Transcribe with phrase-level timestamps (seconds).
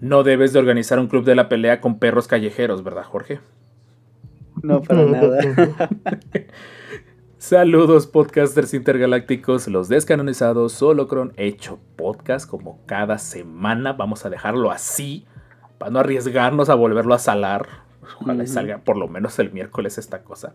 [0.00, 3.40] no debes de organizar un club de la pelea con perros callejeros, ¿verdad, Jorge?
[4.62, 5.38] No, para nada.
[7.38, 13.92] Saludos, podcasters intergalácticos, los descanonizados, Holocron, hecho podcast como cada semana.
[13.92, 15.24] Vamos a dejarlo así,
[15.78, 17.68] para no arriesgarnos a volverlo a salar.
[18.20, 20.54] Ojalá y salga por lo menos el miércoles esta cosa.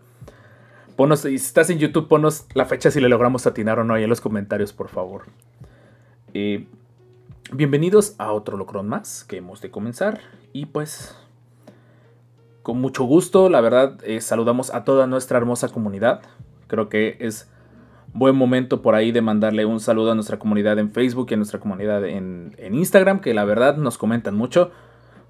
[0.96, 4.04] Ponos, si estás en YouTube, ponos la fecha si le logramos atinar o no ahí
[4.04, 5.24] en los comentarios, por favor.
[6.34, 6.66] Eh,
[7.52, 10.20] bienvenidos a otro Holocron más que hemos de comenzar.
[10.52, 11.16] Y pues,
[12.62, 16.22] con mucho gusto, la verdad, eh, saludamos a toda nuestra hermosa comunidad.
[16.66, 17.50] Creo que es
[18.12, 21.36] buen momento por ahí de mandarle un saludo a nuestra comunidad en Facebook y a
[21.36, 24.70] nuestra comunidad en, en Instagram, que la verdad nos comentan mucho.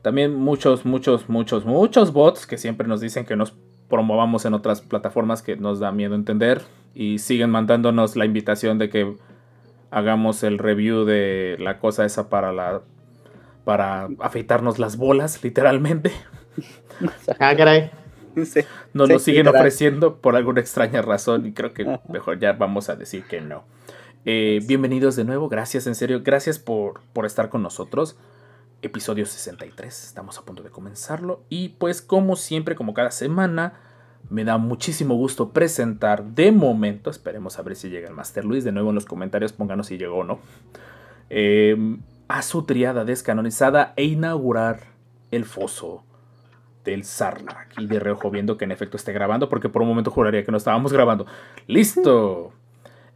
[0.02, 3.54] También muchos, muchos, muchos, muchos bots que siempre nos dicen que nos
[3.88, 6.62] promovamos en otras plataformas que nos da miedo entender.
[6.94, 9.16] Y siguen mandándonos la invitación de que
[9.94, 12.82] hagamos el review de la cosa esa para la
[13.64, 16.12] para afeitarnos las bolas, literalmente.
[17.40, 17.90] Ah, caray.
[18.44, 18.60] Sí.
[18.92, 19.60] Nos Sí, lo siguen literal.
[19.62, 23.64] ofreciendo por alguna extraña razón y creo que mejor ya vamos a decir que no.
[24.24, 28.16] Eh, bienvenidos de nuevo, gracias en serio, gracias por, por estar con nosotros.
[28.82, 33.74] Episodio 63, estamos a punto de comenzarlo y pues como siempre, como cada semana,
[34.30, 38.64] me da muchísimo gusto presentar de momento, esperemos a ver si llega el Master Luis,
[38.64, 40.38] de nuevo en los comentarios pónganos si llegó o no,
[41.30, 41.76] eh,
[42.28, 44.80] a su triada descanonizada e inaugurar
[45.30, 46.04] el foso
[46.84, 47.80] del Sarlacc.
[47.80, 50.52] Y de reojo viendo que en efecto esté grabando, porque por un momento juraría que
[50.52, 51.26] no estábamos grabando.
[51.66, 52.52] ¡Listo!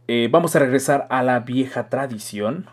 [0.07, 2.67] Eh, vamos a regresar a la vieja tradición.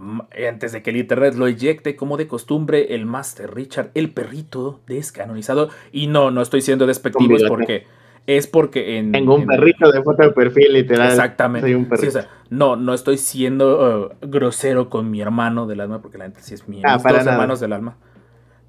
[0.00, 4.10] Mm, Antes de que el internet lo eyecte, como de costumbre, el Master Richard, el
[4.12, 5.70] perrito descanonizado.
[5.90, 7.84] Y no, no estoy siendo despectivo, es porque.
[8.26, 9.10] Es porque en.
[9.10, 11.08] Tengo un en- perrito de foto de perfil, literal.
[11.08, 11.66] Exactamente.
[11.66, 12.08] Soy un Sí, perrito.
[12.08, 16.24] o sea, no, no estoy siendo uh, grosero con mi hermano del alma, porque la
[16.24, 17.32] gente sí es mi Ah, para nada.
[17.32, 17.96] hermanos del alma.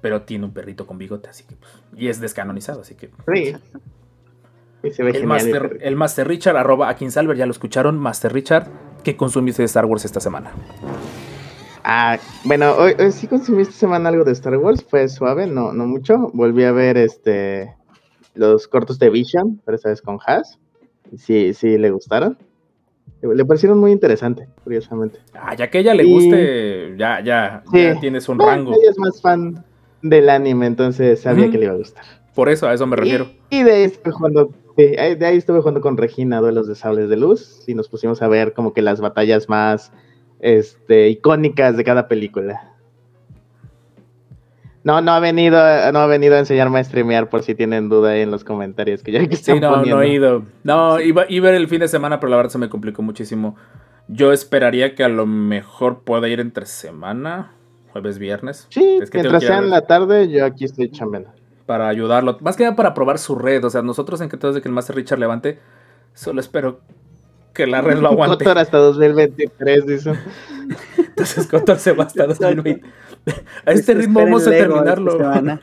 [0.00, 1.54] Pero tiene un perrito con bigote, así que.
[1.56, 3.10] pues, y es descanonizado, así que.
[3.32, 3.54] Sí.
[4.82, 5.26] Y se ve El.
[5.26, 7.98] Master, el Master Richard, arroba a Salver, ya lo escucharon.
[7.98, 8.66] Master Richard,
[9.04, 10.52] ¿qué consumiste de Star Wars esta semana?
[11.84, 14.84] Ah, bueno, hoy, hoy sí consumí esta semana algo de Star Wars.
[14.88, 16.30] Fue suave, no, no mucho.
[16.34, 17.74] Volví a ver este
[18.34, 20.58] los cortos de Vision, pero esta vez con Haas.
[21.16, 22.38] Sí, sí, le gustaron.
[23.22, 25.18] Le le parecieron muy interesantes, curiosamente.
[25.34, 27.82] Ah, ya que ella le Y- guste, ya, ya, Sí.
[27.82, 28.72] ya tienes un No, rango.
[28.72, 29.64] Ella es más fan
[30.02, 32.04] del anime, entonces sabía que le iba a gustar.
[32.34, 33.26] Por eso, a eso me refiero.
[33.50, 36.74] Y, y de ahí estuve jugando, ahí- de ahí estuve jugando con Regina, Duelos de
[36.76, 39.92] Sables de Luz, y nos pusimos a ver como que las batallas más
[40.40, 42.66] este, icónicas de cada película.
[44.82, 45.58] No, no ha venido,
[45.92, 49.02] no ha venido a enseñarme a streamear por si tienen duda ahí en los comentarios
[49.02, 49.96] que ya que Sí, no, poniendo.
[49.96, 50.42] no he ido.
[50.64, 53.02] No, iba, iba a ir el fin de semana, pero la verdad se me complicó
[53.02, 53.56] muchísimo.
[54.08, 57.52] Yo esperaría que a lo mejor pueda ir entre semana,
[57.92, 58.66] jueves, viernes.
[58.70, 61.30] Sí, Es que mientras que sea en la tarde, yo aquí estoy chambeando.
[61.66, 62.38] para ayudarlo.
[62.40, 63.62] Más que nada para probar su red.
[63.64, 65.58] O sea, nosotros encantados de que el Master Richard levante.
[66.14, 66.80] Solo espero
[67.64, 68.44] que la red lo aguante.
[68.44, 70.12] Cotor hasta 2023, dice.
[70.98, 72.46] Entonces Cotor se va hasta Exacto.
[72.56, 72.86] 2020.
[73.66, 75.18] A este ritmo Esperen vamos a terminarlo.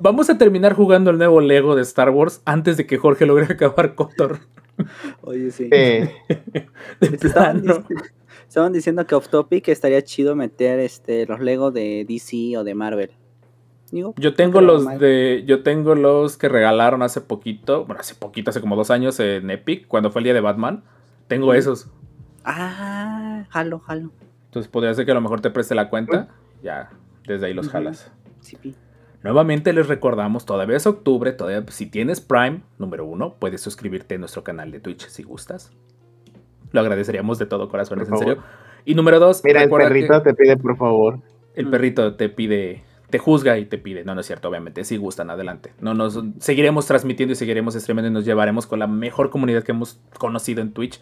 [0.00, 3.44] Vamos a terminar jugando el nuevo Lego de Star Wars antes de que Jorge logre
[3.50, 4.40] acabar Cotor.
[5.22, 5.68] Oye, sí.
[5.70, 6.12] Eh,
[7.00, 7.84] De Estaban, plano.
[7.88, 8.10] dic-
[8.48, 12.74] estaban diciendo que off topic estaría chido meter este los Lego de DC o de
[12.74, 13.10] Marvel.
[13.92, 15.44] Digo, Yo tengo los de.
[15.46, 17.84] Yo tengo los que regalaron hace poquito.
[17.84, 20.82] Bueno, hace poquito, hace como dos años en Epic, cuando fue el día de Batman.
[21.28, 21.90] Tengo esos.
[22.44, 24.12] Ah, jalo, jalo.
[24.46, 26.28] Entonces podría ser que a lo mejor te preste la cuenta.
[26.62, 26.90] Ya,
[27.26, 28.10] desde ahí los jalas.
[28.40, 28.74] Sí, pi.
[29.22, 34.18] Nuevamente les recordamos, todavía es octubre, todavía si tienes Prime, número uno, puedes suscribirte a
[34.18, 35.72] nuestro canal de Twitch si gustas.
[36.70, 38.42] Lo agradeceríamos de todo corazón, en serio.
[38.84, 41.18] Y número dos, mira, el perrito te pide por favor.
[41.54, 44.04] el perrito te pide, te juzga y te pide.
[44.04, 45.72] No, no es cierto, obviamente, si gustan, adelante.
[45.80, 49.72] No nos seguiremos transmitiendo y seguiremos streamando y nos llevaremos con la mejor comunidad que
[49.72, 51.00] hemos conocido en Twitch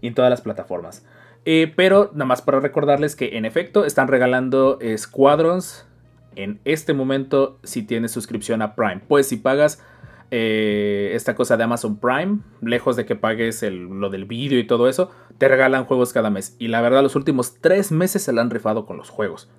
[0.00, 1.06] y en todas las plataformas.
[1.44, 5.86] Eh, pero nada más para recordarles que en efecto están regalando Squadrons
[6.34, 9.02] en este momento si tienes suscripción a Prime.
[9.08, 9.82] Pues si pagas
[10.30, 14.88] eh, esta cosa de Amazon Prime, lejos de que pagues lo del vídeo y todo
[14.88, 16.56] eso, te regalan juegos cada mes.
[16.58, 19.50] Y la verdad, los últimos tres meses se la han rifado con los juegos.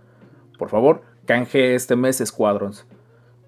[0.57, 2.87] por favor, canje este mes Squadrons.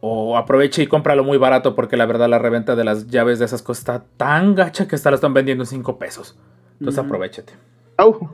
[0.02, 3.46] O aproveche y cómpralo muy barato porque la verdad la reventa de las llaves de
[3.46, 6.40] esas cosas está tan gacha que hasta la están vendiendo en 5 pesos.
[6.80, 7.54] Entonces aprovechate.
[7.98, 8.30] Au.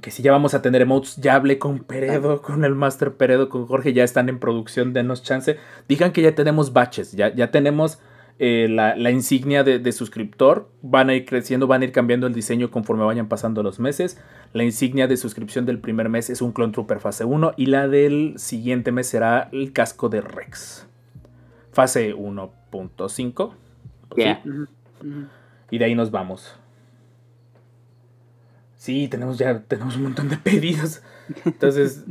[0.00, 3.48] Que si ya vamos a tener emotes, ya hablé con Peredo, con el Master Peredo,
[3.48, 5.56] con Jorge, ya están en producción, denos chance.
[5.88, 7.98] Digan que ya tenemos batches, ya, ya tenemos
[8.38, 10.68] eh, la, la insignia de, de suscriptor.
[10.82, 14.20] Van a ir creciendo, van a ir cambiando el diseño conforme vayan pasando los meses.
[14.52, 17.88] La insignia de suscripción del primer mes es un Clone Trooper fase 1 y la
[17.88, 20.86] del siguiente mes será el casco de Rex.
[21.72, 23.52] Fase 1.5.
[24.08, 25.26] pues sí, ujú.
[25.70, 26.58] y de ahí nos vamos.
[28.86, 31.02] Sí, tenemos ya tenemos un montón de pedidos.
[31.44, 32.04] Entonces,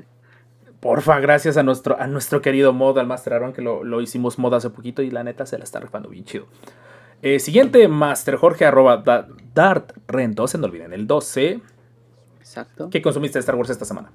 [0.81, 4.37] porfa, gracias a nuestro, a nuestro querido mod, al Master Aaron, que lo, lo hicimos
[4.37, 6.47] mod hace poquito y la neta se la está rifando bien chido.
[7.21, 11.61] Eh, siguiente, Master Jorge, arroba da- Dart Ren 12, no olviden el 12.
[12.39, 12.89] Exacto.
[12.89, 14.11] ¿Qué consumiste de Star Wars esta semana?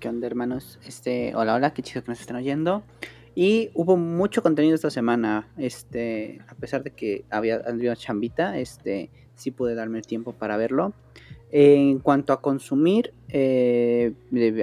[0.00, 0.80] ¿Qué onda, hermanos?
[0.84, 2.82] Este, hola, hola, qué chido que nos estén oyendo.
[3.36, 5.46] Y hubo mucho contenido esta semana.
[5.56, 10.56] Este, a pesar de que había, había chambita, este, sí pude darme el tiempo para
[10.56, 10.92] verlo.
[11.50, 14.12] En cuanto a consumir eh,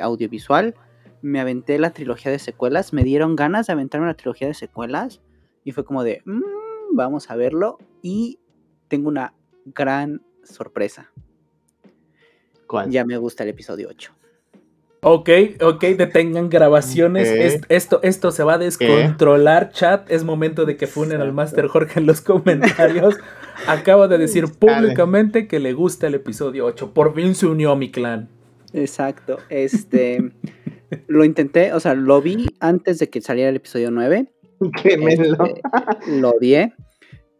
[0.01, 0.75] audiovisual,
[1.21, 2.93] me aventé la trilogía de secuelas.
[2.93, 5.21] Me dieron ganas de aventarme la trilogía de secuelas.
[5.63, 6.41] Y fue como de, "Mm,
[6.93, 7.77] vamos a verlo.
[8.01, 8.39] Y
[8.87, 9.33] tengo una
[9.65, 11.11] gran sorpresa.
[12.67, 12.91] ¿Cuál?
[12.91, 14.13] Ya me gusta el episodio 8.
[15.07, 15.29] Ok,
[15.61, 17.61] ok, detengan grabaciones.
[17.69, 20.09] Esto, esto se va a descontrolar, chat.
[20.09, 21.31] Es momento de que funen al.
[21.31, 23.15] Master Jorge en los comentarios.
[23.68, 26.94] Acaba de decir públicamente que le gusta el episodio 8.
[26.94, 28.30] Por fin se unió a mi clan.
[28.74, 29.38] Exacto.
[29.50, 30.31] Este
[31.07, 34.31] lo intenté, o sea, lo vi antes de que saliera el episodio 9.
[34.84, 35.46] Quémenlo.
[35.46, 35.62] este,
[36.19, 36.74] lo odié.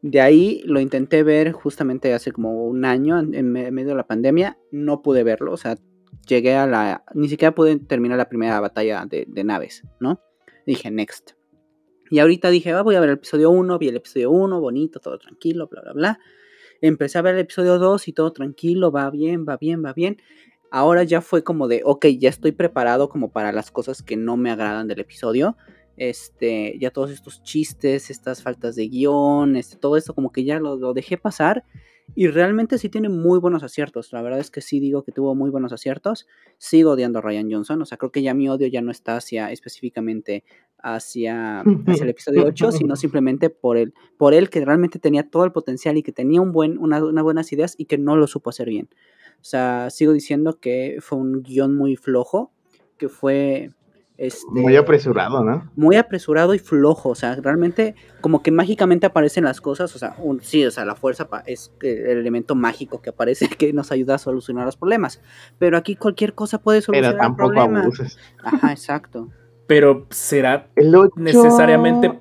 [0.02, 3.96] De ahí lo intenté ver justamente hace como un año, en, en me- medio de
[3.96, 4.58] la pandemia.
[4.72, 5.78] No pude verlo, o sea,
[6.28, 7.04] llegué a la.
[7.14, 10.20] Ni siquiera pude terminar la primera batalla de, de naves, ¿no?
[10.68, 11.32] Dije, next.
[12.10, 15.00] Y ahorita dije, ah, voy a ver el episodio 1, vi el episodio 1, bonito,
[15.00, 16.20] todo tranquilo, bla, bla, bla.
[16.82, 20.18] Empecé a ver el episodio 2 y todo tranquilo, va bien, va bien, va bien.
[20.72, 24.38] Ahora ya fue como de, ok, ya estoy preparado como para las cosas que no
[24.38, 25.58] me agradan del episodio.
[25.98, 30.60] Este, ya todos estos chistes, estas faltas de guion, este, todo esto como que ya
[30.60, 31.64] lo, lo dejé pasar.
[32.14, 34.14] Y realmente sí tiene muy buenos aciertos.
[34.14, 36.28] La verdad es que sí digo que tuvo muy buenos aciertos.
[36.58, 37.82] Sigo odiando a Ryan Johnson.
[37.82, 40.44] O sea, creo que ya mi odio ya no está hacia específicamente
[40.94, 45.44] hacia, hacia el episodio 8, sino simplemente por él, por él que realmente tenía todo
[45.46, 48.28] el potencial y que tenía un buen, una, unas buenas ideas y que no lo
[48.28, 48.88] supo hacer bien.
[49.42, 52.52] O sea, sigo diciendo que fue un guion muy flojo,
[52.98, 53.72] que fue
[54.18, 55.70] este, Muy apresurado, ¿no?
[55.76, 60.16] muy apresurado y flojo, o sea, realmente como que mágicamente aparecen las cosas, o sea,
[60.20, 64.16] un- sí, o sea, la fuerza es el elemento mágico que aparece que nos ayuda
[64.16, 65.20] a solucionar los problemas,
[65.60, 67.82] pero aquí cualquier cosa puede Pero solucionar el tampoco problema.
[67.82, 68.18] abuses.
[68.42, 69.30] Ajá, exacto.
[69.68, 72.12] Pero será El ocho- necesariamente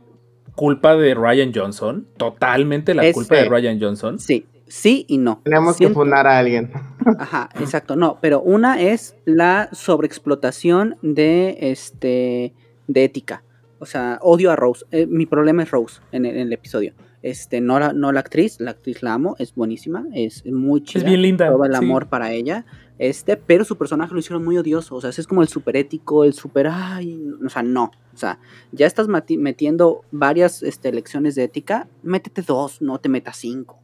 [0.54, 2.06] culpa de Ryan Johnson.
[2.16, 3.48] Totalmente la Es- culpa de.
[3.48, 4.18] Ryan Johnson.
[4.18, 5.40] Sí, sí y no.
[5.44, 6.70] Tenemos que funar a alguien.
[7.18, 12.54] Ajá, exacto, no, pero una es la sobreexplotación de este
[12.86, 13.42] de ética.
[13.78, 14.86] O sea, odio a Rose.
[14.92, 16.94] Eh, mi problema es Rose en el, en el episodio.
[17.22, 21.00] Este, no la, no la actriz, la actriz la amo, es buenísima, es muy chida.
[21.00, 21.48] Es bien linda.
[21.50, 21.78] todo el sí.
[21.78, 22.66] amor para ella.
[22.98, 24.96] Este, pero su personaje lo hicieron muy odioso.
[24.96, 26.68] O sea, es como el super ético, el super.
[26.70, 27.90] Ay, o sea, no.
[28.12, 28.38] O sea,
[28.72, 31.88] ya estás metiendo varias este, lecciones de ética.
[32.02, 33.80] Métete dos, no te metas cinco.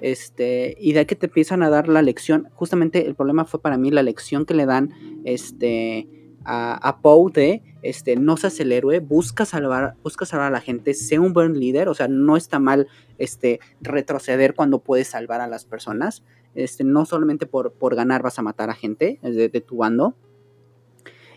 [0.00, 2.48] Este, y de ahí que te empiezan a dar la lección.
[2.54, 4.92] Justamente el problema fue para mí la lección que le dan
[5.24, 6.08] este,
[6.44, 10.60] a, a Poe de este, no seas el héroe, busca salvar, busca salvar a la
[10.60, 11.88] gente, sé un buen líder.
[11.88, 16.22] O sea, no está mal este, retroceder cuando puedes salvar a las personas.
[16.54, 20.14] Este, no solamente por, por ganar vas a matar a gente de, tu bando.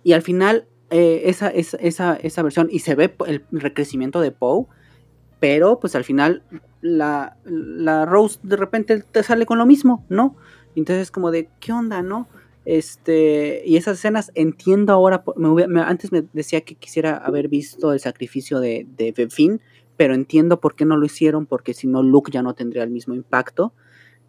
[0.03, 4.31] Y al final, eh, esa, esa, esa, esa versión, y se ve el recrecimiento de
[4.31, 4.65] Poe,
[5.39, 6.43] pero pues al final
[6.81, 10.35] la, la Rose de repente te sale con lo mismo, ¿no?
[10.75, 12.27] Entonces como de, ¿qué onda, no?
[12.65, 15.23] Este, y esas escenas entiendo ahora,
[15.85, 19.61] antes me decía que quisiera haber visto el sacrificio de, de Finn,
[19.97, 22.89] pero entiendo por qué no lo hicieron, porque si no Luke ya no tendría el
[22.89, 23.73] mismo impacto.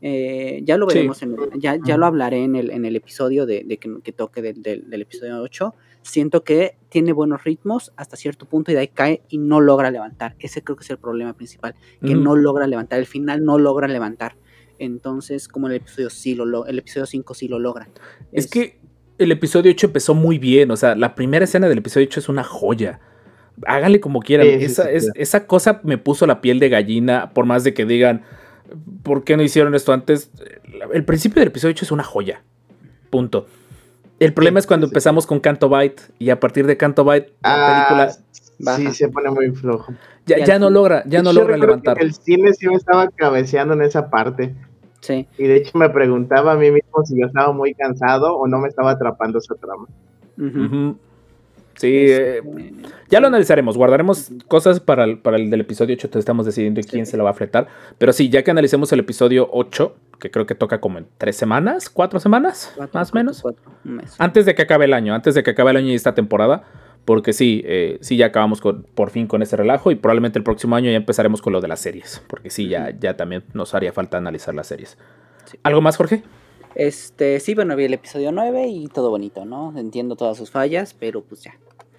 [0.09, 0.95] Eh, ya lo Sí.
[0.99, 3.91] veremos, en el- ya, ya lo hablaré en el, en el episodio de, de que,
[4.05, 5.75] que toque del, episodio 8.
[6.03, 9.91] Siento que tiene buenos ritmos hasta cierto punto y de ahí cae y no logra
[9.91, 10.37] levantar.
[10.39, 13.01] Ese creo que es el problema principal, que no logra levantar.
[13.01, 14.37] El final no logra levantar.
[14.79, 17.89] Entonces, como en el episodio sí lo lo- el episodio 5 sí lo logra.
[18.31, 18.79] Es que
[19.19, 20.71] el episodio 8 empezó muy bien.
[20.71, 23.01] O sea, la primera escena del episodio 8 es una joya.
[23.67, 24.47] Háganle como quieran.
[24.47, 25.11] Sí, sí, esa, sí, es- sí.
[25.17, 27.31] esa cosa me puso la piel de gallina.
[27.35, 28.23] Por más de que digan,
[29.03, 30.31] ¿por qué no hicieron esto antes?
[30.93, 32.43] El principio del episodio 8 es una joya.
[33.11, 33.47] Punto.
[34.19, 37.05] El problema Sí, es cuando sí, empezamos con Canto Byte y a partir de Canto
[37.05, 37.87] Byte la Ah,
[38.59, 39.93] película sí, se pone muy flojo.
[40.25, 41.99] ya, ya no logra, ya no Yo logra levantar.
[41.99, 44.55] que El cine sí me estaba cabeceando en esa parte.
[45.01, 45.29] Sí.
[45.39, 48.59] Y de hecho me preguntaba a mí mismo si yo estaba muy cansado o no
[48.59, 49.87] me estaba atrapando esa trama.
[50.39, 50.97] Ujú.
[51.77, 52.73] Sí, eh, Este,
[53.09, 56.81] ya lo analizaremos, guardaremos cosas para el, para el del episodio 8, te estamos decidiendo
[56.89, 57.69] quién se lo va a fletar.
[57.99, 61.37] Pero sí, ya que analicemos el episodio 8, que creo que toca como en tres
[61.37, 63.43] semanas, cuatro semanas, cuatro, más o menos.
[63.43, 63.63] cuatro.
[64.19, 66.65] Antes de que acabe el año, antes de que acabe el año y esta temporada,
[67.05, 70.45] porque sí, eh, sí ya acabamos con, por fin con ese relajo y probablemente el
[70.45, 73.75] próximo año ya empezaremos con lo de las series, porque sí, ya, ya también nos
[73.75, 74.97] haría falta analizar las series.
[75.45, 75.59] Sí.
[75.63, 76.25] ¿Algo más, Jorge?
[76.75, 79.73] Este, sí, bueno, vi el episodio 9 y todo bonito, ¿no?
[79.79, 81.55] Entiendo todas sus fallas, pero pues ya,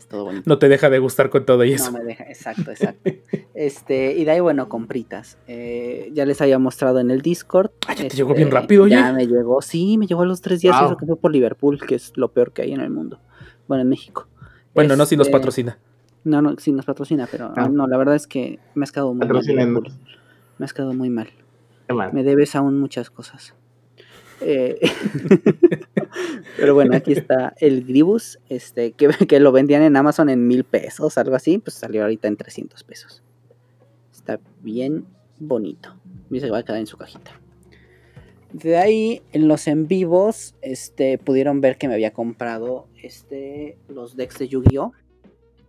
[0.09, 0.43] todo bonito.
[0.45, 1.91] No te deja de gustar con todo y eso.
[1.91, 3.09] No me deja, exacto, exacto.
[3.53, 5.37] este, y de ahí, bueno, compritas.
[5.47, 7.71] Eh, ya les había mostrado en el Discord.
[7.87, 8.95] Ay, ya te este, llegó bien rápido, oye.
[8.95, 10.87] Ya me llegó, sí, me llegó a los tres días, y Wow.
[10.91, 13.19] eso que fue por Liverpool, que es lo peor que hay en el mundo.
[13.67, 14.27] Bueno, en México.
[14.73, 15.77] bueno, no si nos Este, patrocina.
[16.23, 17.67] No, no, sí nos patrocina, pero Ah.
[17.69, 19.83] no, la verdad es que me has quedado muy mal.
[20.57, 21.29] Me has quedado muy mal.
[21.87, 22.11] Qué mal.
[22.13, 23.53] Me debes aún muchas cosas.
[24.41, 24.79] Eh,
[26.57, 30.63] Pero bueno, aquí está el Gribus, este, que, que lo vendían en Amazon en mil
[30.63, 33.23] pesos, algo así, pues salió ahorita en 300 pesos.
[34.11, 35.05] Está bien
[35.39, 35.95] bonito.
[36.29, 37.39] Y se va a quedar en su cajita.
[38.53, 44.15] De ahí, en los en vivos, este, pudieron ver que me había comprado este, los
[44.15, 44.93] decks de Yu-Gi-Oh!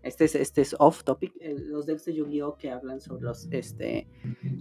[0.02, 1.32] Este es, este es off topic.
[1.40, 2.56] eh, Los decks de Yu-Gi-Oh!
[2.56, 4.06] que hablan sobre los, este,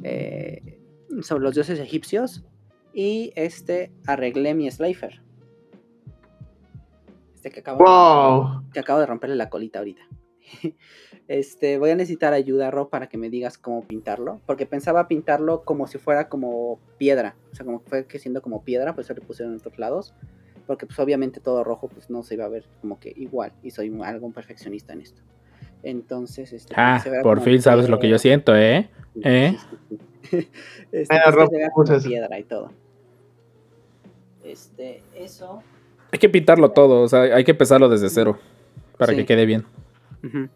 [0.04, 0.80] eh,
[1.22, 2.44] sobre los dioses egipcios.
[2.94, 5.22] Y este arreglé mi Slifer.
[7.36, 8.72] Este que acabo, ¡Wow!
[8.74, 10.01] que acabo de romperle la colita ahorita.
[11.27, 14.39] Este, voy a necesitar ayuda, Ro, para que me digas cómo pintarlo.
[14.46, 17.36] Porque pensaba pintarlo como si fuera como piedra.
[17.51, 19.77] O sea, como que fue que siendo como piedra, pues eso le pusieron en otros
[19.77, 20.15] lados.
[20.65, 23.51] Porque pues obviamente todo rojo pues no se iba a ver como que igual.
[23.62, 25.22] Y soy algo perfeccionista en esto.
[25.88, 28.89] Entonces, este, Ah, por fin sabes lo que yo siento, ¿eh?
[29.24, 29.56] ¿Eh?
[30.91, 31.15] Este,
[31.74, 32.72] pues, se piedra y todo.
[34.44, 35.63] Este, eso.
[36.12, 38.38] Hay que pintarlo todo, o sea, hay que empezarlo desde cero
[38.98, 39.20] para Sí.
[39.20, 39.65] que quede bien.
[40.24, 40.50] Ujú.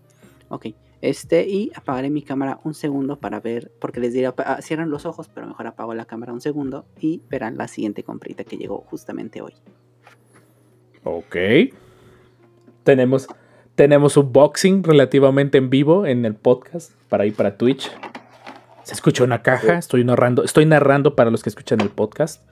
[0.50, 0.68] Ok.
[1.02, 5.06] Este, y apagaré mi cámara un segundo para ver, porque les diré, ah, cierran los
[5.06, 8.80] ojos, pero mejor apago la cámara un segundo y verán la siguiente comprita que llegó
[8.90, 9.54] justamente hoy.
[11.06, 11.36] Ok.
[12.84, 13.28] Tenemos,
[13.76, 17.92] tenemos un boxing relativamente en vivo en el podcast para ir para Twitch.
[18.84, 22.44] Se escucha una caja, estoy narrando, estoy narrando para los que escuchan el podcast.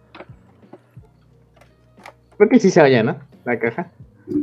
[2.37, 3.19] Creo que sí se oye, ¿no?
[3.45, 3.91] La caja.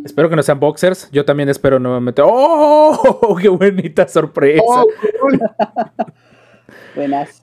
[0.05, 1.09] Espero que no sean boxers.
[1.13, 2.23] Yo también espero nuevamente.
[2.25, 3.37] ¡Oh!
[3.41, 4.63] ¡Qué bonita sorpresa!
[4.67, 4.87] ¡Oh,
[5.21, 5.41] cool!
[6.97, 7.43] Buenas.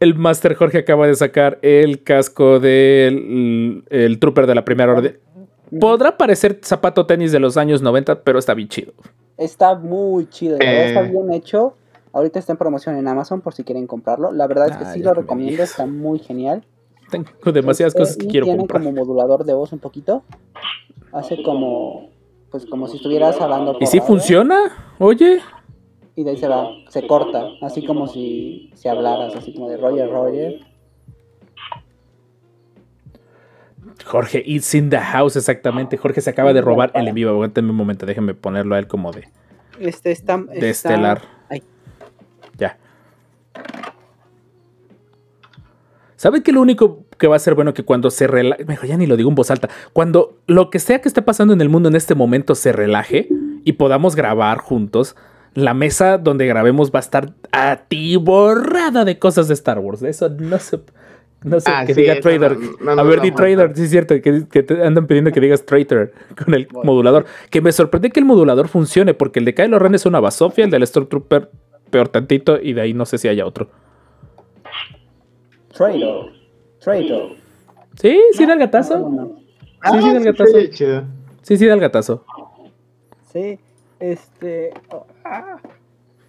[0.00, 5.18] El Master Jorge acaba de sacar el casco del el Trooper de la primera orden.
[5.80, 8.92] Podrá parecer zapato tenis de los años 90, pero está bien chido.
[9.36, 11.10] Está muy chido, la verdad está Eh.
[11.10, 11.74] bien hecho.
[12.12, 14.32] Ahorita está en promoción en Amazon por si quieren comprarlo.
[14.32, 16.64] La verdad es que Ah, sí lo recomiendo, está muy genial.
[17.10, 18.82] Tengo demasiadas Este, cosas que y quiero tiene comprar.
[18.82, 20.22] como modulador de voz un poquito.
[21.12, 22.10] Hace como
[22.50, 24.94] pues como si estuvieras hablando ¿Y si radio, funciona?
[24.98, 25.40] Oye.
[26.16, 29.76] y de ahí se va, se corta, así como si, si hablaras, así como de
[29.76, 30.60] Roger Roger.
[34.04, 35.96] Jorge, it's in the house, exactamente.
[35.96, 37.30] Jorge se acaba de robar el en vivo.
[37.30, 39.28] Aguántenme un momento, déjenme ponerlo a él como de,
[39.80, 41.22] Este está, de está- estelar.
[41.50, 41.62] Ay,
[42.56, 42.78] Ya.
[46.16, 48.96] ¿Saben que lo único que va a ser bueno que cuando se relaje, mejor ya
[48.96, 51.68] ni lo digo en voz alta, cuando lo que sea que esté pasando en el
[51.68, 53.28] mundo en este momento se relaje
[53.64, 55.14] y podamos grabar juntos,
[55.54, 60.02] la mesa donde grabemos va a estar atiborrada de cosas de Star Wars.
[60.02, 60.80] Eso no se...
[61.44, 62.56] No sé, Ah, que sí, diga Trader.
[62.80, 63.30] no- no a ver, di.
[63.30, 66.12] Trader, sí es cierto, que, que te andan pidiendo que digas Traitor
[66.44, 66.90] con el Bueno.
[66.92, 67.26] modulador.
[67.50, 70.64] Que me sorprende que el modulador funcione, porque el de Kylo Ren es una basofia,
[70.64, 71.50] el del Stormtrooper
[71.90, 73.68] peor tantito, y de ahí no sé si haya otro.
[75.72, 76.32] Traitor.
[76.80, 77.30] Traitor.
[78.00, 79.10] Sí, sí da el gatazo.
[79.84, 80.58] Sí, sí da el gatazo.
[81.42, 82.24] Sí, sí da el gatazo.
[83.32, 83.58] Sí,
[84.00, 84.72] este.
[84.90, 85.56] oh, ah,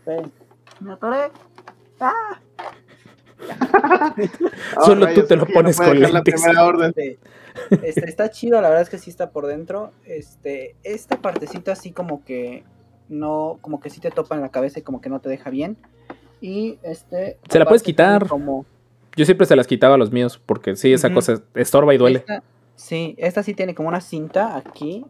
[0.05, 0.31] ven,
[0.81, 1.31] me atoré.
[1.99, 2.39] Ah,
[4.85, 6.33] Solo tú te lo no pones con la lentes.
[6.35, 6.93] primera orden.
[6.95, 7.19] este,
[7.83, 9.91] este, está chido, la verdad es que sí está por dentro.
[10.05, 12.63] Este, esta partecita así como que
[13.09, 15.49] no, como que sí te topa en la cabeza y como que no te deja
[15.49, 15.77] bien.
[16.41, 17.37] Y este.
[17.49, 18.27] Se la puedes quitar.
[18.27, 18.65] Como,
[19.15, 22.19] Yo siempre se las quitaba a los míos, porque sí, esa cosa estorba y duele.
[22.19, 22.43] Esta,
[22.75, 25.05] sí, esta sí tiene como una cinta aquí,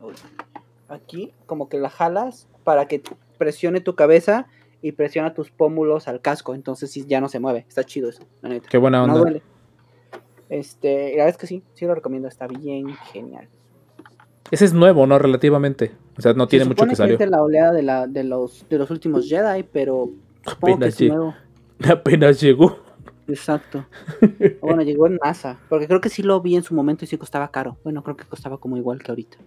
[0.87, 3.01] aquí, como que la jalas para que
[3.37, 4.47] presione tu cabeza
[4.81, 8.23] y presiona tus pómulos al casco, entonces sí ya no se mueve, está chido eso,
[8.41, 8.69] la neta.
[8.69, 9.19] Qué buena No onda.
[9.19, 9.43] duele.
[10.49, 13.47] Este, la verdad es que sí, sí lo recomiendo, está bien genial.
[14.51, 15.19] Ese es nuevo, ¿no?
[15.19, 15.91] Relativamente.
[16.17, 18.77] O sea, no tiene mucho que es de la oleada de, la, de, los, de
[18.79, 20.09] los últimos Jedi, pero
[20.43, 21.35] supongo que Apenas es lleg- nuevo.
[21.87, 22.79] Apenas llegó.
[23.27, 23.85] Exacto.
[24.61, 27.17] Bueno, llegó en NASA, porque creo que sí lo vi en su momento y sí
[27.17, 27.77] costaba caro.
[27.83, 29.37] Bueno, creo que costaba como igual que ahorita.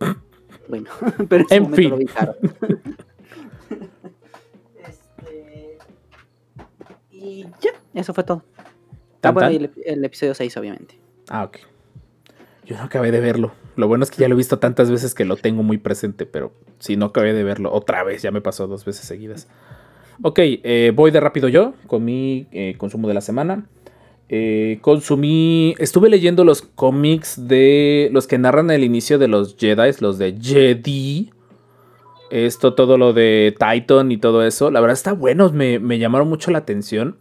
[0.68, 0.88] Bueno,
[1.28, 1.90] pero en su En momento fin.
[1.90, 2.34] lo vi caro.
[7.24, 8.44] Y ya, eso fue todo.
[9.22, 10.98] Ah, el, el episodio 6, obviamente.
[11.28, 11.56] Ah, ok.
[12.66, 13.52] Yo no acabé de verlo.
[13.76, 16.26] Lo bueno es que ya lo he visto tantas veces que lo tengo muy presente,
[16.26, 17.72] pero sí, no acabé de verlo.
[17.72, 19.48] Otra vez, ya me pasó dos veces seguidas.
[20.22, 23.66] Ok, eh, voy de rápido yo con mi eh, consumo de la semana.
[24.28, 29.90] Eh, consumí, estuve leyendo los cómics de los que narran el inicio de los Jedi,
[30.00, 31.30] los de Jedi.
[32.30, 34.70] Esto, todo lo de Titan y todo eso.
[34.70, 37.16] La verdad está bueno, me, me llamaron mucho la atención.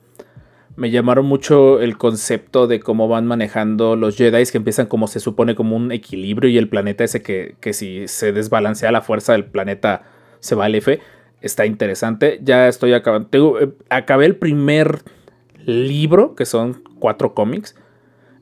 [0.75, 5.19] Me llamaron mucho el concepto de cómo van manejando los Jedi, que empiezan como se
[5.19, 9.33] supone como un equilibrio y el planeta ese que, que si se desbalancea la fuerza
[9.33, 10.01] del planeta
[10.39, 10.99] se va al F.
[11.41, 12.39] Está interesante.
[12.41, 13.27] Ya estoy acabando.
[13.29, 15.01] tengo- eh, acabé el primer
[15.63, 17.75] libro, que son cuatro cómics.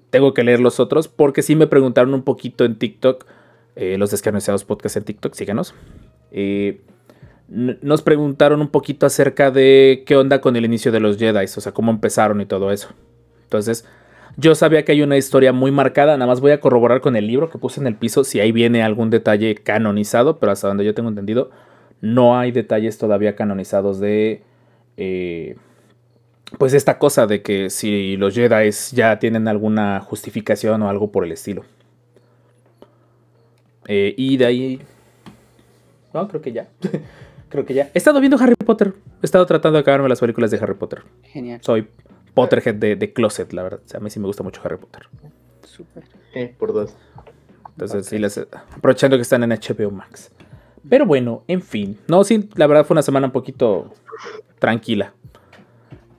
[0.09, 3.25] Tengo que leer los otros porque sí me preguntaron un poquito en TikTok.
[3.77, 5.73] eh, los descarnizados podcast en TikTok, síganos.
[6.31, 6.81] Eh,
[7.47, 11.47] nos preguntaron un poquito acerca de qué onda con el inicio de los Jedi, o
[11.47, 12.89] sea, cómo empezaron y todo eso.
[13.43, 13.85] Entonces,
[14.37, 17.27] yo sabía que hay una historia muy marcada, nada más voy a corroborar con el
[17.27, 20.85] libro que puse en el piso si ahí viene algún detalle canonizado, pero hasta donde
[20.85, 21.51] yo tengo entendido,
[21.99, 24.43] no hay detalles todavía canonizados de...
[24.95, 25.57] eh,
[26.57, 31.25] pues esta cosa de que si los Jedi ya tienen alguna justificación o algo por
[31.25, 31.63] el estilo.
[33.87, 34.81] Eh, y de ahí...
[36.13, 36.69] No, creo que ya.
[37.49, 37.89] creo que ya.
[37.93, 38.93] He estado viendo Harry Potter.
[39.21, 41.03] He estado tratando de acabarme las películas de Harry Potter.
[41.23, 41.59] Genial.
[41.63, 41.87] Soy
[42.33, 43.81] Potterhead de, de Closet, la verdad.
[43.85, 45.07] O sea, a mí sí me gusta mucho Harry Potter.
[45.63, 46.03] Súper.
[46.33, 46.95] Eh, por dos.
[47.69, 50.31] Entonces, sí, les, aprovechando que están en HBO Max.
[50.87, 51.97] Pero bueno, en fin.
[52.07, 53.93] No, sí, la verdad fue una semana un poquito
[54.59, 55.13] tranquila.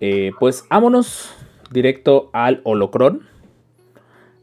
[0.00, 1.32] Eh, pues vámonos
[1.70, 3.26] directo al Holocron.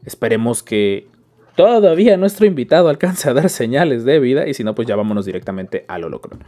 [0.04, 1.08] Esperemos que
[1.56, 4.46] todavía nuestro invitado alcance a dar señales de vida.
[4.46, 6.42] Y si no, pues ya vámonos directamente al Holocron.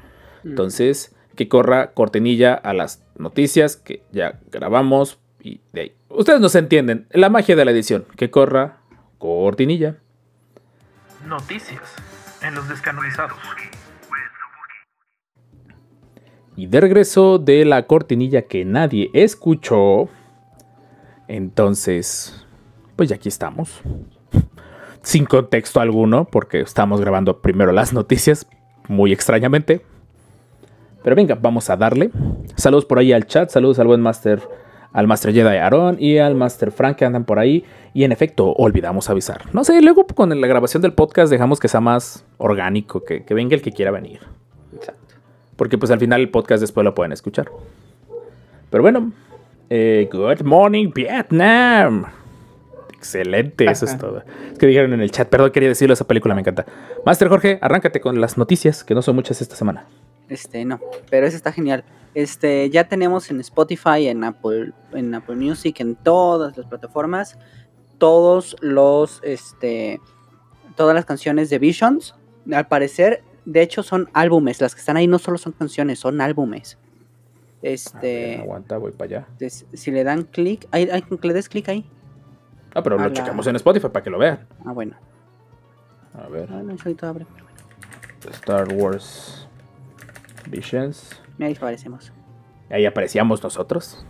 [0.44, 5.18] Entonces, que corra cortinilla a las noticias que ya grabamos.
[5.40, 5.92] Y de ahí.
[6.08, 7.06] Ustedes nos entienden.
[7.10, 8.04] La magia de la edición.
[8.16, 8.78] Que corra
[9.18, 9.96] cortinilla.
[11.26, 11.80] Noticias
[12.42, 13.38] en los descanonizados.
[16.54, 20.08] Y de regreso de la cortinilla que nadie escuchó.
[21.28, 22.46] Entonces,
[22.94, 23.80] pues ya aquí estamos.
[25.02, 28.46] Sin contexto alguno, porque estamos grabando primero las noticias,
[28.88, 29.82] muy extrañamente.
[31.02, 32.10] Pero venga, vamos a darle.
[32.56, 34.40] Saludos por ahí al chat, saludos al buen Master,
[34.92, 37.64] al Master Jedi Aaron y al Master Frank que andan por ahí.
[37.94, 39.52] Y en efecto, olvidamos avisar.
[39.52, 43.34] No sé, luego con la grabación del podcast dejamos que sea más orgánico, que, que
[43.34, 44.20] venga el que quiera venir.
[44.74, 45.16] Exacto.
[45.56, 47.50] Porque pues al final el podcast después lo pueden escuchar.
[48.70, 49.12] Pero bueno.
[49.68, 52.06] eh, good morning Vietnam.
[53.02, 54.22] Excelente, eso es todo.
[54.52, 56.64] Es que dijeron en el chat, perdón, quería decirlo, esa película me encanta.
[57.04, 59.86] Master Jorge, arráncate con las noticias, que no son muchas esta semana.
[60.28, 60.78] Este, no,
[61.10, 61.82] pero ese está genial.
[62.14, 67.36] Este, ya tenemos en Spotify, en Apple, en Apple Music, en todas las plataformas,
[67.98, 70.00] todos los, este,
[70.76, 72.14] todas las canciones de Visions.
[72.52, 74.60] Al parecer, de hecho, son álbumes.
[74.60, 76.78] Las que están ahí no solo son canciones, son álbumes.
[77.62, 79.50] Ver, Este, aguanta, voy para allá.
[79.72, 81.84] si le dan clic, hay, hay que le des clic ahí.
[82.74, 84.46] Ah, pero A lo la- checamos en Spotify para que lo vean.
[84.64, 84.96] Ah, bueno.
[86.14, 87.26] A ver, Ah, no, abre.
[87.34, 87.58] pero bueno.
[88.30, 89.48] Star Wars
[90.48, 91.20] Visions.
[91.38, 92.12] Mira, ahí aparecemos.
[92.70, 94.04] Ahí aparecíamos nosotros.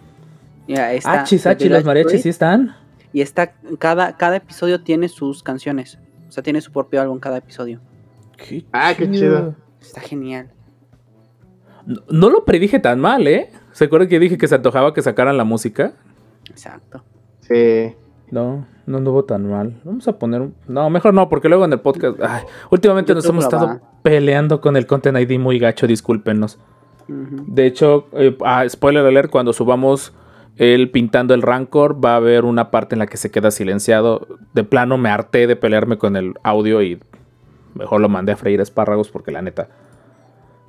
[0.69, 2.77] Ahí está Achis, achis, los mariachis sí están.
[3.13, 5.99] Y está, cada, cada episodio tiene sus canciones.
[6.29, 7.81] O sea, tiene su propio álbum cada episodio.
[8.37, 9.55] Qué Ah, qué chido.
[9.81, 10.51] Está genial.
[11.85, 13.51] No, no lo predije tan mal, ¿eh?
[13.73, 15.95] ¿Se acuerdan que dije que se antojaba que sacaran la música?
[16.49, 17.05] Exacto.
[17.41, 17.95] Sí.
[18.33, 19.79] No, no anduvo tan mal.
[19.85, 20.55] Vamos a poner un...
[20.67, 22.19] No, mejor no, porque luego en el podcast...
[22.23, 26.59] Ay, últimamente Yo nos hemos estado peleando con el Content ID muy gacho, discúlpenos.
[27.09, 30.15] De hecho, eh, ah, spoiler alert, cuando subamos
[30.57, 34.27] el pintando el Rancor, va a haber una parte en la que se queda silenciado.
[34.55, 37.03] De plano me harté de pelearme con el audio y
[37.75, 39.69] mejor lo mandé a freír espárragos porque la neta...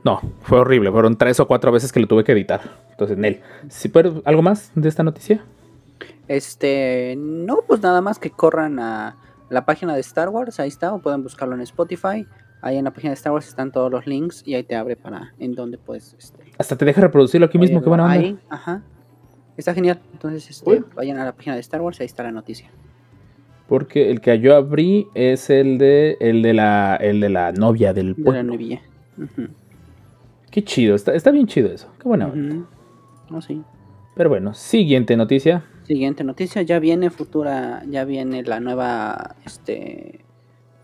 [0.03, 0.91] No, fue horrible.
[0.91, 2.59] Fueron tres o cuatro veces que lo tuve que editar.
[2.91, 5.45] Entonces, Nel, ¿sí, pero, ¿algo más de esta noticia?
[6.27, 9.17] Este, no, pues nada más que corran a
[9.49, 12.25] la página de Star Wars, ahí está, o pueden buscarlo en Spotify.
[12.61, 14.95] Ahí en la página de Star Wars están todos los links y ahí te abre
[14.95, 16.15] para en donde puedes.
[16.17, 18.15] Este, Hasta te deja reproducirlo aquí mismo, qué buena onda.
[18.15, 18.81] Ahí, ajá.
[19.57, 19.99] Está genial.
[20.13, 22.71] Entonces, este, vayan a la página de Star Wars, ahí está la noticia.
[23.67, 27.93] Porque el que yo abrí es el de el de la el de la novia
[27.93, 28.57] del De la pueblo.
[30.51, 31.91] Qué chido, está, está bien chido eso.
[31.99, 32.27] Qué buena.
[32.27, 32.55] onda.
[32.55, 32.65] ujú.
[33.29, 33.61] No, sí.
[34.15, 35.65] Pero bueno, siguiente noticia.
[35.85, 40.23] Siguiente noticia, ya viene futura, ya viene la nueva este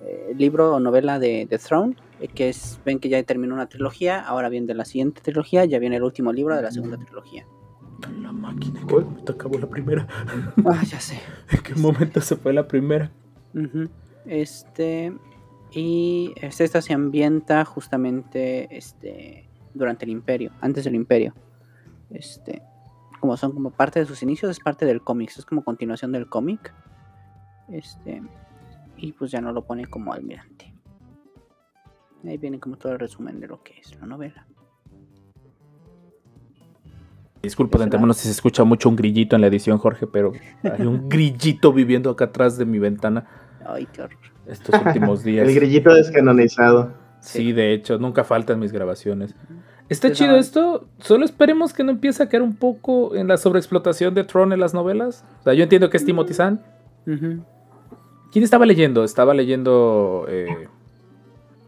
[0.02, 3.68] eh, libro o novela de The Throne, eh, que es, ven que ya terminó una
[3.68, 7.46] trilogía, ahora viene la siguiente trilogía, ya viene el último libro de la segunda trilogía.
[8.22, 10.08] La máquina, ¿en qué momento acabó la primera?
[10.66, 11.20] Ah, ya sé.
[11.52, 13.12] ¿En qué momento se fue la primera?
[14.26, 15.14] Este
[15.72, 21.34] y este, esta se ambienta justamente este durante el Imperio, antes del Imperio.
[22.10, 22.62] Este,
[23.20, 26.28] como son como parte de sus inicios, es parte del cómic, es como continuación del
[26.28, 26.74] cómic.
[27.70, 28.22] Este,
[28.98, 30.74] y pues ya no lo pone como almirante.
[32.26, 34.46] Ahí viene como todo el resumen de lo que es la novela.
[37.42, 40.86] Disculpa de antemano si se escucha mucho un grillito en la edición, Jorge, pero hay
[40.86, 43.28] un grillito viviendo acá atrás de mi ventana
[43.66, 44.20] Ay, qué horror.
[44.46, 45.48] estos últimos días.
[45.48, 46.94] El grillito descanonizado.
[47.22, 49.36] Sí, de hecho, nunca faltan mis grabaciones.
[49.89, 54.13] Está chido esto, solo esperemos que no empiece a caer un poco en la sobreexplotación
[54.13, 55.25] de Tron en las novelas.
[55.41, 56.62] O sea, yo entiendo que es Timothy Zahn.
[57.06, 59.04] ¿Quién estaba leyendo?
[59.04, 60.67] Estaba leyendo eh,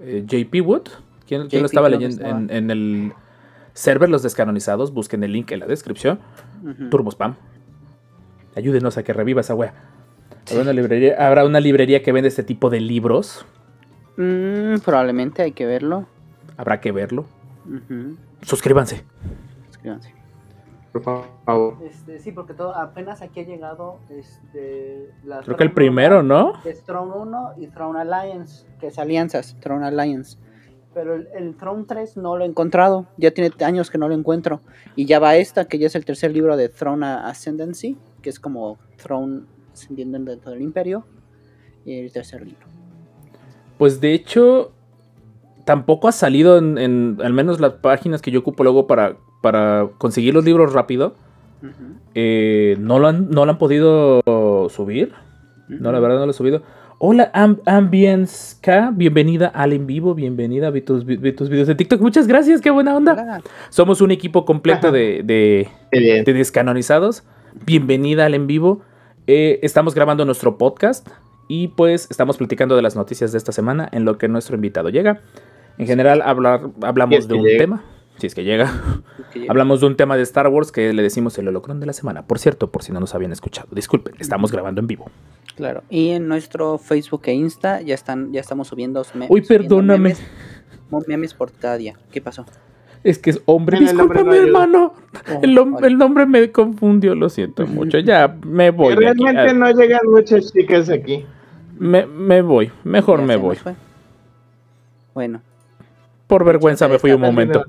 [0.02, 0.84] eh, JP Wood.
[1.28, 2.24] ¿Quién, quién lo estaba leyendo?
[2.24, 3.14] En, en el
[3.74, 4.94] server Los Descanonizados.
[4.94, 6.20] Busquen el link en la descripción.
[6.64, 6.90] Ujú.
[6.90, 7.36] Turbo Spam.
[8.56, 9.74] Ayúdenos a que reviva esa wea.
[10.50, 13.46] Habrá una, librería, habrá una librería que vende este tipo de libros.
[14.18, 16.08] Mm, probablemente hay que verlo.
[16.58, 17.26] Habrá que verlo.
[18.42, 19.04] Suscríbanse.
[19.68, 20.22] Suscríbanse.
[20.92, 21.78] Por favor.
[21.86, 26.24] Este, sí, porque todo, apenas aquí ha llegado este, la Creo que el primero, 1,
[26.24, 26.54] ¿no?
[26.66, 30.38] Es Throne 1 y Throne Alliance, que es alianzas, Throne Alliance.
[30.94, 34.16] Pero el, el Throne 3 no lo he encontrado, ya tiene años que no lo
[34.16, 34.60] encuentro.
[34.98, 38.42] Y ya va esta, que ya es el tercer libro de Throne Ascendancy, que es
[38.42, 41.06] como Throne ascendiendo dentro del imperio.
[41.86, 42.68] Y el tercer libro.
[43.78, 44.74] Pues de hecho,
[45.66, 49.90] tampoco ha salido en, en al menos las páginas que yo ocupo luego para, para
[49.98, 51.16] conseguir los libros rápido.
[52.16, 54.22] Eh, no, lo han, no lo han podido
[54.70, 55.14] subir.
[55.68, 56.64] No, la verdad no lo he subido.
[56.98, 58.92] Hola, Am- Ambience K.
[58.94, 60.14] Bienvenida al en vivo.
[60.14, 60.70] Bienvenida.
[60.70, 62.02] Vi tus, tus videos de TikTok.
[62.02, 62.62] Muchas gracias.
[62.62, 63.14] Qué buena onda.
[63.14, 63.42] Hola.
[63.70, 67.24] Somos un equipo completo de, de, de descanonizados.
[67.66, 68.82] Bienvenida al en vivo.
[69.28, 71.08] Eh, estamos grabando nuestro podcast
[71.48, 74.90] y pues estamos platicando de las noticias de esta semana en lo que nuestro invitado
[74.90, 75.22] llega.
[75.82, 77.58] En general hablar, hablamos de un llega.
[77.58, 77.84] tema,
[78.18, 78.72] si es que llega.
[79.34, 81.94] Que- Hablamos de un tema de Star Wars que le decimos el holocrón de la
[81.94, 82.24] semana.
[82.28, 83.68] Por cierto, por si no nos habían escuchado.
[83.72, 85.06] Disculpen, estamos grabando en vivo.
[85.56, 85.84] Claro.
[85.90, 90.16] Y en nuestro Facebook e Insta ya están, ya estamos subiendo me- Uy, perdóname.
[90.92, 91.96] Memes, memes por cada día.
[92.12, 92.46] ¿Qué pasó?
[93.04, 93.80] Es que es hombre.
[93.80, 94.94] Discúlpame, no hermano.
[95.34, 97.98] Oh, El, nombre me confundió, lo siento mucho.
[98.00, 98.94] Ya me voy.
[98.94, 101.26] Realmente no llegan muchas chicas aquí.
[101.80, 102.72] me, me voy.
[102.84, 103.58] Mejor Ya me voy.
[105.16, 105.42] Bueno,
[106.32, 107.66] Por vergüenza me fui un momento.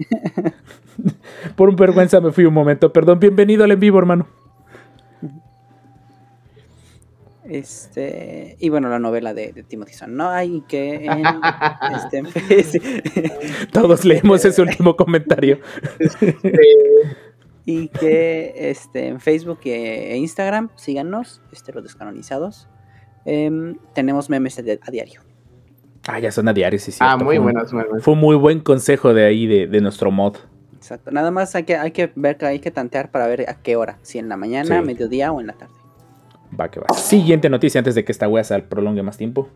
[1.57, 2.93] Por vergüenza me fui un momento.
[2.93, 4.29] Perdón, bienvenido al en vivo, hermano.
[7.43, 11.25] este y bueno la novela de, de Timothy Zahn, no hay que en,
[12.51, 12.81] este,
[13.73, 15.59] Todos leemos ese último comentario.
[17.65, 22.69] y que este en Facebook e Instagram síganos, este los descanonizados.
[23.25, 25.32] Em, tenemos memes a diario.
[26.07, 26.99] Ah, ya son a diario, sí, sí.
[27.01, 28.03] Ah, muy buenas, muy buenas.
[28.03, 30.37] Fue un muy buen consejo de ahí, de, de nuestro mod.
[30.75, 31.11] Exacto.
[31.13, 33.77] Nada más hay que hay que ver que hay que tantear para ver a qué
[33.77, 34.85] hora, si en la mañana, Sí.
[34.87, 35.73] mediodía o en la tarde.
[36.59, 36.87] Va que va.
[36.95, 39.49] Siguiente noticia antes de que esta wea se prolongue más tiempo.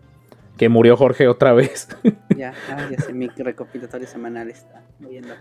[0.57, 1.89] Que murió Jorge otra vez.
[2.37, 5.35] Ya, ah, ya sé, mi recopilatorio semanal está muriendo.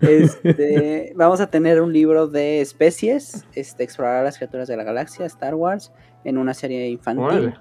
[0.00, 5.26] Este, vamos a tener un libro de especies, este, explorar las criaturas de la galaxia,
[5.26, 5.92] Star Wars,
[6.24, 7.54] en una serie infantil.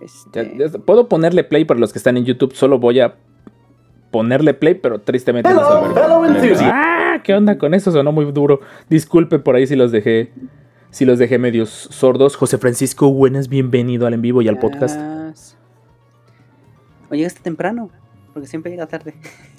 [0.00, 2.54] Este, puedo ponerle play para los que están en YouTube.
[2.54, 3.16] Solo voy a
[4.10, 6.56] ponerle play, pero tristemente no se va a ver.
[6.62, 7.90] Ah, ¿qué onda con eso?
[7.90, 8.60] Sonó muy duro.
[8.88, 10.32] Disculpen por ahí si los dejé.
[10.90, 12.36] Si los dejé medios sordos.
[12.36, 14.98] José Francisco, buenas, bienvenido al en vivo y al podcast.
[17.10, 17.90] O llegaste temprano,
[18.32, 19.14] porque siempre llega tarde.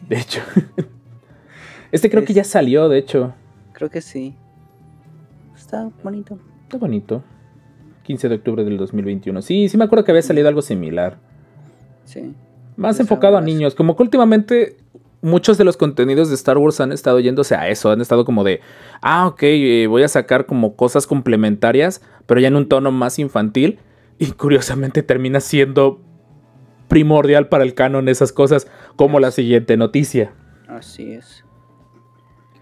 [0.08, 0.42] De hecho.
[1.90, 3.34] Este creo que ya salió, de hecho.
[3.72, 4.36] Creo que sí.
[5.56, 6.38] Está bonito.
[6.64, 7.24] Está bonito.
[8.08, 9.42] 15 de octubre del 2021.
[9.42, 11.18] Sí, sí me acuerdo que había salido algo similar.
[12.06, 12.34] Sí.
[12.78, 13.76] Más enfocado a niños.
[13.76, 14.78] Como que últimamente
[15.22, 17.92] muchos de los contenidos de Star Wars han estado yéndose a eso.
[17.92, 18.62] Han estado como de,
[19.02, 23.20] ah, ok, eh, voy a sacar como cosas complementarias, pero ya en un tono más
[23.20, 23.80] infantil.
[24.20, 26.00] Y curiosamente termina siendo
[26.88, 30.32] primordial para el canon esas cosas, como la siguiente noticia.
[30.70, 31.44] Así es.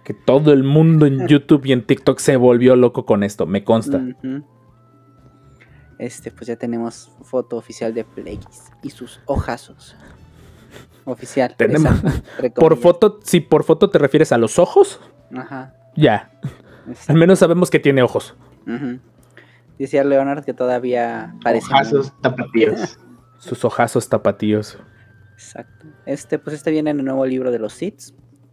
[0.03, 3.63] Que todo el mundo en YouTube y en TikTok se volvió loco con esto, me
[3.63, 3.97] consta.
[3.97, 4.43] Ujú.
[5.99, 9.95] Este, pues ya tenemos foto oficial de Plagueis y sus hojazos.
[11.05, 11.55] Oficial.
[11.57, 12.01] Tenemos-
[12.55, 14.99] Por foto, si por foto te refieres a los ojos,
[15.35, 15.73] Ajá.
[15.95, 16.31] ya.
[16.87, 17.11] exacto.
[17.13, 18.35] Al menos sabemos que tiene ojos.
[19.77, 21.67] Decía Leonard que todavía parece.
[21.67, 22.97] Ojazos tapatíos.
[23.37, 24.79] Sus ojazos tapatíos.
[25.33, 25.85] Exacto.
[26.05, 28.01] Este, pues este viene en el nuevo libro de los Sith,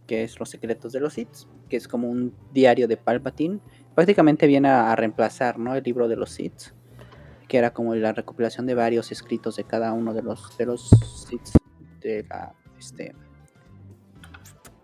[0.05, 1.29] que es Los secretos de los Sith,
[1.69, 3.59] que es como un diario de Palpatine.
[3.95, 5.73] Prácticamente viene a, a reemplazar, ¿no?
[5.75, 6.73] El libro de los Sith,
[7.47, 10.89] que era como la recopilación de varios escritos de cada uno de los de los
[12.01, 13.15] de la este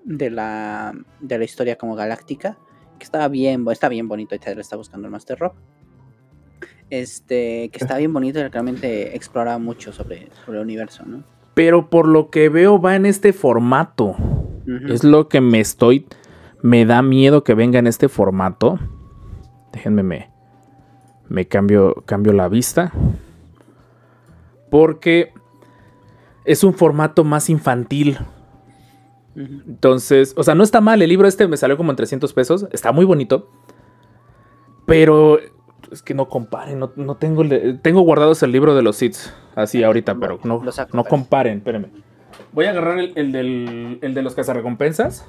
[0.04, 2.58] de la de la historia como galáctica,
[2.98, 5.54] que estaba bien, está bien bonito, ahorita lo está buscando el Master Rob.
[6.90, 11.24] Este, que está bien bonito y realmente explora mucho sobre, sobre el universo, ¿no?
[11.54, 14.16] Pero por lo que veo va en este formato.
[14.88, 16.06] Es lo que me estoy...
[16.62, 18.80] Me da miedo que venga en este formato.
[19.72, 20.30] Déjenme, me,
[21.30, 22.92] me cambio, cambio la vista.
[24.70, 25.34] Porque
[26.46, 28.18] es un formato más infantil.
[29.36, 31.02] Entonces, o sea, no está mal.
[31.02, 32.68] El libro este me salió como en 300 pesos.
[32.72, 33.50] Está muy bonito.
[34.86, 35.40] Pero
[35.92, 36.80] es que no comparen.
[36.80, 37.44] No, no tengo,
[37.82, 39.18] tengo guardados el libro de los Sith.
[39.56, 40.62] Así ahorita, pero no,
[40.94, 41.60] no comparen.
[41.60, 41.90] Espérenme.
[42.52, 45.28] Voy a agarrar el, el del, el de los cazarrecompensas.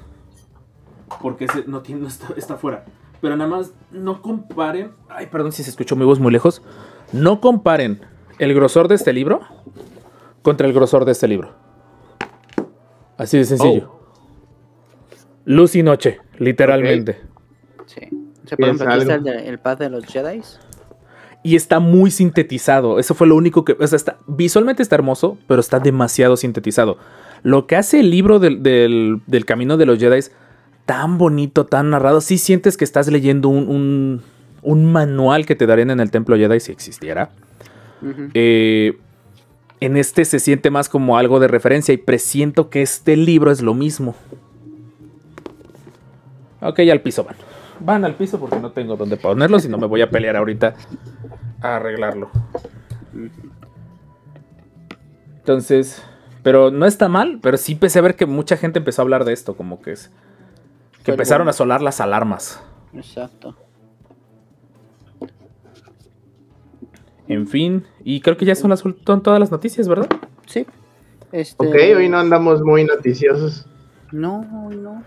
[1.21, 2.85] Porque ese no, tiene, no está, está fuera.
[3.21, 4.91] Pero nada más no comparen.
[5.09, 6.61] Ay, perdón si se escuchó mi voz muy lejos.
[7.13, 8.01] No comparen
[8.39, 9.41] el grosor de este libro
[10.41, 11.53] contra el grosor de este libro.
[13.17, 13.99] Así de sencillo.
[15.45, 17.19] Luz y noche, literalmente.
[17.85, 18.01] Sí.
[18.43, 20.41] O sea, por ejemplo, aquí está el, de- el pad de los Jedi.
[21.43, 22.99] Y está muy sintetizado.
[22.99, 23.73] Eso fue lo único que.
[23.79, 26.97] O sea, está, visualmente está hermoso, pero está demasiado sintetizado.
[27.43, 30.19] Lo que hace el libro del, del- del camino de los Jedi
[30.85, 32.21] tan bonito, tan narrado.
[32.21, 34.21] Sí sientes que estás leyendo un, un-
[34.63, 37.29] un manual que te darían en el templo Jedi si existiera.
[38.33, 38.97] Eh,
[39.79, 43.61] en este se siente más como algo de referencia y presiento que este libro es
[43.61, 44.15] lo mismo.
[46.61, 47.35] Ok, al piso van.
[47.79, 50.75] Van al piso porque no tengo dónde ponerlos y no me voy a pelear ahorita
[51.61, 52.29] a arreglarlo.
[55.37, 56.01] Entonces,
[56.43, 59.25] pero no está mal, pero sí empecé a ver que mucha gente empezó a hablar
[59.25, 60.11] de esto, como que es...
[61.03, 61.49] Que empezaron bueno.
[61.51, 62.61] a sonar las alarmas.
[62.93, 63.55] Exacto.
[67.27, 70.09] En fin, y creo que ya son, las, son todas las noticias, ¿verdad?
[70.47, 70.65] Sí.
[71.31, 71.65] Este...
[71.65, 73.65] Ok, hoy no andamos muy noticiosos.
[74.11, 75.03] No, no.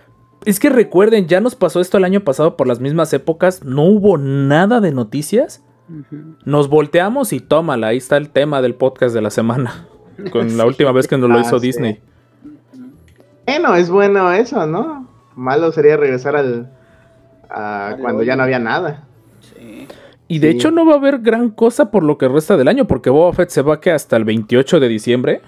[0.47, 3.85] Es que recuerden, ya nos pasó esto el año pasado por las mismas épocas, no
[3.85, 5.63] hubo nada de noticias.
[6.47, 9.87] Nos volteamos y tómala, ahí está el tema del podcast de la semana.
[10.33, 11.67] Con la última vez que nos lo Ah, hizo sí.
[11.67, 12.01] Disney.
[13.47, 15.04] Bueno, es bueno eso, ¿no?
[15.37, 16.71] Malo sería regresar al.
[17.51, 19.05] a cuando ya no había nada.
[19.41, 19.87] Sí.
[20.27, 20.57] Y de Sí.
[20.57, 23.33] hecho no va a haber gran cosa por lo que resta del año, porque Boba
[23.33, 25.43] Fett se va que hasta el 28 de diciembre.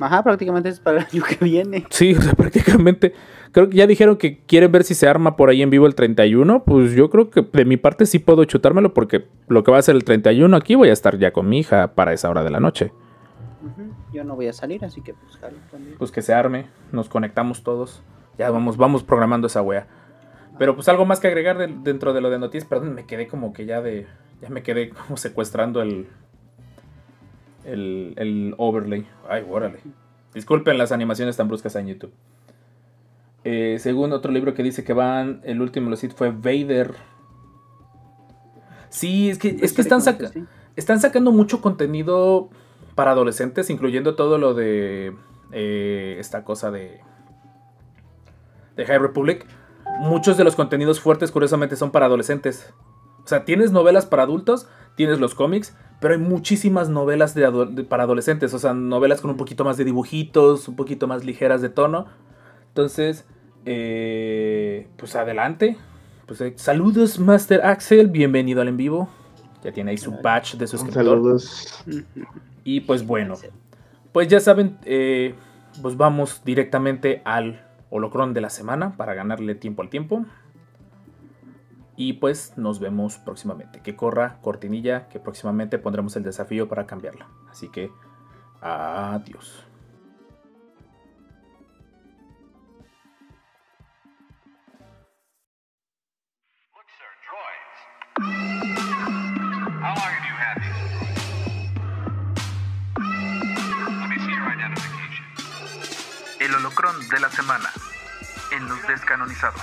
[0.00, 1.84] Ajá, prácticamente es para el año que viene.
[1.90, 3.14] Sí, o sea, prácticamente.
[3.52, 5.94] Creo que ya dijeron que quieren ver si se arma por ahí en vivo el
[5.94, 6.64] 31.
[6.64, 9.82] Pues yo creo que de mi parte sí puedo chutármelo, porque lo que va a
[9.82, 12.50] ser el 31 aquí voy a estar ya con mi hija para esa hora de
[12.50, 12.92] la noche.
[14.12, 15.96] Yo no voy a salir, así que pues jalo también.
[15.98, 18.02] pues que se arme, nos conectamos todos.
[18.38, 19.86] Ya vamos, vamos programando esa wea.
[20.58, 23.26] Pero pues algo más que agregar de- dentro de lo de noticias, perdón, me quedé
[23.28, 24.06] como que ya de.
[24.40, 26.08] Ya me quedé como secuestrando el.
[27.64, 29.06] El, el overlay.
[29.28, 29.78] Ay, órale.
[30.34, 32.12] Disculpen las animaciones tan bruscas en YouTube.
[33.44, 36.94] Eh, según otro libro que dice que van, el último Sith fue Vader.
[38.88, 40.30] Sí, es que, es que están, saca-
[40.76, 42.48] están sacando mucho contenido
[42.94, 45.14] para adolescentes, incluyendo todo lo de
[45.52, 47.00] eh, esta cosa de,
[48.76, 49.46] de High Republic.
[50.00, 52.72] Muchos de los contenidos fuertes, curiosamente, son para adolescentes.
[53.24, 57.66] O sea, tienes novelas para adultos, tienes los cómics, pero hay muchísimas novelas de ado-
[57.66, 58.52] de- para adolescentes.
[58.54, 62.06] O sea, novelas con un poquito más de dibujitos, un poquito más ligeras de tono.
[62.68, 63.24] Entonces,
[63.66, 65.76] eh, pues adelante.
[66.26, 68.08] Pues, eh, saludos, Master Axel.
[68.08, 69.08] Bienvenido al en vivo.
[69.62, 71.04] Ya tiene ahí su badge de suscriptor.
[71.04, 71.84] Saludos.
[72.64, 73.34] Y pues bueno,
[74.12, 75.34] pues ya saben, eh,
[75.82, 77.62] pues vamos directamente al
[77.96, 80.24] holocrón de la semana para ganarle tiempo al tiempo.
[81.96, 83.80] Y pues nos vemos próximamente.
[83.82, 87.28] Que corra cortinilla, que próximamente pondremos el desafío para cambiarla.
[87.48, 87.92] Así que,
[88.60, 89.64] adiós.
[99.84, 100.23] How have you
[106.54, 107.68] El holocrón de la semana
[108.52, 109.60] en los descanonizados.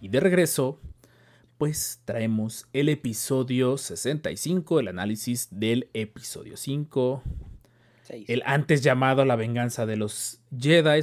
[0.00, 0.80] Y de regreso,
[1.56, 7.22] pues traemos el episodio 65, el análisis del episodio 5,
[8.02, 8.28] Seis.
[8.28, 11.00] el antes llamado La venganza de los Jedi,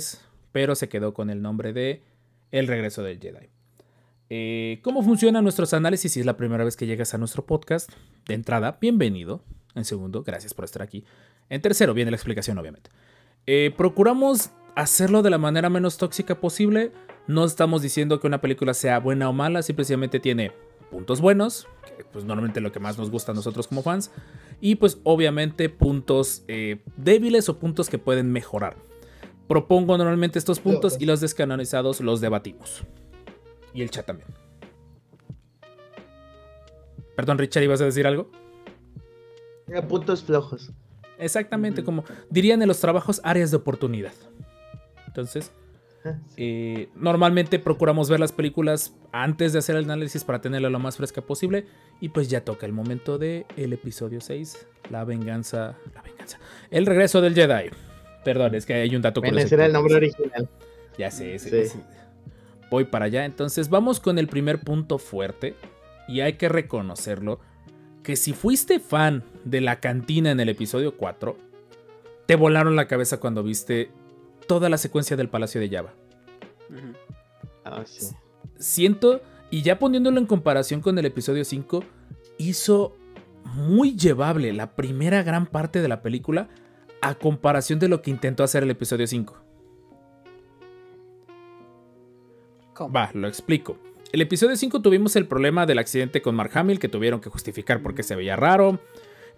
[0.51, 2.03] pero se quedó con el nombre de
[2.51, 3.58] El regreso del Jedi.
[4.29, 7.91] Eh, ¿Cómo funcionan nuestros análisis si es la primera vez que llegas a nuestro podcast?
[8.27, 9.41] De entrada, bienvenido.
[9.73, 11.03] En segundo, gracias por estar aquí.
[11.49, 12.91] En tercero, viene la explicación, obviamente.
[13.47, 16.91] Eh, procuramos hacerlo de la manera menos tóxica posible.
[17.27, 20.51] No estamos diciendo que una película sea buena o mala, simplemente tiene
[20.91, 24.11] puntos buenos, que pues normalmente lo que más nos gusta a nosotros como fans,
[24.61, 28.75] y pues obviamente puntos eh, débiles o puntos que pueden mejorar.
[29.47, 32.83] Propongo normalmente estos puntos y los descanonizados los debatimos.
[33.73, 34.27] Y el chat también.
[37.15, 38.29] Perdón, Richard, ¿ibas a decir algo?
[39.75, 40.71] A puntos flojos.
[41.17, 44.13] Exactamente, como dirían en los trabajos, áreas de oportunidad.
[45.05, 45.51] Entonces,
[46.37, 50.95] eh, normalmente procuramos ver las películas antes de hacer el análisis para tenerla lo más
[50.95, 51.65] fresca posible.
[51.99, 55.75] Y pues ya toca el momento de el episodio 6, la venganza.
[55.93, 56.39] La venganza.
[56.71, 57.69] El regreso del Jedi.
[58.23, 59.47] Perdón, es que hay un dato Bueno, curioso.
[59.47, 60.47] ese era el nombre original.
[60.97, 61.57] Ya sé, ese- Sí.
[61.79, 61.98] ese-
[62.69, 63.25] Voy para allá.
[63.25, 65.55] Entonces vamos con el primer punto fuerte.
[66.07, 67.39] Y hay que reconocerlo.
[68.03, 71.37] Que si fuiste fan de la cantina en el episodio 4,
[72.25, 73.91] te volaron la cabeza cuando viste
[74.47, 75.93] toda la secuencia del Palacio de Java.
[77.65, 78.15] Ah, sí.
[78.57, 81.83] Siento, y ya poniéndolo en comparación con el episodio 5,
[82.37, 82.95] hizo
[83.43, 86.49] muy llevable la primera gran parte de la película
[87.01, 89.48] a comparación de lo que intentó hacer el episodio 5.
[92.79, 92.93] ¿Cómo?
[92.93, 93.77] Va, lo explico.
[94.11, 97.81] El episodio 5 tuvimos el problema del accidente con Mark Hamill que tuvieron que justificar
[97.83, 98.79] porque se veía raro.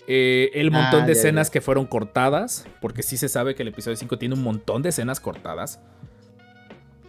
[0.07, 1.53] Eh, el montón Ah, de ya, escenas ya.
[1.53, 4.89] que fueron cortadas, porque sí se sabe que el episodio 5 tiene un montón de
[4.89, 5.79] escenas cortadas.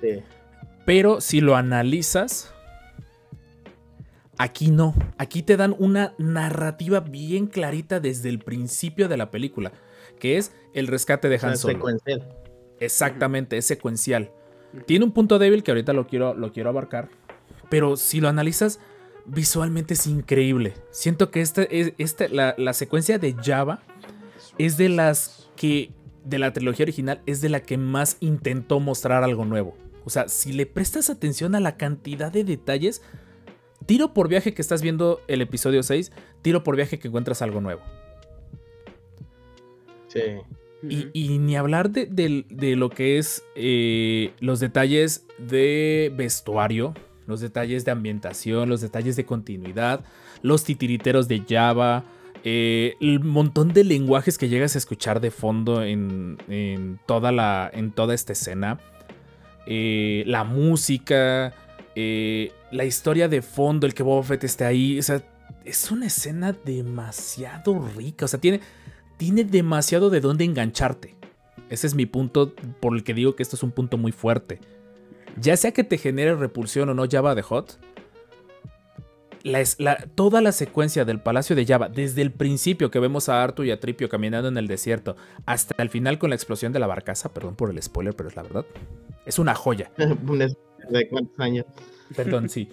[0.00, 0.22] sí.
[0.84, 2.52] Pero si lo analizas,
[4.36, 4.94] aquí no.
[5.16, 9.70] Aquí te dan una narrativa bien clarita desde el principio de la película,
[10.18, 11.74] que es el rescate de Han Solo.
[11.74, 12.28] secuencial.
[12.80, 14.32] Exactamente, es secuencial.
[14.86, 17.08] Tiene un punto débil que ahorita lo quiero, lo quiero abarcar.
[17.68, 18.80] Pero si lo analizas,
[19.26, 20.74] visualmente es increíble.
[20.90, 23.82] Siento que esta, es- esta- la, la secuencia de Java
[24.58, 25.90] es de las que,
[26.24, 29.76] de la trilogía original, es de la que más intentó mostrar algo nuevo.
[30.04, 33.02] O sea, si le prestas atención a la cantidad de detalles,
[33.86, 37.60] tiro por viaje que estás viendo el episodio 6, tiro por viaje que encuentras algo
[37.60, 37.82] nuevo.
[40.08, 40.20] Sí.
[40.88, 46.94] Y, y ni hablar de, de lo que es eh, los detalles de vestuario,
[47.26, 50.04] los detalles de ambientación, los detalles de continuidad,
[50.42, 52.04] los titiriteros de Java,
[52.42, 57.70] eh, el montón de lenguajes que llegas a escuchar de fondo en, en toda, la,
[57.72, 58.80] en toda esta escena,
[59.66, 61.54] eh, la música,
[61.94, 65.22] la historia de fondo, el que Boba Fett esté ahí, o sea,
[65.64, 68.60] es una escena demasiado rica, o sea, tiene
[69.22, 71.14] tiene demasiado de dónde engancharte.
[71.70, 74.58] Ese es mi punto por el que digo que esto es un punto muy fuerte.
[75.40, 77.78] Ya sea que te genere repulsión o no Java de Hot,
[79.44, 83.28] la es- la- toda la secuencia del Palacio de Java, desde el principio que vemos
[83.28, 86.72] a Artu y a Tripio caminando en el desierto, hasta el final con la explosión
[86.72, 88.66] de la barcaza, perdón por el spoiler, pero es la verdad,
[89.24, 89.92] es una joya.
[90.90, 91.64] De cuántos años.
[92.16, 92.68] Perdón, sí.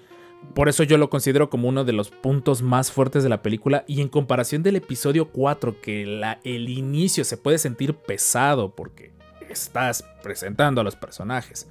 [0.53, 3.83] Por eso yo lo considero como uno de los puntos más fuertes de la película.
[3.87, 9.11] Y en comparación del episodio 4, que la- el inicio se puede sentir pesado porque
[9.49, 11.67] estás presentando a los personajes.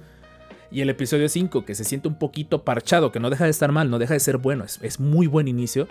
[0.71, 3.71] Y el episodio 5, que se siente un poquito parchado, que no deja de estar
[3.71, 5.87] mal, no deja de ser bueno, es, es muy buen inicio.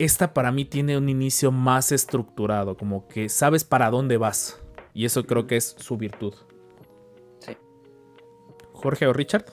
[0.00, 4.60] Esta para mí tiene un inicio más estructurado, como que sabes para dónde vas.
[4.92, 6.34] Y eso creo que es su virtud.
[7.40, 7.56] Sí.
[8.72, 9.44] Jorge o Richard.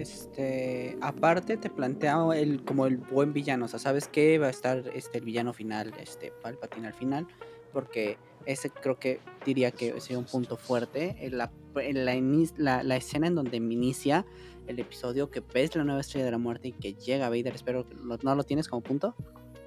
[0.00, 4.50] Este, aparte te plantea el, como el buen villano, o sea, sabes que va a
[4.50, 7.26] estar este, el villano final, este, Palpatine al final,
[7.72, 8.16] porque
[8.46, 12.82] ese creo que diría que sería un punto fuerte, en la, en la, inis- la-
[12.82, 14.24] la escena en donde me inicia
[14.66, 17.88] el episodio que ves la nueva estrella de la muerte y que llega Vader, espero
[17.88, 19.14] que no lo tienes como punto.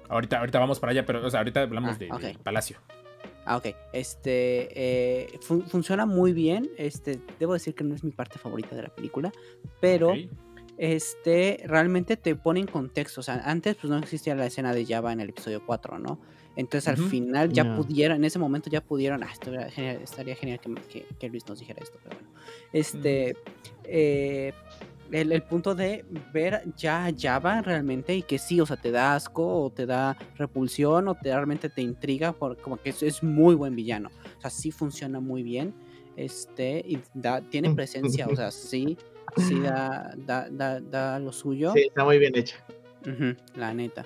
[0.08, 2.78] Ahorita, ahorita vamos para allá, pero o sea, ahorita hablamos Ah, de Palacio.
[3.44, 3.66] Ah, ok.
[3.92, 4.68] Este
[5.34, 6.70] eh, fun- funciona muy bien.
[6.76, 9.32] Este, debo decir que no es mi parte favorita de la película,
[9.80, 10.12] pero
[10.78, 13.20] este realmente te pone en contexto.
[13.20, 16.18] O sea, antes pues no existía la escena de Java en el episodio 4, ¿no?
[16.54, 19.22] Entonces al final ya pudieron, en ese momento ya pudieron.
[19.22, 22.30] Ah, estaría genial, estaría genial que, que- que Luis nos dijera esto, pero bueno.
[22.72, 23.34] Este.
[23.84, 24.52] eh,
[25.12, 29.14] el, el punto de ver ya Java realmente y que sí, o sea, te da
[29.14, 33.22] asco o te da repulsión o te realmente te intriga, por, como que es, es
[33.22, 34.10] muy buen villano.
[34.38, 35.74] O sea, sí funciona muy bien.
[36.16, 38.98] Este, y da, tiene presencia, o sea, sí,
[39.36, 41.72] sí da, da, da, da lo suyo.
[41.74, 42.56] Sí, está muy bien hecha.
[43.54, 44.04] La neta.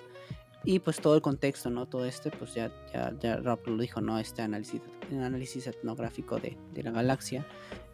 [0.64, 1.86] Y pues todo el contexto, ¿no?
[1.86, 4.18] Todo este, pues ya, ya, ya Rob lo dijo, ¿no?
[4.18, 4.80] Este análisis,
[5.12, 7.46] análisis etnográfico de, de la galaxia.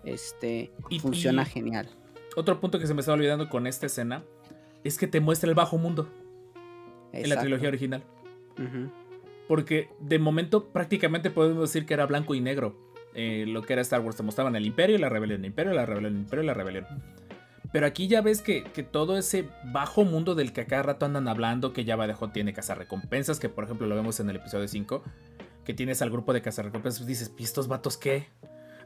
[0.04, 1.88] Este Y- funciona y- genial.
[2.36, 4.24] Otro punto que se me estaba olvidando con esta escena
[4.84, 6.08] es que te muestra el bajo mundo
[7.12, 8.02] en la trilogía original.
[9.48, 12.74] Porque de momento prácticamente podemos decir que era blanco y negro.
[13.14, 14.16] eh, lo que era Star Wars.
[14.16, 16.54] Te mostraban el imperio y la rebelión, el imperio, la rebelión, el imperio y la
[16.54, 16.86] rebelión.
[17.72, 21.06] Pero aquí ya ves que, que todo ese bajo mundo del que a cada rato
[21.06, 24.36] andan hablando, que Java de Hot tiene cazarrecompensas, que por ejemplo lo vemos en el
[24.36, 25.02] episodio 5,
[25.64, 28.28] que tienes al grupo de cazarrecompensas, dices, ¿y estos vatos qué?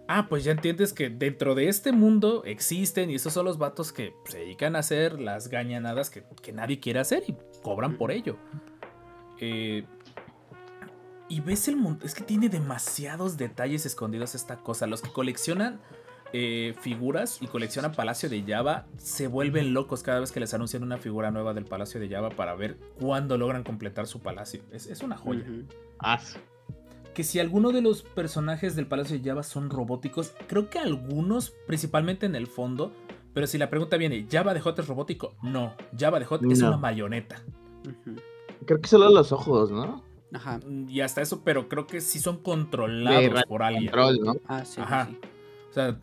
[0.09, 3.93] Ah, pues ya entiendes que dentro de este mundo existen y esos son los vatos
[3.93, 8.13] que se dedican a hacer las gañanadas que, que nadie quiere hacer y cobran por
[8.13, 8.37] ello.
[9.41, 9.85] Eh,
[11.29, 14.87] y ves el mundo, es que tiene demasiados detalles escondidos esta cosa.
[14.87, 15.81] Los que coleccionan
[16.33, 20.85] eh, figuras y coleccionan Palacio de Java se vuelven locos cada vez que les anuncian
[20.85, 24.63] una figura nueva del Palacio de Java para ver cuándo logran completar su palacio.
[24.71, 25.45] Es, es una joya.
[25.99, 26.39] Ah, sí.
[27.17, 31.55] Que si alguno de los personajes del Palacio de Java son robóticos, creo que algunos,
[31.67, 32.93] principalmente en el fondo,
[33.33, 35.35] pero si la pregunta viene, ¿Java de Hot es robótico?
[35.43, 37.43] No, Java de Hot es una marioneta.
[38.67, 40.05] Creo que solo los ojos, ¿no?
[40.35, 40.61] Ajá.
[40.67, 43.87] Mm, Y hasta eso, pero creo que sí son controlados por alguien.
[43.87, 44.35] Control, ¿no?
[44.47, 45.09] Ah, sí, Ajá.
[45.11, 45.19] sí.
[45.71, 45.99] O sea,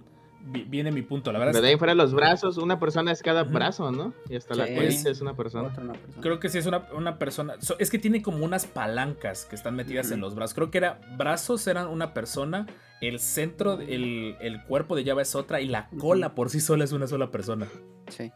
[0.46, 1.54] viene mi punto, la verdad.
[1.54, 4.14] Pero de ahí fuera los brazos, una persona es cada brazo, ¿no?
[4.30, 5.70] Y hasta la colita es una persona.
[5.70, 6.22] Otra una persona.
[6.22, 7.56] Creo que sí es una, una persona.
[7.60, 10.54] so- es que tiene como unas palancas que están metidas en los brazos.
[10.54, 12.68] Creo que era brazos eran una persona,
[13.02, 16.84] el centro, el, el cuerpo de Java es otra y la cola por sí sola
[16.84, 17.68] es una sola persona.
[18.10, 18.32] Sí.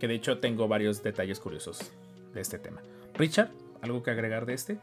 [0.00, 1.92] Que de hecho tengo varios detalles curiosos
[2.34, 2.82] de este tema.
[3.14, 3.50] Richard,
[3.82, 4.78] ¿algo que agregar de este?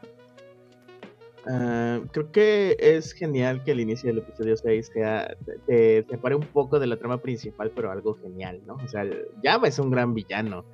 [1.46, 5.36] Ah, creo que es genial que el inicio del episodio 6 sea,
[5.66, 8.74] te separe un poco de la trama principal, pero algo genial, ¿no?
[8.74, 9.04] O sea,
[9.42, 10.64] Java es un gran villano.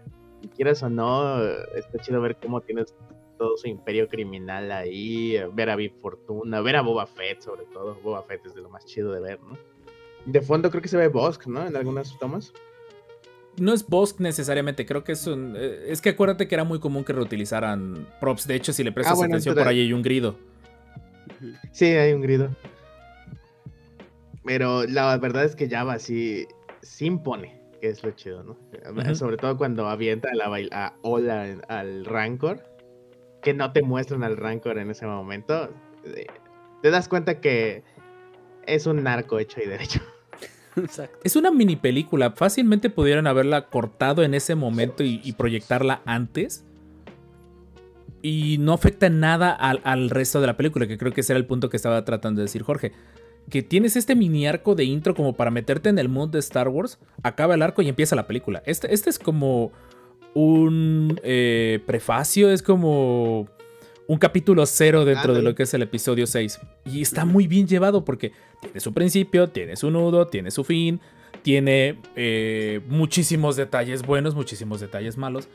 [0.43, 1.43] Y quieras o no,
[1.75, 2.95] está chido ver cómo tienes
[3.37, 7.97] todo su imperio criminal ahí, ver a Big Fortuna, ver a Boba Fett sobre todo.
[8.03, 9.59] Boba Fett es de lo más chido de ver, ¿no?
[10.27, 11.67] De fondo creo que se ve Bosk, ¿no?
[11.67, 12.53] En algunas tomas.
[13.59, 15.55] No es Bosk necesariamente, creo que es un.
[15.57, 18.47] eh, es que acuérdate que era muy común que reutilizaran props.
[18.47, 20.37] De hecho, si le prestas Ah, bueno, atención, por ahí hay un grido.
[21.73, 22.51] Sí, hay un grito.
[24.45, 26.47] Pero la verdad es que Java sí,
[26.83, 28.57] sí impone, que es lo chido, ¿no?
[29.15, 32.65] Sobre todo cuando avienta la bail- a Ola al Rancor,
[33.43, 35.71] que no te muestran al Rancor en ese momento.
[36.05, 36.27] eh,
[36.83, 37.83] Te das cuenta que
[38.67, 40.01] es un narco hecho y derecho.
[40.77, 41.19] Exacto.
[41.23, 42.31] Es una mini película.
[42.31, 46.65] Fácilmente pudieran haberla cortado en ese momento y, y proyectarla antes.
[48.23, 51.33] Y no afecta en nada al, al resto de la película, que creo que ese
[51.33, 52.93] era el punto que estaba tratando de decir Jorge.
[53.49, 56.69] Que tienes este mini arco de intro como para meterte en el mundo de Star
[56.69, 58.63] Wars, acaba el arco y empieza la película.
[58.67, 59.73] Este, este es como
[60.35, 63.49] un eh, prefacio, es como
[64.07, 66.59] un capítulo cero dentro de lo que es el episodio 6.
[66.85, 71.01] Y está muy bien llevado porque tiene su principio, tiene su nudo, tiene su fin,
[71.43, 75.49] tiene eh, muchísimos detalles buenos, muchísimos detalles malos,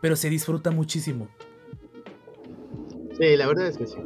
[0.00, 1.28] pero se disfruta muchísimo.
[3.18, 3.96] Sí, la verdad es que sí.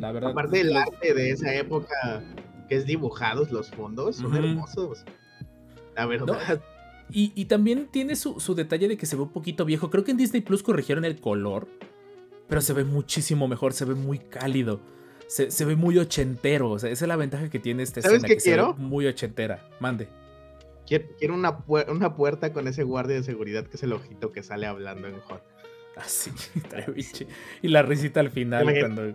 [0.00, 0.30] La verdad.
[0.30, 2.22] Aparte del arte de esa época,
[2.68, 5.04] que es dibujados los fondos, son hermosos.
[5.94, 6.60] La verdad.
[7.12, 9.90] Y, y también tiene su, su detalle de que se ve un poquito viejo.
[9.90, 11.68] Creo que en Disney Plus corrigieron el color,
[12.48, 14.80] pero se ve muchísimo mejor, se ve muy cálido.
[15.26, 16.70] Se, se ve muy ochentero.
[16.70, 18.28] O sea, esa es la ventaja que tiene esta ¿Sabes escena.
[18.28, 18.74] qué que se ve quiero?
[18.74, 19.68] muy ochentera.
[19.78, 20.08] Mande.
[20.86, 24.32] Quiero, quiero una, puer- una puerta con ese guardia de seguridad que es el ojito
[24.32, 25.42] que sale hablando en Hot.
[25.96, 27.26] Así, estaría bien chi-
[27.62, 29.14] Y la risita al final cuando.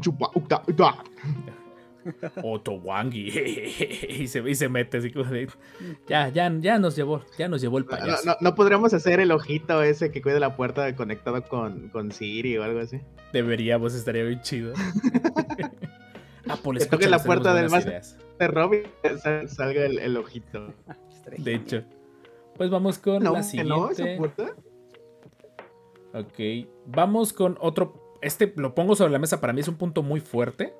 [0.00, 0.94] Chupa, uta, uta.
[2.42, 3.28] Otto Wangi.
[4.08, 5.48] y, se, y se mete así como de.
[6.06, 8.24] Ya, ya, ya nos llevó, ya nos llevó el no, payaso.
[8.24, 12.56] no- no podríamos hacer el ojito ese que cuida la puerta conectado con, con Siri
[12.56, 13.00] o algo así.
[13.32, 14.72] Deberíamos, estaría bien chido.
[16.48, 18.16] Apple, toque escúchanos, la puerta del más-.
[18.38, 18.82] De Robin
[19.22, 20.72] sal- salga el, el ojito.
[21.36, 21.82] De hecho.
[22.56, 24.16] Pues vamos con No, la no, esa siguiente.
[24.16, 24.54] puerta.
[26.20, 26.68] Ok.
[26.86, 28.16] Vamos con otro.
[28.20, 29.40] Este lo pongo sobre la mesa.
[29.40, 30.74] Para mí es un punto muy fuerte.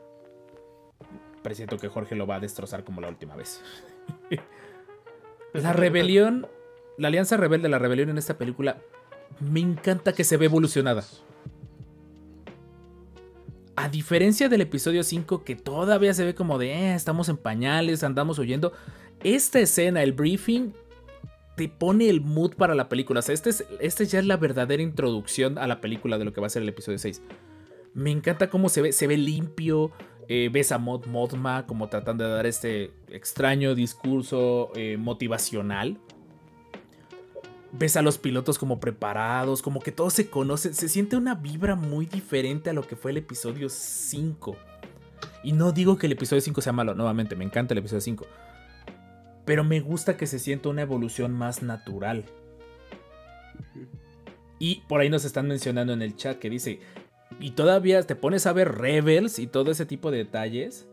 [1.42, 3.62] Presiento que Jorge lo va a destrozar como la última vez.
[5.52, 6.46] la rebelión.
[6.96, 8.78] La alianza rebelde, la rebelión en esta película.
[9.40, 11.04] Me encanta que se ve evolucionada.
[13.76, 18.02] A diferencia del episodio 5, que todavía se ve como de "Eh, estamos en pañales,
[18.02, 18.72] andamos huyendo.
[19.22, 20.72] Esta escena, el briefing,
[21.58, 23.18] te pone el mood para la película.
[23.18, 26.32] O sea, este, es, este ya es la verdadera introducción a la película de lo
[26.32, 27.20] que va a ser el episodio 6.
[27.94, 29.90] Me encanta cómo se ve, se ve limpio.
[30.28, 35.98] eh, ves a Mod Modma como tratando de dar este extraño discurso eh, motivacional.
[37.72, 40.74] Ves a los pilotos como preparados, como que todos se conocen.
[40.74, 44.56] Se siente una vibra muy diferente a lo que fue el episodio 5.
[45.42, 48.26] Y no digo que el episodio 5 sea malo, nuevamente, me encanta el episodio 5.
[49.48, 52.26] Pero me gusta que se sienta una evolución más natural.
[54.58, 56.80] Y por ahí nos están mencionando en el chat que dice,
[57.40, 60.86] y todavía te pones a ver Rebels y todo ese tipo de detalles,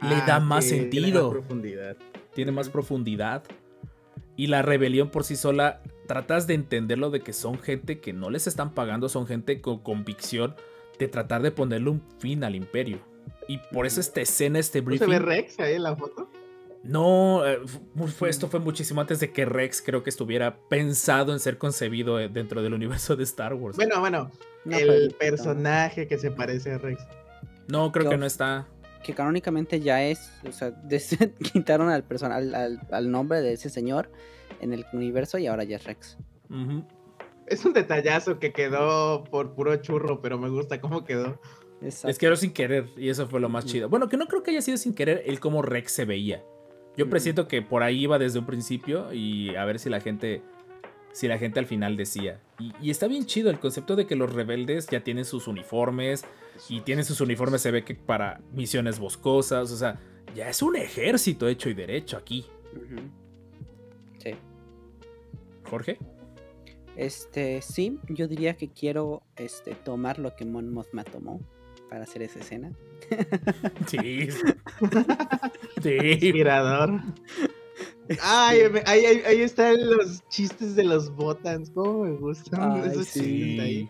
[0.00, 1.96] le Ah, da más que- sentido, profundidad.
[2.34, 3.42] tiene más profundidad.
[4.36, 8.30] Y la rebelión por sí sola, tratas de entenderlo de que son gente que no
[8.30, 10.54] les están pagando, son gente con convicción
[10.98, 13.00] de tratar de ponerle un fin al imperio.
[13.48, 15.06] Y por eso esta escena, este ¿No briefing...
[15.08, 16.30] se ve Rex ahí en la foto?
[16.84, 17.60] No, eh,
[18.16, 22.18] fue, esto fue muchísimo antes de que Rex creo que estuviera pensado en ser concebido
[22.18, 23.76] eh, dentro del universo de Star Wars.
[23.76, 24.30] Bueno, bueno,
[24.64, 27.00] No, el personaje que se parece a Rex.
[27.68, 28.66] no, creo yo- que no está.
[29.04, 31.16] que canónicamente ya es, o sea, des-
[31.52, 34.10] quitaron al, person- al, al- al nombre de ese señor
[34.60, 36.16] en el universo y ahora ya es Rex.
[37.46, 41.40] Es un detallazo que quedó por puro churro, pero me gusta cómo quedó.
[41.80, 42.08] Exacto.
[42.08, 43.88] Les quedó sin querer y eso fue lo más chido.
[43.88, 46.44] Bueno, que no creo que haya sido sin querer el cómo Rex se veía.
[46.96, 50.42] Yo presiento que por ahí iba desde un principio y a ver si la gente,
[51.12, 52.40] si la gente al final decía.
[52.58, 56.24] Y, y está bien chido el concepto de que los rebeldes ya tienen sus uniformes
[56.68, 59.98] y tienen sus uniformes se ve que para misiones boscosas, o sea,
[60.34, 62.46] ya es un ejército hecho y derecho aquí.
[64.18, 64.34] Sí.
[65.68, 65.98] Jorge.
[66.96, 71.40] Este, sí, yo diría que quiero este, tomar lo que Mon Mothma tomó
[71.92, 72.72] para hacer esa escena.
[73.86, 74.28] Sí.
[75.82, 75.96] sí.
[76.00, 77.02] Inspirador.
[78.22, 81.70] Ay, me- ahí, ahí, ahí están los chistes de los botans.
[81.74, 83.20] ¿Cómo me gustan Ay, esos sí.
[83.20, 83.88] chistes ahí?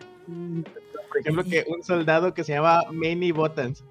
[1.07, 3.85] Por ejemplo, que un soldado que se llama Manny Botans.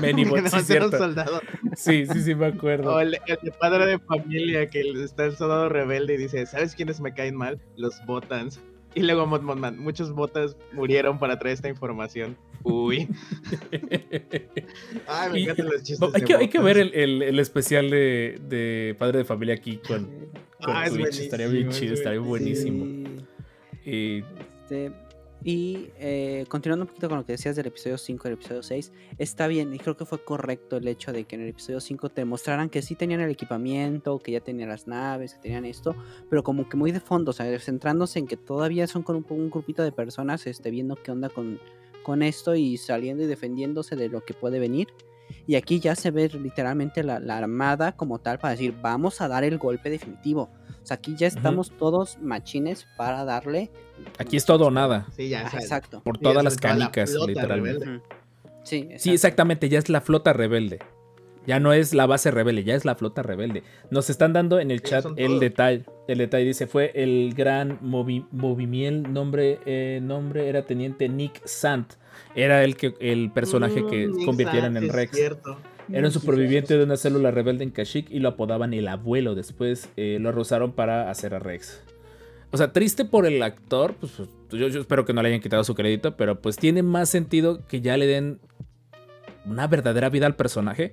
[0.00, 1.40] Many Que bots, nada sí, era un soldado.
[1.76, 2.94] Sí, sí, sí, me acuerdo.
[2.96, 6.74] O el, el de padre de familia que está el soldado rebelde y dice, ¿sabes
[6.74, 7.60] quiénes me caen mal?
[7.76, 8.60] Los Botans.
[8.96, 12.36] Y luego Mod Modman, muchos botas murieron para traer esta información.
[12.64, 13.06] Uy.
[15.06, 16.08] Ay, me Y- encantan los chistes.
[16.14, 19.54] Hay, de que, hay que ver el, el- el especial de, de Padre de Familia
[19.54, 20.06] aquí con,
[20.62, 21.20] con Ah, es Twitch.
[21.20, 22.86] Estaría bien chido, es estaría buenísimo.
[23.84, 23.90] Sí.
[23.90, 24.24] Y
[24.62, 24.92] Este,
[25.44, 28.62] y eh, continuando un poquito con lo que decías del episodio 5 y el episodio
[28.62, 31.80] 6, está bien y creo que fue correcto el hecho de que en el episodio
[31.80, 35.64] 5 te mostraran que sí tenían el equipamiento, que ya tenían las naves, que tenían
[35.64, 35.94] esto,
[36.28, 39.26] pero como que muy de fondo, o sea, centrándose en que todavía son con un,
[39.28, 41.60] un grupito de personas este, viendo qué onda con,
[42.02, 44.88] con esto y saliendo y defendiéndose de lo que puede venir.
[45.46, 49.28] Y aquí ya se ve literalmente la, la armada como tal para decir, vamos a
[49.28, 50.50] dar el golpe definitivo.
[50.82, 53.70] O sea, aquí ya estamos todos machines para darle.
[54.18, 55.06] aquí es todo o nada.
[55.16, 55.42] Sí, ya.
[55.42, 56.00] Exacto.
[56.02, 58.00] Por todas las sobre toda la canicas, literalmente.
[58.62, 60.78] Sí, Sí, exactamente, ya es la flota rebelde.
[61.46, 63.62] Ya no es la base rebelde, ya es la flota rebelde.
[63.90, 65.84] Nos están dando en el Sí, chat el detalle.
[66.08, 71.92] El detalle dice, fue el gran movi movimiento, nombre, eh, nombre era Teniente Nick Sant.
[72.34, 75.16] Era el, que, el personaje que Mm, convirtieron en exacto, es Rex.
[75.16, 75.58] cierto.
[75.92, 79.36] Era un superviviente de una célula rebelde en Kashyyyk y lo apodaban el abuelo.
[79.36, 81.80] Después eh, lo usaron para hacer a Rex.
[82.50, 83.94] O sea, triste por el actor.
[84.00, 84.28] Pues, pues,
[84.60, 86.16] yo, yo espero que no le hayan quitado su crédito.
[86.16, 88.40] Pero pues tiene más sentido que ya le den
[89.44, 90.92] una verdadera vida al personaje.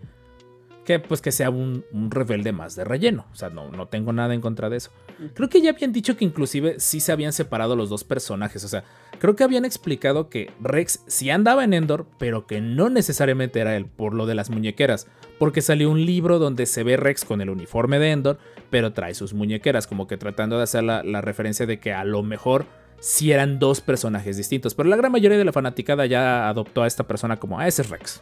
[0.85, 3.25] Que pues que sea un, un rebelde más de relleno.
[3.31, 4.91] O sea, no, no tengo nada en contra de eso.
[5.33, 8.63] Creo que ya habían dicho que inclusive sí se habían separado los dos personajes.
[8.63, 8.83] O sea,
[9.19, 13.75] creo que habían explicado que Rex sí andaba en Endor, pero que no necesariamente era
[13.77, 15.07] él por lo de las muñequeras.
[15.39, 19.13] Porque salió un libro donde se ve Rex con el uniforme de Endor, pero trae
[19.13, 22.65] sus muñequeras, como que tratando de hacer la, la referencia de que a lo mejor
[22.99, 24.75] sí eran dos personajes distintos.
[24.75, 27.81] Pero la gran mayoría de la fanaticada ya adoptó a esta persona como, ah, ese
[27.81, 28.21] es Rex.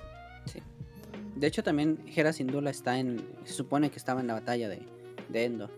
[1.42, 3.22] De hecho, también Hera Syndulla está en.
[3.44, 4.80] Se supone que estaba en la batalla de,
[5.28, 5.70] de Endor.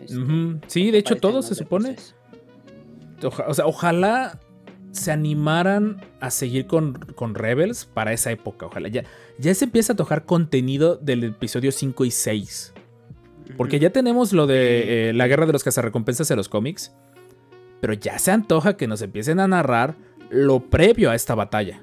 [0.00, 0.14] Este.
[0.66, 1.96] Sí, de hecho todo se supone.
[3.22, 4.40] Oja- o sea, ojalá
[4.90, 8.66] se animaran a seguir con, con Rebels para esa época.
[8.66, 9.04] Ojalá ya,
[9.38, 12.72] ya se empieza a tocar contenido del episodio 5 y 6.
[13.56, 16.92] Porque ya tenemos lo de eh, la guerra de los cazarrecompensas en los cómics.
[17.80, 19.94] Pero ya se antoja que nos empiecen a narrar
[20.30, 21.82] lo previo a esta batalla.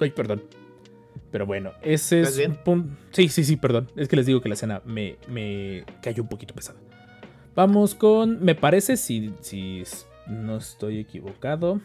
[0.00, 0.42] Ay, perdón.
[1.30, 2.50] Pero bueno, ese ¿Estás es bien?
[2.52, 2.96] un punto.
[3.12, 3.88] Sí, sí, sí, perdón.
[3.96, 6.78] Es que les digo que la escena me, me cayó un poquito pesada.
[7.54, 8.42] Vamos con.
[8.44, 9.84] Me parece, si, si
[10.26, 11.80] no estoy equivocado.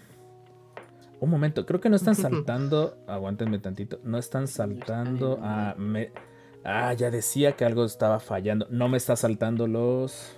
[1.20, 2.98] Un momento, creo que no están saltando.
[3.08, 4.00] Aguántenme tantito.
[4.04, 5.76] No están saltando a.
[5.78, 6.12] me-
[6.68, 8.66] Ah, ya decía que algo estaba fallando.
[8.72, 10.36] No me está saltando los.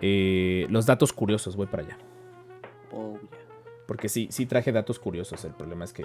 [0.00, 1.56] eh, los datos curiosos.
[1.56, 1.98] Voy para allá.
[2.92, 3.18] Oh.
[3.88, 5.42] Porque sí, sí traje datos curiosos.
[5.46, 6.04] El problema es que.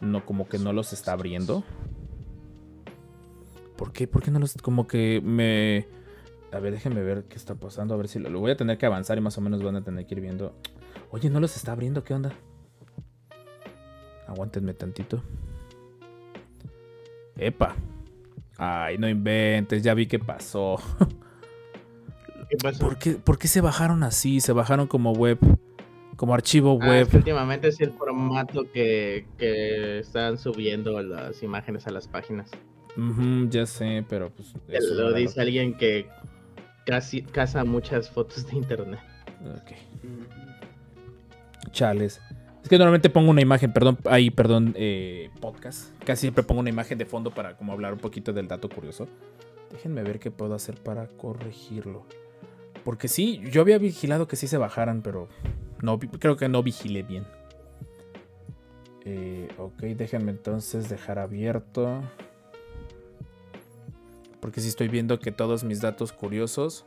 [0.00, 1.62] No, como que no los está abriendo.
[3.76, 4.08] ¿Por qué?
[4.08, 4.54] ¿Por qué no los.?
[4.54, 5.86] Como que me.
[6.50, 7.94] A ver, déjenme ver qué está pasando.
[7.94, 9.76] A ver si lo, lo voy a tener que avanzar y más o menos van
[9.76, 10.56] a tener que ir viendo.
[11.12, 12.02] Oye, no los está abriendo.
[12.02, 12.32] ¿Qué onda?
[14.26, 15.22] Aguántenme tantito.
[17.36, 17.76] Epa.
[18.58, 19.84] Ay, no inventes.
[19.84, 20.80] Ya vi qué pasó.
[22.50, 22.80] ¿Qué pasó?
[22.80, 24.40] ¿Por qué, por qué se bajaron así?
[24.40, 25.38] Se bajaron como web.
[26.22, 27.02] Como archivo Ah, web.
[27.02, 32.48] es que últimamente es el formato que, que están subiendo las imágenes a las páginas.
[32.96, 34.54] Ujú, ya sé, pero pues.
[34.68, 35.16] es Lo raro.
[35.16, 36.06] dice alguien que
[36.86, 39.00] casi caza muchas fotos de internet.
[39.44, 39.72] Ok.
[41.72, 42.20] Chales.
[42.62, 45.90] Es que normalmente pongo una imagen, perdón, ahí, perdón, eh, podcast.
[46.04, 49.08] Casi siempre pongo una imagen de fondo para como hablar un poquito del dato curioso.
[49.72, 52.06] Déjenme ver qué puedo hacer para corregirlo.
[52.84, 55.28] Porque sí, yo había vigilado que sí se bajaran, pero
[55.82, 57.26] no, creo que no vigilé bien.
[59.04, 62.02] Eh, ok, déjenme entonces dejar abierto.
[64.40, 66.86] Porque sí estoy viendo que todos mis datos curiosos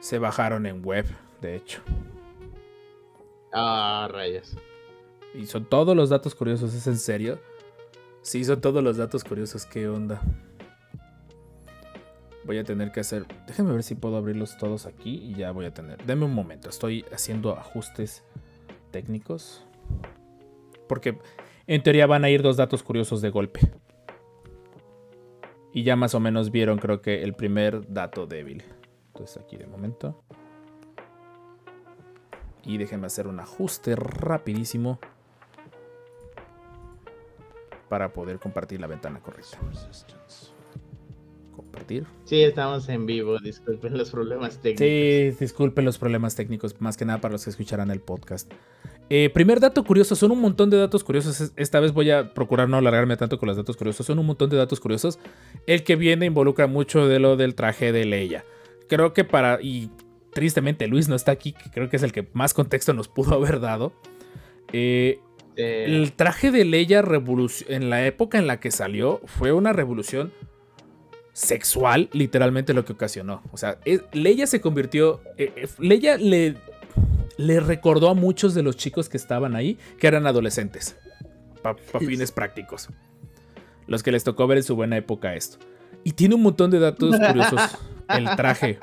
[0.00, 1.06] se bajaron en web,
[1.40, 1.82] de hecho.
[3.52, 4.56] Ah, rayos.
[5.34, 7.38] Y son todos los datos curiosos, ¿es en serio?
[8.22, 10.20] Sí, son todos los datos curiosos, ¿qué onda?
[12.50, 13.28] Voy a tener que hacer...
[13.46, 16.04] Déjenme ver si puedo abrirlos todos aquí y ya voy a tener...
[16.04, 18.24] Deme un momento, estoy haciendo ajustes
[18.90, 19.64] técnicos.
[20.88, 21.16] Porque
[21.68, 23.60] en teoría van a ir dos datos curiosos de golpe.
[25.72, 28.64] Y ya más o menos vieron creo que el primer dato débil.
[29.12, 30.20] Entonces aquí de momento.
[32.64, 34.98] Y déjenme hacer un ajuste rapidísimo
[37.88, 39.56] para poder compartir la ventana correcta.
[41.70, 42.04] Compartir.
[42.24, 44.86] Sí, estamos en vivo, disculpen los problemas técnicos.
[44.86, 48.52] Sí, disculpen los problemas técnicos, más que nada para los que escucharán el podcast.
[49.08, 51.40] Eh, primer dato curioso, son un montón de datos curiosos.
[51.40, 54.04] Es- Esta vez voy a procurar no alargarme tanto con los datos curiosos.
[54.06, 55.18] Son un montón de datos curiosos.
[55.66, 58.44] El que viene involucra mucho de lo del traje de Leia.
[58.88, 59.60] Creo que para.
[59.62, 59.90] Y
[60.32, 63.34] tristemente Luis no está aquí, que creo que es el que más contexto nos pudo
[63.34, 63.92] haber dado.
[64.72, 65.20] Eh,
[65.56, 67.04] el traje de Leia
[67.68, 70.32] en la época en la que salió fue una revolución
[71.32, 73.42] sexual, literalmente lo que ocasionó.
[73.52, 75.20] O sea, es- Leia se convirtió.
[75.38, 76.56] eh, eh, Leia le,
[77.36, 80.96] le recordó a muchos de los chicos que estaban ahí que eran adolescentes.
[81.62, 82.88] Para fines prácticos.
[83.86, 85.58] Los que les tocó ver en su buena época esto.
[86.04, 87.60] Y tiene un montón de datos curiosos.
[88.08, 88.78] El traje.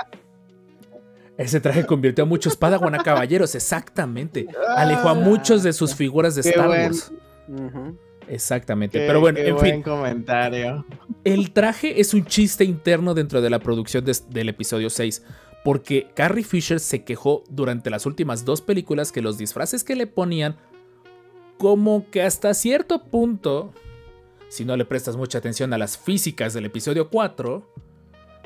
[1.37, 4.47] Ese traje convirtió a muchos Padawan a caballeros, exactamente.
[4.75, 7.11] Alejó a muchos de sus figuras de Qué Star Wars.
[7.47, 7.97] Ujú.
[8.30, 8.99] Exactamente.
[8.99, 9.82] qué- Pero bueno, qué en buen fin.
[9.84, 10.86] comentario.
[11.23, 15.23] El traje es un chiste interno dentro de la producción de- del episodio 6,
[15.63, 20.07] porque Carrie Fisher se quejó durante las últimas dos películas que los disfraces que le
[20.07, 20.55] ponían,
[21.57, 23.73] como que hasta cierto punto,
[24.49, 27.69] si no le prestas mucha atención a las físicas del episodio 4,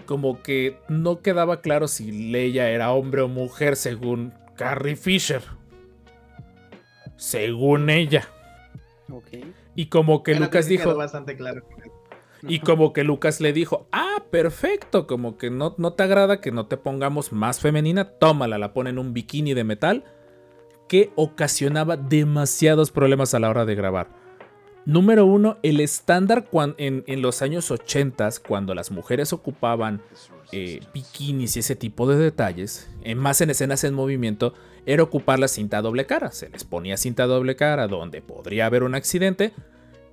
[0.06, 5.42] como que no quedaba claro si Leia era hombre o mujer según Carrie Fisher.
[7.18, 8.28] Según ella.
[9.12, 9.28] Ok.
[9.76, 10.96] Y como que Bueno, Lucas dijo...
[10.96, 11.64] bastante claro.
[12.44, 16.52] Y como que Lucas le dijo, ah, perfecto, como que no, no te agrada que
[16.52, 20.06] no te pongamos más femenina, tómala, la pone en un bikini de metal
[20.88, 24.10] que ocasionaba demasiados problemas a la hora de grabar.
[24.86, 30.02] Número uno, el estándar en, en los años 80, cuando las mujeres ocupaban
[30.52, 34.54] eh, bikinis y ese tipo de detalles, eh, más en escenas en movimiento,
[34.86, 36.32] era ocupar la cinta doble cara.
[36.32, 39.52] Se les ponía cinta doble cara donde podría haber un accidente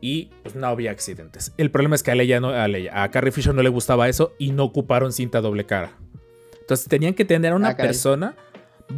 [0.00, 1.52] y pues no había accidentes.
[1.56, 4.08] El problema es que a Leia, no, a, Leia- a Carrie Fisher no le gustaba
[4.08, 5.92] eso y no ocuparon cinta doble cara.
[6.60, 8.36] Entonces tenían que tener a una Ah, persona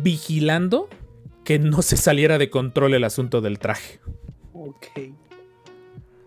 [0.03, 0.89] vigilando
[1.45, 4.01] que no se saliera de control el asunto del traje.
[4.53, 4.87] Ok.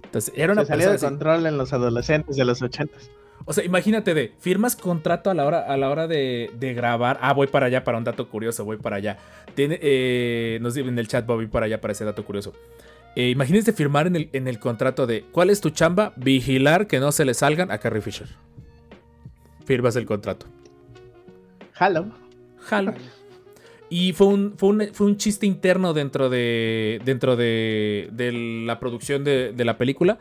[0.04, 1.06] Entonces era una Se salió de así.
[1.06, 3.10] control en los adolescentes de los ochentas.
[3.46, 7.20] O sea, imagínate de, firmas contrato a la hora, a la hora de, de grabar.
[7.22, 9.18] Ah, voy para allá para un dato curioso, voy para allá.
[9.56, 12.54] Tiene, eh, nos dice en el chat, voy para allá para ese dato curioso.
[13.16, 16.14] Eh, imagínense firmar en el, en el contrato de, ¿cuál es tu chamba?
[16.16, 18.28] Vigilar que no se le salgan a Carrie Fisher.
[19.66, 20.46] Firmas el contrato.
[21.76, 22.12] Halo.
[22.60, 22.94] Jalo.
[23.90, 27.00] Y fue un, fue un, fue un chiste interno dentro de.
[27.06, 28.10] dentro de.
[28.12, 28.32] de
[28.66, 30.18] la producción de, de la película.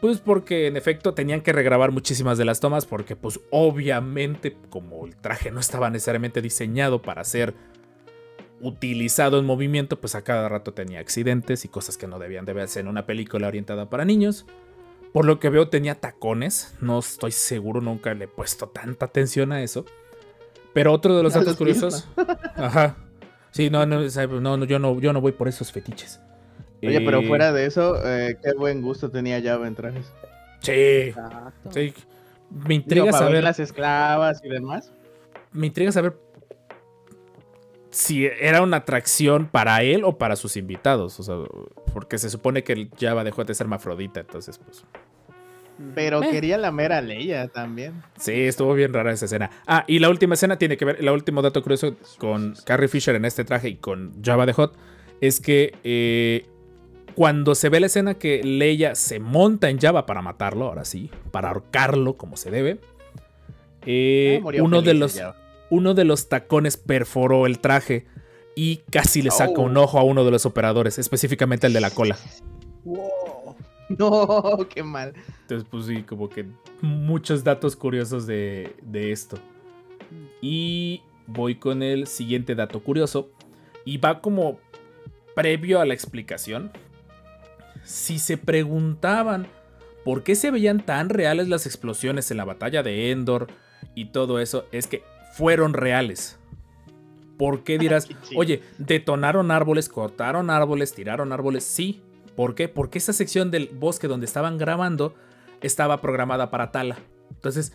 [0.00, 2.86] Pues porque en efecto tenían que regrabar muchísimas de las tomas.
[2.86, 7.54] Porque, pues, obviamente, como el traje no estaba necesariamente diseñado para ser
[8.60, 12.52] utilizado en movimiento, pues a cada rato tenía accidentes y cosas que no debían de
[12.52, 14.46] verse en una película orientada para niños.
[15.12, 19.52] Por lo que veo tenía tacones, no estoy seguro, nunca le he puesto tanta atención
[19.52, 19.84] a eso.
[20.74, 22.08] Pero otro de los datos curiosos...
[22.56, 22.96] Ajá.
[23.50, 26.20] Sí, no, no, no, yo no, yo no voy por esos fetiches.
[26.82, 30.12] Oye, pero fuera de eso, eh, qué buen gusto tenía Java en trajes.
[30.60, 31.70] Sí, Exacto.
[31.72, 31.92] sí.
[32.50, 33.44] Me Digo, intriga para ver saber...
[33.44, 34.92] las esclavas y demás.
[35.52, 36.16] me intriga saber
[37.90, 41.18] si era una atracción para él o para sus invitados.
[41.20, 41.36] O sea,
[41.92, 44.84] porque se supone que el Java dejó de ser hermafrodita, entonces, pues.
[45.94, 46.28] Pero Eh.
[46.30, 48.02] quería la mera Leia también.
[48.18, 49.50] Sí, estuvo bien rara esa escena.
[49.66, 53.14] Ah, y la última escena tiene que ver, el último dato curioso con Carrie Fisher
[53.14, 54.76] en este traje y con Java de Hot
[55.20, 56.46] es que eh,
[57.18, 61.10] cuando se ve la escena que Leia se monta en Java para matarlo, ahora sí,
[61.32, 62.78] para ahorcarlo como se debe,
[63.86, 65.20] eh, Ah, uno, de los,
[65.68, 68.06] uno de los tacones perforó el traje
[68.54, 69.62] y casi le saca Oh.
[69.62, 72.16] un ojo a uno de los operadores, específicamente el de la cola.
[72.84, 73.56] Wow.
[73.88, 75.14] No, qué mal.
[75.40, 76.46] Entonces, pues sí, como que
[76.82, 79.38] muchos datos curiosos de, de esto.
[80.40, 83.28] Y voy con el siguiente dato curioso.
[83.84, 84.58] Y va como
[85.34, 86.70] previo a la explicación.
[87.88, 89.46] Si se preguntaban
[90.04, 93.46] por qué se veían tan reales las explosiones en la batalla de Endor
[93.94, 96.38] y todo eso, es que fueron reales.
[97.38, 101.64] ¿Por qué dirás, oye, detonaron árboles, cortaron árboles, tiraron árboles?
[101.64, 102.02] Sí.
[102.36, 102.68] ¿Por qué?
[102.68, 105.14] Porque esa sección del bosque donde estaban grabando
[105.62, 106.98] estaba programada para tala.
[107.30, 107.72] Entonces,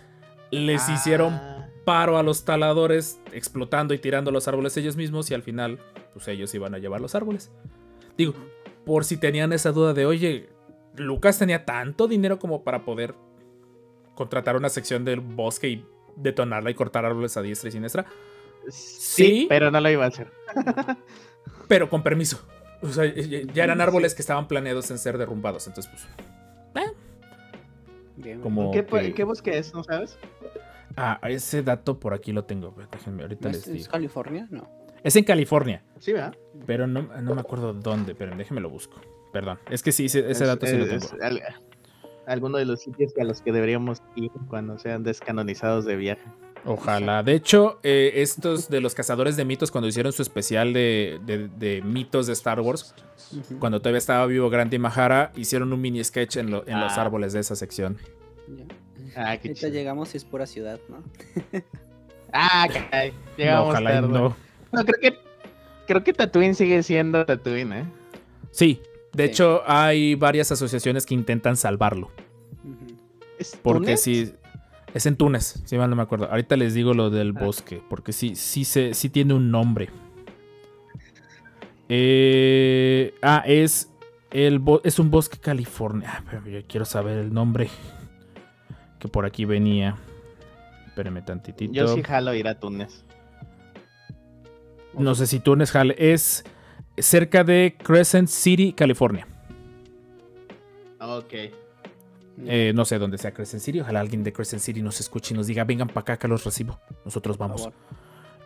[0.52, 5.34] les hicieron Ah, paro a los taladores explotando y tirando los árboles ellos mismos y
[5.34, 5.80] al final,
[6.14, 7.50] pues ellos iban a llevar los árboles.
[8.16, 8.36] Digo,
[8.86, 10.50] por si tenían esa duda de, oye,
[10.96, 13.16] Lucas tenía tanto dinero como para poder
[14.16, 18.06] contratar una sección del bosque y detonarla y cortar árboles a diestra y siniestra,
[18.70, 19.46] sí, Sí.
[19.50, 20.32] pero no lo iba a hacer.
[21.68, 22.40] pero con permiso.
[22.82, 26.08] O sea, ya eran árboles que estaban planeados en ser derrumbados, entonces pues...
[28.16, 29.74] Bien, Como ¿Qué, po- que- ¿Qué bosque es?
[29.74, 30.20] ¿No sabes?
[30.96, 32.76] Ah, ese dato por aquí lo tengo.
[32.92, 33.88] Déjenme, ahorita ¿No les ¿Es.
[33.88, 34.48] California?
[34.52, 34.70] No.
[35.04, 35.84] Es en California.
[36.00, 36.36] Sí, ¿verdad?
[36.66, 39.00] Pero no, no me acuerdo dónde, pero déjeme lo busco.
[39.32, 39.60] Perdón.
[39.70, 40.98] Es que sí, ese, ese Es- dato sí lo tengo.
[41.06, 41.42] es al-
[42.26, 46.24] alguno de los sitios a los que deberíamos ir cuando sean descanonizados de viaje.
[46.66, 47.24] Ojalá.
[47.24, 51.50] De hecho, eh, estos de los cazadores de mitos, cuando hicieron su especial de, de-
[51.50, 52.96] de mitos de Star Wars,
[53.60, 56.98] cuando todavía estaba vivo Grant y Mahara, hicieron un mini sketch en, lo- en los
[56.98, 57.02] Ah.
[57.02, 57.98] árboles de esa sección.
[58.48, 58.64] Ya.
[59.18, 61.04] Ah, qué Ahorita llegamos y es pura ciudad, ¿no?
[62.32, 63.12] Ah, caray.
[63.12, 64.08] No, Llegamos ojalá y tarde.
[64.08, 64.36] no.
[64.74, 65.20] No, creo que
[65.88, 67.86] creo que Tatooine sigue siendo Tatooine, ¿eh?
[68.52, 68.82] Sí,
[69.14, 69.30] de Sí.
[69.32, 72.12] hecho, hay varias asociaciones que intentan salvarlo.
[73.40, 74.02] ¿Es Porque Túnez?
[74.02, 74.34] sí.
[74.94, 76.30] Es en Túnez, si mal no me acuerdo.
[76.30, 77.44] Ahorita les digo lo del Ah.
[77.46, 79.90] bosque, porque sí, sí, se, sí tiene un nombre.
[81.90, 83.90] Eh, ah, es,
[84.32, 86.10] el es un bosque California.
[86.18, 87.70] Ah, pero yo quiero saber el nombre.
[89.00, 89.98] Que por aquí venía.
[90.88, 91.74] Espérenme tantitito.
[91.74, 93.04] Yo sí jalo ir a Túnez.
[94.98, 95.96] No sé si Túnez jale.
[95.98, 96.44] Es
[96.98, 99.28] cerca de Crescent City, California.
[101.00, 101.34] Ok.
[102.46, 103.80] Eh, no sé dónde sea Crescent City.
[103.82, 106.44] Ojalá alguien de Crescent City nos escuche y nos diga, vengan para acá que los
[106.44, 106.80] recibo.
[107.06, 107.70] Nosotros vamos.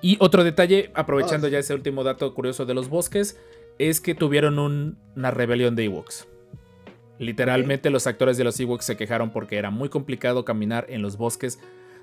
[0.01, 1.53] Y otro detalle, aprovechando Oh, sí.
[1.53, 3.39] ya ese último dato curioso de los bosques,
[3.79, 6.27] es que tuvieron un- una rebelión de Ewoks.
[7.19, 11.17] Literalmente los actores de los Ewoks se quejaron porque era muy complicado caminar en los
[11.17, 11.59] bosques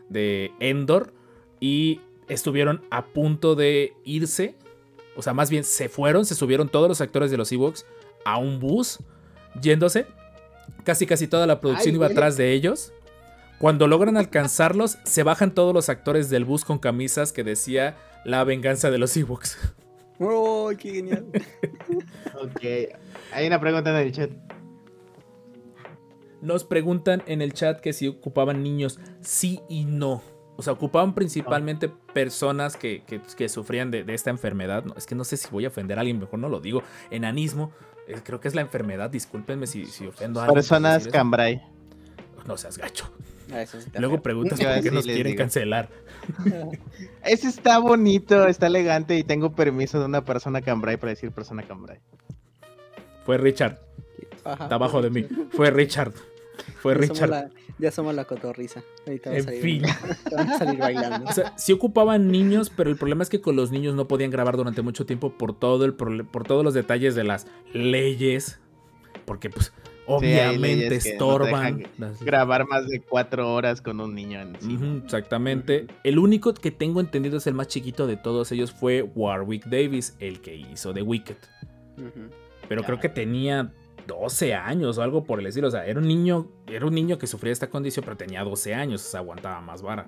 [0.09, 1.13] de Endor
[1.61, 4.57] y estuvieron a punto de irse,
[5.17, 7.87] o sea, más bien se fueron, se subieron todos los actores de los Ewoks
[8.25, 8.99] a un bus
[9.61, 10.07] yéndose.
[10.83, 12.93] Casi casi toda la producción Ay, iba atrás de ellos.
[13.59, 18.45] Cuando logran alcanzarlos, se bajan todos los actores del bus con camisas que decía la
[18.45, 19.57] venganza de los Ewoks.
[20.19, 21.27] ¡Oh, qué genial!
[22.35, 22.93] Ok.
[23.33, 24.31] Hay una pregunta en el chat.
[26.43, 30.23] Nos preguntan en el chat que si ocupaban niños, sí y no.
[30.57, 34.85] O sea, ocupaban principalmente personas que, que- que sufrían de, de esta enfermedad.
[34.85, 36.83] No, es que no sé si voy a ofender a alguien, mejor no lo digo.
[37.11, 37.73] Enanismo,
[38.07, 39.11] eh, creo que es la enfermedad.
[39.11, 40.55] Discúlpenme si, si ofendo a alguien.
[40.57, 41.63] Personas cambrai.
[42.47, 43.11] No seas gacho.
[43.53, 45.39] Ah, eso sí está Luego preguntas por qué nos quieren digo.
[45.39, 45.89] cancelar.
[47.25, 51.63] Ese está bonito, está elegante y tengo permiso de una persona cambrai para decir persona
[51.63, 51.99] cambrai.
[53.27, 53.79] Fue Richard,
[54.45, 54.65] Ajá.
[54.65, 55.27] está abajo de mí.
[55.53, 56.13] Fue Richard.
[56.81, 57.31] Fue Ya somos Richard.
[57.31, 58.83] la- ya somos la cotorriza.
[59.07, 59.83] Ahorita vamos En a fin.
[60.37, 61.29] Vamos a salir bailando.
[61.29, 64.31] O sea, sí ocupaban niños, pero el problema es que con los niños no podían
[64.31, 68.61] grabar durante mucho tiempo por todo el por todos los detalles de las leyes.
[69.25, 69.73] Porque, pues,
[70.07, 71.87] obviamente no estorban.
[71.99, 74.75] las- Grabar más de cuatro horas con un niño encima.
[74.99, 75.87] Ujú, exactamente.
[76.05, 80.15] El único que tengo entendido es el más chiquito de todos ellos fue Warwick Davis,
[80.21, 81.37] el que hizo The Wicked.
[82.69, 82.87] Pero Ya.
[82.87, 83.73] creo que tenía
[84.07, 85.69] 12 años o algo por el estilo.
[85.69, 88.75] O sea, era un niño, era un niño que sufría esta condición, pero tenía 12
[88.75, 90.07] años, o sea, aguantaba más vara.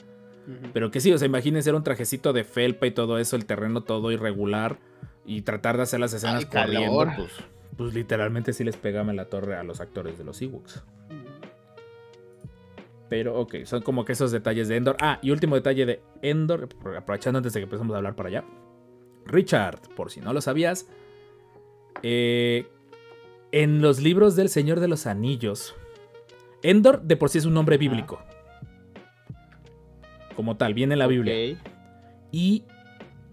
[0.73, 3.47] Pero que sí, o sea, imagínense, era un trajecito de felpa y todo eso, el
[3.47, 4.79] terreno todo irregular.
[5.25, 6.87] Y tratar de hacer las escenas calor.
[6.87, 7.33] corriendo, pues,
[7.77, 10.85] pues literalmente sí les pegaba en la torre a los actores de los Ewoks.
[13.09, 14.97] Pero ok, son como que esos detalles de Endor.
[15.01, 18.45] Ah, y último detalle de Endor, aprovechando antes de que empecemos a hablar para allá.
[19.27, 20.89] Richard, por si no lo sabías,
[22.03, 22.67] eh,
[23.63, 25.75] en los libros del Señor de los Anillos,
[26.63, 28.19] Endor de por sí es un nombre bíblico.
[30.35, 31.59] Como tal, viene en la Biblia.
[32.33, 32.65] Y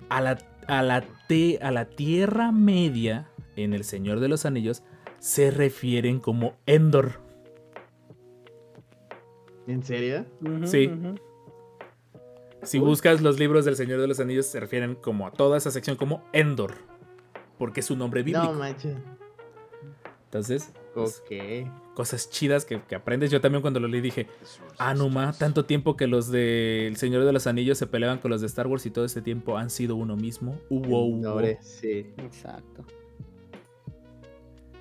[0.07, 4.84] a la, a, la te- a la Tierra Media, en el Señor de los Anillos,
[5.19, 7.19] se refieren como Endor.
[9.67, 10.26] ¿En serio?
[10.63, 10.89] Sí.
[12.61, 15.71] Si buscas los libros del Señor de los Anillos, se refieren como a toda esa
[15.71, 16.76] sección como Endor.
[17.57, 18.45] Porque es un nombre bíblico.
[18.45, 18.95] No manches.
[20.34, 21.21] Entonces, pues,
[21.93, 23.29] cosas chidas que, que aprendes.
[23.29, 24.25] Yo también cuando lo leí dije,
[24.79, 28.31] ah, no ma, tanto tiempo que los del Señor de los Anillos se peleaban con
[28.31, 30.57] los de Star Wars y todo este tiempo han sido uno mismo.
[30.71, 31.21] Hubo, hubo.
[31.21, 32.07] Nombre, sí.
[32.17, 32.84] Exacto.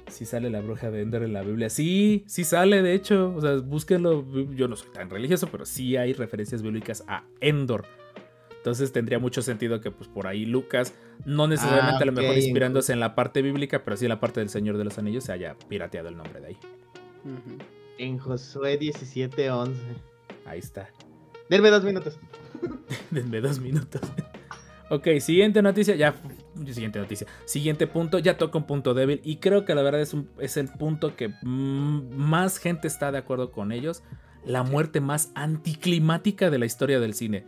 [0.07, 1.69] Sí sale la bruja de Ender en la Biblia.
[1.69, 3.35] Sí, sí sale, de hecho.
[3.37, 4.25] O sea, búsquenlo.
[4.55, 7.85] Yo no soy tan religioso, pero sí hay referencias bíblicas a Endor.
[8.63, 10.95] Entonces tendría mucho sentido que pues por ahí Lucas,
[11.25, 14.21] no necesariamente Ah, a lo mejor inspirándose en la parte bíblica, pero sí en la
[14.21, 16.57] parte del Señor de los Anillos se haya pirateado el nombre de ahí.
[17.99, 19.73] En Josué 17:11.
[20.47, 20.89] Ahí está.
[21.51, 22.19] Denme dos minutos.
[23.11, 24.01] Denme dos minutos.
[24.91, 25.97] ok, siguiente noticia.
[25.97, 26.15] Ya.
[26.67, 27.27] Siguiente noticia.
[27.45, 28.19] Siguiente punto.
[28.21, 29.21] Ya toca un punto débil.
[29.25, 33.11] Y creo que la verdad es, un- es el punto que mm, más gente está
[33.11, 34.03] de acuerdo con ellos.
[34.45, 37.45] La muerte más anticlimática de la historia del cine.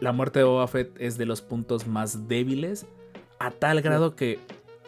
[0.00, 2.86] La muerte de Boba Fett es de los puntos más débiles.
[3.38, 4.38] A tal grado que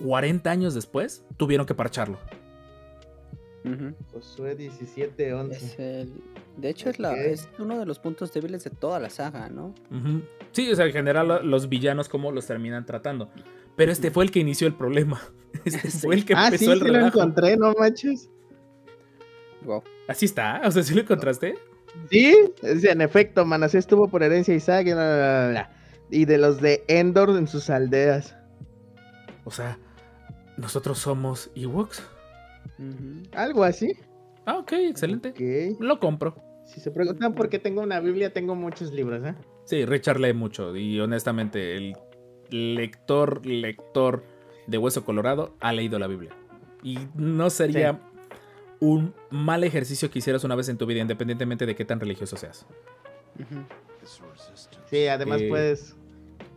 [0.02, 2.18] 40 años después tuvieron que parcharlo.
[4.12, 5.52] Josué 17:11.
[5.56, 6.12] Es el-
[6.56, 7.16] de hecho, es, la, Ok.
[7.18, 9.74] es uno de los puntos débiles de toda la saga, ¿no?
[10.50, 13.30] Sí, o sea, en general lo- los villanos cómo los terminan tratando.
[13.76, 15.20] Pero este fue el que inició el problema.
[15.64, 15.98] Este Sí.
[16.06, 17.18] fue el que Ah, empezó sí, el sí lo relajo.
[17.20, 18.28] encontré, no manches.
[19.64, 19.82] Wow.
[20.08, 21.54] Así está, o sea, ¿sí lo encontraste?
[22.10, 25.70] Sí, es- en efecto, Manasés estuvo por herencia Isaac y, bla, bla, bla,
[26.10, 28.36] y de los de Endor en sus aldeas.
[29.44, 29.78] O sea,
[30.56, 32.02] nosotros somos Ewoks.
[33.34, 33.92] Algo así.
[34.46, 35.76] Ah, ok, excelente.
[35.80, 36.36] Lo compro.
[36.66, 39.34] Si se preguntan por qué tengo una Biblia, tengo muchos libros, ¿eh?
[39.64, 41.96] Sí, Richard lee mucho y honestamente el
[42.50, 44.24] lector, lector
[44.66, 46.32] de Hueso Colorado ha leído la Biblia.
[46.82, 48.00] Y no sería
[48.84, 52.36] un mal ejercicio que hicieras una vez en tu vida, independientemente de qué tan religioso
[52.36, 52.66] seas.
[54.90, 55.96] Sí, además Eh, puedes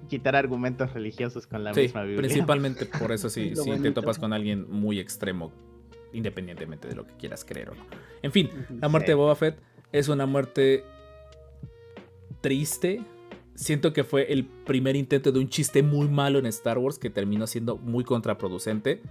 [0.09, 2.17] quitar argumentos religiosos con la Sí, misma Biblia.
[2.21, 5.51] principalmente por eso Lo sí te topas con alguien muy extremo,
[6.13, 7.85] independientemente de lo que quieras creer o no.
[8.23, 8.49] En fin,
[8.81, 9.11] la muerte Sí.
[9.11, 9.59] de Boba Fett
[9.91, 10.83] es una muerte
[12.41, 13.01] triste.
[13.53, 17.09] Siento que fue el primer intento de un chiste muy malo en Star Wars que
[17.09, 19.01] terminó siendo muy contraproducente.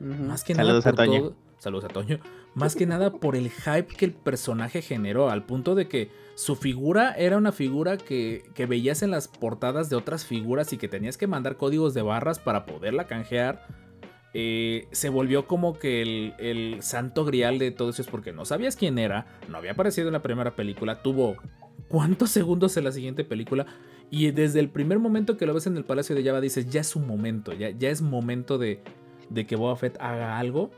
[0.00, 1.20] Más que Saludos nada a por Toño.
[1.20, 2.18] todo- Saludos a Toño.
[2.54, 6.56] Más que nada por el hype que el personaje generó, al punto de que su
[6.56, 10.88] figura era una figura que, que veías en las portadas de otras figuras y que
[10.88, 13.66] tenías que mandar códigos de barras para poderla canjear.
[14.34, 18.44] Eh, se volvió como que el, el santo grial de todo eso es porque no
[18.44, 21.36] sabías quién era, no había aparecido en la primera película, tuvo
[21.88, 23.66] cuántos segundos en la siguiente película
[24.10, 26.80] y desde el primer momento que lo ves en el Palacio de Java dices, ya
[26.80, 28.80] es un momento, ya, ya es momento de,
[29.30, 30.70] de que Boba Fett haga algo.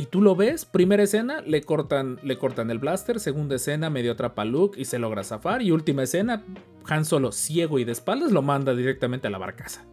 [0.00, 4.12] Y tú lo ves, primera escena, le cortan, le cortan el blaster, segunda escena, medio
[4.12, 5.60] atrapa a Luke y se logra zafar.
[5.60, 6.42] Y última escena,
[6.86, 9.84] Han Solo ciego y de espaldas lo manda directamente a la barcaza.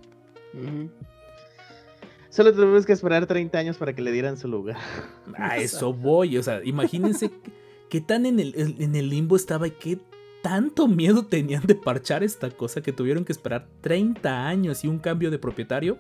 [2.30, 4.78] Solo tuvimos que esperar 30 años para que le dieran su lugar.
[5.38, 7.30] A eso voy, o sea, imagínense
[7.90, 10.00] qué- tan en el, en el limbo estaba y qué
[10.42, 15.00] tanto miedo tenían de parchar esta cosa que tuvieron que esperar 30 años y un
[15.00, 15.98] cambio de propietario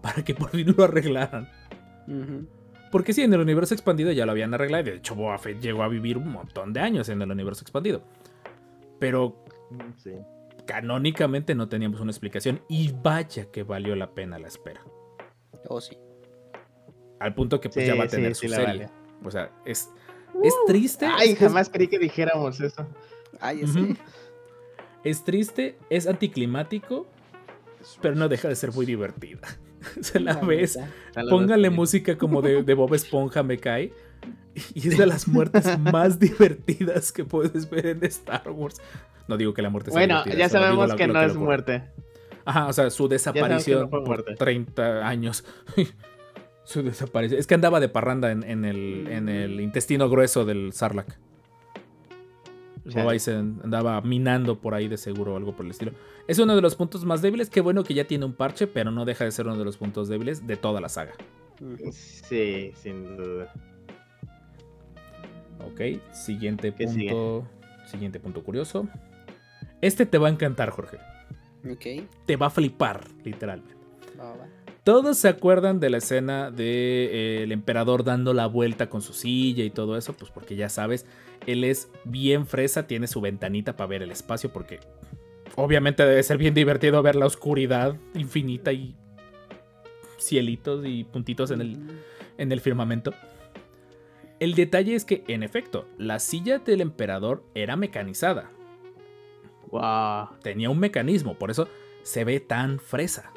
[0.00, 1.48] para que por fin lo arreglaran.
[2.06, 2.46] Ujú.
[2.90, 4.82] Porque sí, en el universo expandido ya lo habían arreglado.
[4.82, 7.62] y De hecho, Boba Fett llegó a vivir un montón de años en el universo
[7.62, 8.02] expandido.
[8.98, 9.44] Pero
[9.98, 10.12] Sí.
[10.66, 12.60] canónicamente no teníamos una explicación.
[12.68, 14.82] Y vaya que valió la pena la espera.
[15.68, 15.96] Oh, sí.
[17.20, 18.66] Al punto que pues Sí, ya va a tener sí su serie.
[18.66, 18.90] vale.
[19.24, 19.90] O sea, es,
[20.42, 21.06] es triste.
[21.06, 22.86] Ay, es- jamás creí que dijéramos eso.
[23.40, 23.72] Ay, Ujú.
[23.72, 23.96] sí.
[25.04, 27.06] Es triste, es anticlimático,
[28.02, 29.40] pero no deja de ser muy divertida.
[30.00, 30.78] Se la La ves.
[31.14, 33.92] la Póngale música como de, de Bob Esponja, me cae.
[34.74, 38.80] Y es de las muertes más divertidas que puedes ver en Star Wars.
[39.28, 41.84] No digo que la muerte sea Bueno, ya sabemos que no es muerte.
[42.44, 44.34] Ajá, o sea, su desaparición no fue por muerte.
[44.36, 45.44] 30 años.
[46.64, 47.38] su desaparición.
[47.38, 51.08] Es que andaba de parranda en, en el, en el intestino grueso del Sarlacc.
[52.88, 53.12] O sea, Chale.
[53.12, 55.92] ahí se andaba minando por ahí de seguro o algo por el estilo.
[56.26, 57.50] Es uno de los puntos más débiles.
[57.50, 59.76] Qué bueno que ya tiene un parche, pero no deja de ser uno de los
[59.76, 61.12] puntos débiles de toda la saga.
[61.92, 63.52] Sí, sin duda.
[65.66, 67.46] Ok, siguiente ¿Qué punto.
[67.86, 68.88] Siguiente punto curioso.
[69.80, 70.98] Este te va a encantar, Jorge.
[71.70, 72.08] Ok.
[72.26, 73.74] Te va a flipar, literalmente.
[74.18, 74.46] va, va.
[74.84, 79.70] Todos se acuerdan de la escena del emperador dando la vuelta con su silla y
[79.70, 81.04] todo eso, pues porque ya sabes,
[81.52, 84.80] él es bien fresa, tiene su ventanita para ver el espacio, porque
[85.56, 88.94] obviamente debe ser bien divertido ver la oscuridad infinita y
[90.18, 91.78] cielitos y puntitos en el,
[92.36, 93.12] en el firmamento.
[94.40, 98.50] El detalle es que, en efecto, la silla del emperador era mecanizada,
[99.70, 100.28] Wow.
[100.42, 101.68] tenía un mecanismo, por eso
[102.02, 103.32] se ve tan fresa.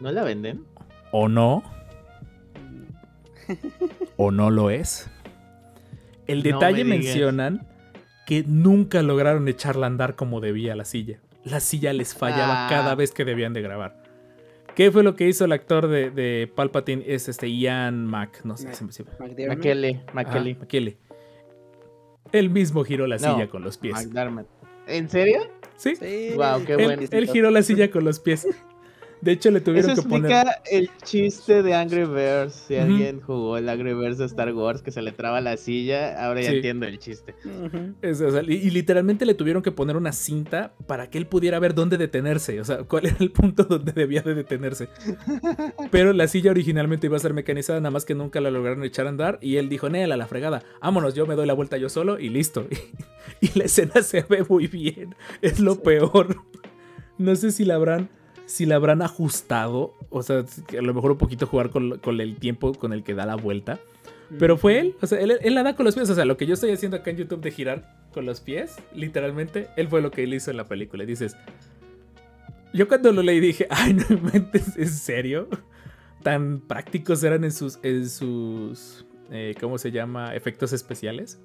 [0.00, 0.64] ¿No la venden?
[1.12, 1.62] ¿O no?
[4.16, 5.10] ¿O no lo es?
[6.30, 7.66] El No detalle me mencionan
[8.26, 11.20] que nunca lograron echarla a andar como debía la silla.
[11.44, 12.68] La silla les fallaba Ah.
[12.70, 14.02] cada vez que debían de grabar.
[14.76, 17.02] ¿Qué fue lo que hizo el actor de, de Palpatine?
[17.06, 19.10] Es este Ian Mac, no sé, Mac- se me-.
[19.48, 20.00] McKelly.
[20.14, 20.54] McKelly.
[20.54, 20.96] McKelly.
[22.32, 23.94] Él mismo giró la No, silla con los pies.
[23.94, 24.46] McDermott.
[24.86, 25.40] ¿En serio?
[25.76, 25.96] ¿Sí?
[25.96, 26.32] Sí.
[26.34, 27.02] Guau, qué Él, bueno.
[27.10, 28.46] él giró la silla con los pies.
[29.20, 30.30] De hecho, le tuvieron Eso que poner.
[30.30, 32.54] explica el chiste de Angry Birds.
[32.54, 36.24] Si alguien jugó el Angry Birds de Star Wars que se le traba la silla,
[36.24, 37.34] ahora ya entiendo el chiste.
[37.44, 37.94] Ujú.
[38.02, 41.26] Es, o sea, y, y literalmente le tuvieron que poner una cinta para que él
[41.26, 42.60] pudiera ver dónde detenerse.
[42.60, 44.88] O sea, cuál era el punto donde debía de detenerse.
[45.90, 49.06] Pero la silla originalmente iba a ser mecanizada, nada más que nunca la lograron echar
[49.06, 49.38] a andar.
[49.42, 52.28] Y él dijo, Nela, la fregada, vámonos, yo me doy la vuelta yo solo y
[52.28, 52.66] listo.
[53.40, 55.14] Y, la escena se ve muy bien.
[55.40, 56.36] Es lo peor.
[57.16, 58.10] No sé si la habrán,
[58.50, 59.94] si la habrán ajustado.
[60.10, 60.38] O sea,
[60.78, 63.36] a lo mejor un poquito jugar con, con el tiempo con el que da la
[63.36, 63.78] vuelta.
[64.38, 66.08] Pero fue él, o sea, él, él la da con los pies.
[66.10, 68.76] O sea, lo que yo estoy haciendo acá en YouTube de girar con los pies,
[68.94, 71.02] literalmente, él fue lo que él hizo en la película.
[71.02, 71.36] Y dices,
[72.72, 75.48] yo cuando lo leí dije, ay, no inventes, ¿en serio?
[76.22, 80.34] Tan prácticos eran en sus, en sus, eh, ¿cómo se llama?
[80.34, 81.40] Efectos especiales.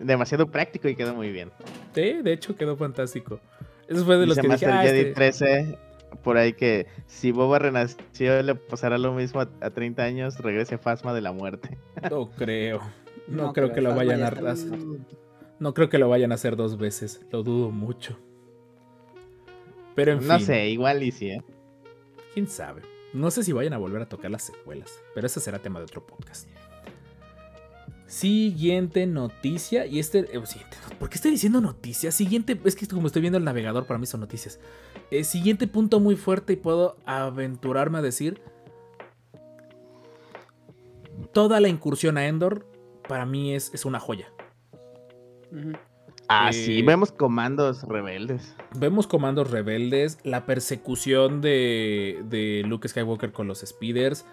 [0.00, 1.50] Demasiado práctico y quedó muy bien.
[1.94, 3.40] Sí, de hecho quedó fantástico.
[3.88, 5.78] Eso fue de los que dije, ah, este- 13
[6.22, 10.78] por ahí que si Boba renació le pasará lo mismo a, a 30 años, regrese
[10.78, 11.78] Fasma de la muerte.
[12.10, 12.80] No creo.
[13.26, 14.78] No, No creo creo, que lo vayan ya a hacer.
[15.58, 17.24] No creo que lo vayan a hacer dos veces.
[17.30, 18.18] Lo dudo mucho.
[19.94, 20.46] Pero en no fin.
[20.46, 21.42] sé, igual y sí, ¿eh?
[22.34, 22.82] ¿Quién sabe?
[23.12, 25.84] No sé si vayan a volver a tocar las secuelas, pero ese será tema de
[25.84, 26.48] otro podcast.
[28.06, 29.86] Siguiente noticia.
[29.86, 30.20] Y este.
[30.20, 32.14] eh, siguiente, ¿Por qué estoy diciendo noticias?
[32.14, 32.60] Siguiente.
[32.64, 34.60] Es que como estoy viendo el navegador, para mí son noticias.
[35.10, 38.40] Eh, siguiente punto muy fuerte y puedo aventurarme a decir.
[41.32, 42.66] Toda la incursión a Endor
[43.08, 44.32] para mí es, es una joya.
[46.28, 48.54] Ah, Eh, sí, vemos comandos rebeldes.
[48.76, 54.24] Vemos comandos rebeldes, la persecución de, de Luke Skywalker con los speeders,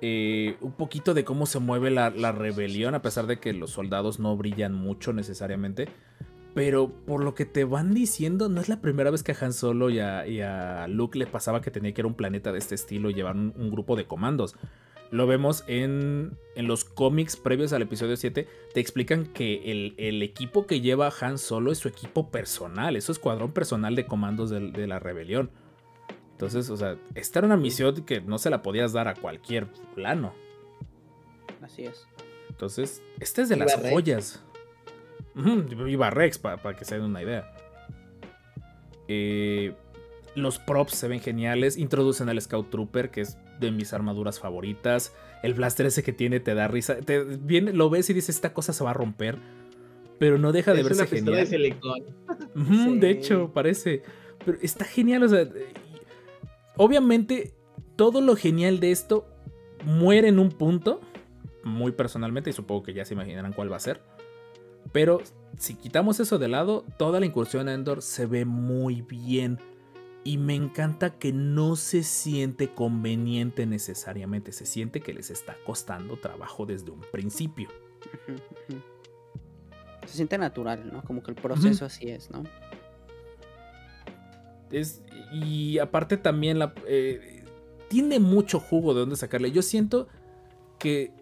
[0.00, 3.70] eh, un poquito de cómo se mueve la, la rebelión, a pesar de que los
[3.70, 5.88] soldados no brillan mucho necesariamente.
[6.54, 9.52] Pero por lo que te van diciendo, no es la primera vez que a Han
[9.52, 12.50] Solo y a, y a Luke le pasaba que tenía que ir a un planeta
[12.50, 14.56] de este estilo y llevar un, grupo de comandos.
[15.10, 18.48] Lo vemos en, en los cómics previos al episodio 7.
[18.74, 23.04] Te explican que el, el equipo que lleva Han Solo es su equipo personal, es
[23.04, 25.50] su escuadrón personal de comandos de, la rebelión.
[26.38, 29.66] Entonces, o sea, esta era una misión que no se la podías dar a cualquier
[29.96, 30.32] plano.
[31.60, 32.06] Así es.
[32.48, 33.92] Entonces, esta es de Iba las Rex.
[33.92, 34.44] joyas.
[35.88, 37.52] Iba Rex, para que se den una idea.
[39.08, 39.74] Eh,
[40.36, 41.76] los props se ven geniales.
[41.76, 45.12] Introducen al Scout Trooper, que es de mis armaduras favoritas.
[45.42, 46.98] El blaster ese que tiene te da risa.
[46.98, 49.38] Te, viene, lo ves y dices, esta cosa se va a romper.
[50.20, 52.04] Pero no deja de es verse una pistola de genial.
[52.54, 52.98] Sí.
[53.00, 54.04] De hecho, parece.
[54.44, 55.48] Pero está genial, o sea.
[56.78, 57.54] Obviamente,
[57.96, 59.26] todo lo genial de esto
[59.84, 61.00] muere en un punto.
[61.64, 64.00] Muy personalmente, y supongo que ya se imaginarán cuál va a ser.
[64.92, 65.20] Pero
[65.58, 69.58] si quitamos eso de lado, toda la incursión a Endor se ve muy bien.
[70.22, 74.52] Y me encanta que no se siente conveniente necesariamente.
[74.52, 77.68] Se siente que les está costando trabajo desde un principio.
[80.06, 81.02] Se siente natural, ¿no?
[81.02, 82.44] Como que el proceso así es, ¿no?
[85.32, 87.44] Y aparte también eh,
[87.88, 89.50] tiene mucho jugo de dónde sacarle.
[89.50, 90.08] Yo siento
[90.78, 91.12] que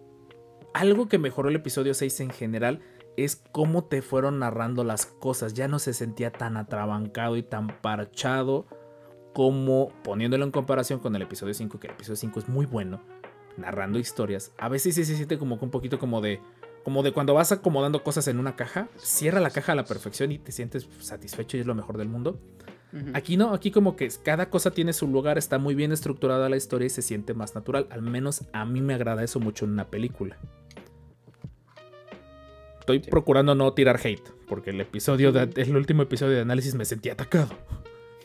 [0.73, 2.81] algo que mejoró el episodio 6 en general
[3.15, 5.53] es cómo te fueron narrando las cosas.
[5.53, 8.67] Ya no se sentía tan atrabancado y tan parchado
[9.33, 13.01] como poniéndolo en comparación con el episodio 5, que el episodio 5 es muy bueno,
[13.55, 14.51] narrando historias.
[14.57, 16.39] A veces sí se siente como un poquito como de
[16.83, 20.31] como de cuando vas acomodando cosas en una caja, cierra la caja a la perfección
[20.31, 22.39] y te sientes satisfecho y es lo mejor del mundo.
[23.13, 26.55] Aquí no, aquí como que cada cosa tiene su lugar, está muy bien estructurada la
[26.57, 27.85] historia y se siente más natural.
[27.89, 30.37] Al menos a mí me agrada eso mucho en una película.
[32.79, 36.85] Estoy procurando no tirar hate, porque el episodio de- el último episodio de análisis me
[36.85, 37.49] sentí atacado.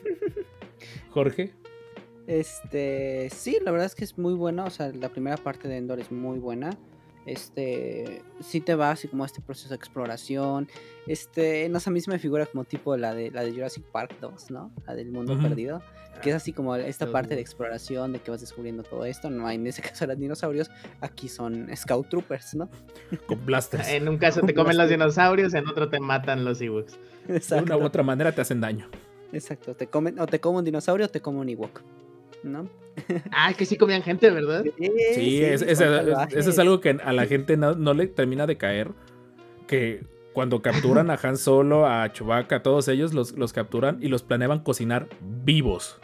[1.11, 1.51] Jorge,
[2.25, 5.75] Este, sí, la verdad es que es muy buena, o sea, la primera parte de
[5.77, 6.69] Endor es muy buena.
[7.25, 10.67] Este, sí te va así como a este proceso de exploración.
[11.07, 13.83] Este, no sé, a mí se me figura como tipo la de la de Jurassic
[13.85, 14.71] Park 2, ¿no?
[14.85, 15.81] La del mundo perdido,
[16.21, 19.29] que es así como esta parte de exploración de que vas descubriendo todo esto.
[19.29, 20.69] No hay en ese caso eran dinosaurios,
[21.01, 22.69] aquí son Scout Troopers, ¿no?
[23.25, 23.87] con blasters.
[23.89, 26.99] En un caso te comen los dinosaurios, en otro te matan los Ewoks.
[27.27, 28.89] De una u otra manera te hacen daño.
[29.33, 31.81] Exacto, te comen o te come un dinosaurio o te come un Ewok,
[32.43, 32.67] ¿no?
[33.31, 34.63] Ah, que sí comían gente, ¿verdad?
[35.15, 38.57] Sí, es- es- eso es algo que a la gente no, no le termina de
[38.57, 38.91] caer.
[39.67, 44.07] Que cuando capturan a Han Solo, a Chewbacca, a todos ellos los, los capturan y
[44.09, 45.07] los planeaban cocinar
[45.43, 45.99] vivos.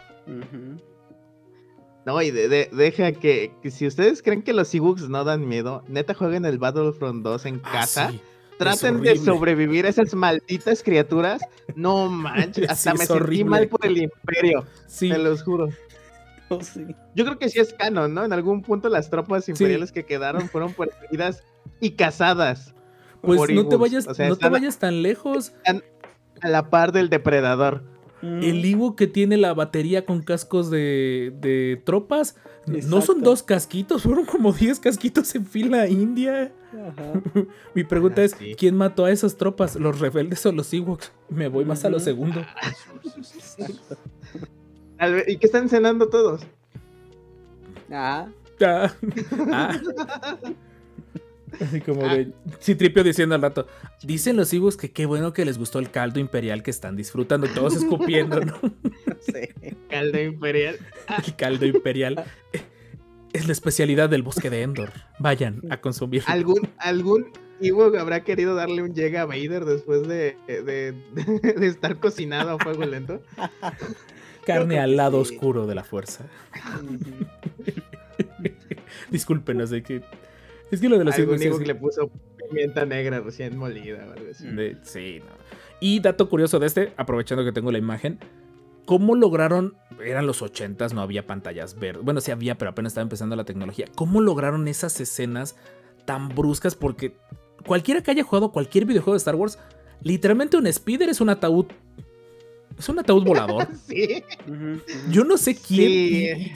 [2.05, 5.47] No, y de- de- deja que, que si ustedes creen que los Ewoks no dan
[5.47, 8.09] miedo, neta jueguen el Battlefront 2 en Ah, casa.
[8.11, 8.19] sí,
[8.57, 11.41] Traten de sobrevivir a esas malditas criaturas.
[11.75, 15.69] No manches, hasta Sí, me sentí mal por el imperio, Sí, te los juro.
[16.61, 16.85] Sí.
[17.15, 18.23] Yo creo que sí es canon, ¿no?
[18.25, 21.43] En algún punto las tropas imperiales que quedaron fueron perseguidas
[21.79, 22.73] y cazadas
[23.21, 25.51] pues no te vayas, O sea, no te vayas tan lejos.
[26.41, 27.83] a la par del depredador.
[28.21, 32.35] El Iwo que tiene la batería con cascos de, de tropas.
[32.65, 36.53] No son dos casquitos, fueron como 10 casquitos en fila india.
[36.71, 37.21] Ajá.
[37.73, 38.55] Mi pregunta Ah, es: sí.
[38.57, 39.75] ¿quién mató a esas tropas?
[39.75, 41.11] ¿Los rebeldes o los Ewoks?
[41.29, 42.41] Me voy más a lo segundo.
[45.27, 46.41] ¿Y qué están cenando todos?
[47.91, 48.27] Ah,
[48.61, 48.93] Ah,
[49.51, 49.79] ah.
[51.59, 52.31] Así como de
[52.61, 53.67] Citripio diciendo al rato,
[54.03, 57.47] dicen los Ewoks que qué bueno que les gustó el caldo imperial que están disfrutando,
[57.47, 58.59] todos escupiendo, ¿no?
[58.61, 59.55] no sé.
[59.89, 60.77] Caldo imperial.
[61.25, 62.23] El caldo imperial
[63.33, 64.91] es la especialidad del bosque de Endor.
[65.17, 66.23] Vayan a consumir.
[66.27, 70.93] ¿Algún, algún Ewok habrá querido darle un llega a Vader después de, de,
[71.41, 73.21] de estar cocinado a fuego lento?
[74.53, 75.35] Carne al que lado sí.
[75.35, 76.25] oscuro de la fuerza.
[79.11, 80.01] Disculpen, no sé qué.
[80.71, 82.11] Es que lo de los Algún Ewok le puso
[82.49, 84.47] pimienta negra recién molida o algo así.
[84.47, 85.31] de- sí, no.
[85.79, 88.19] Y dato curioso de este, aprovechando que tengo la imagen.
[88.85, 89.75] ¿Cómo lograron?
[90.03, 92.03] Eran los 80s, no había pantallas verdes.
[92.03, 93.85] Bueno, sí había, pero apenas estaba empezando la tecnología.
[93.95, 95.55] ¿Cómo lograron esas escenas
[96.05, 96.75] tan bruscas?
[96.75, 97.15] Porque
[97.65, 99.59] cualquiera que haya jugado cualquier videojuego de Star Wars,
[100.01, 101.67] literalmente un speeder es un ataúd.
[102.79, 103.67] Es un ataúd volador.
[103.87, 104.23] Sí.
[105.11, 106.53] Yo no sé quién Sí.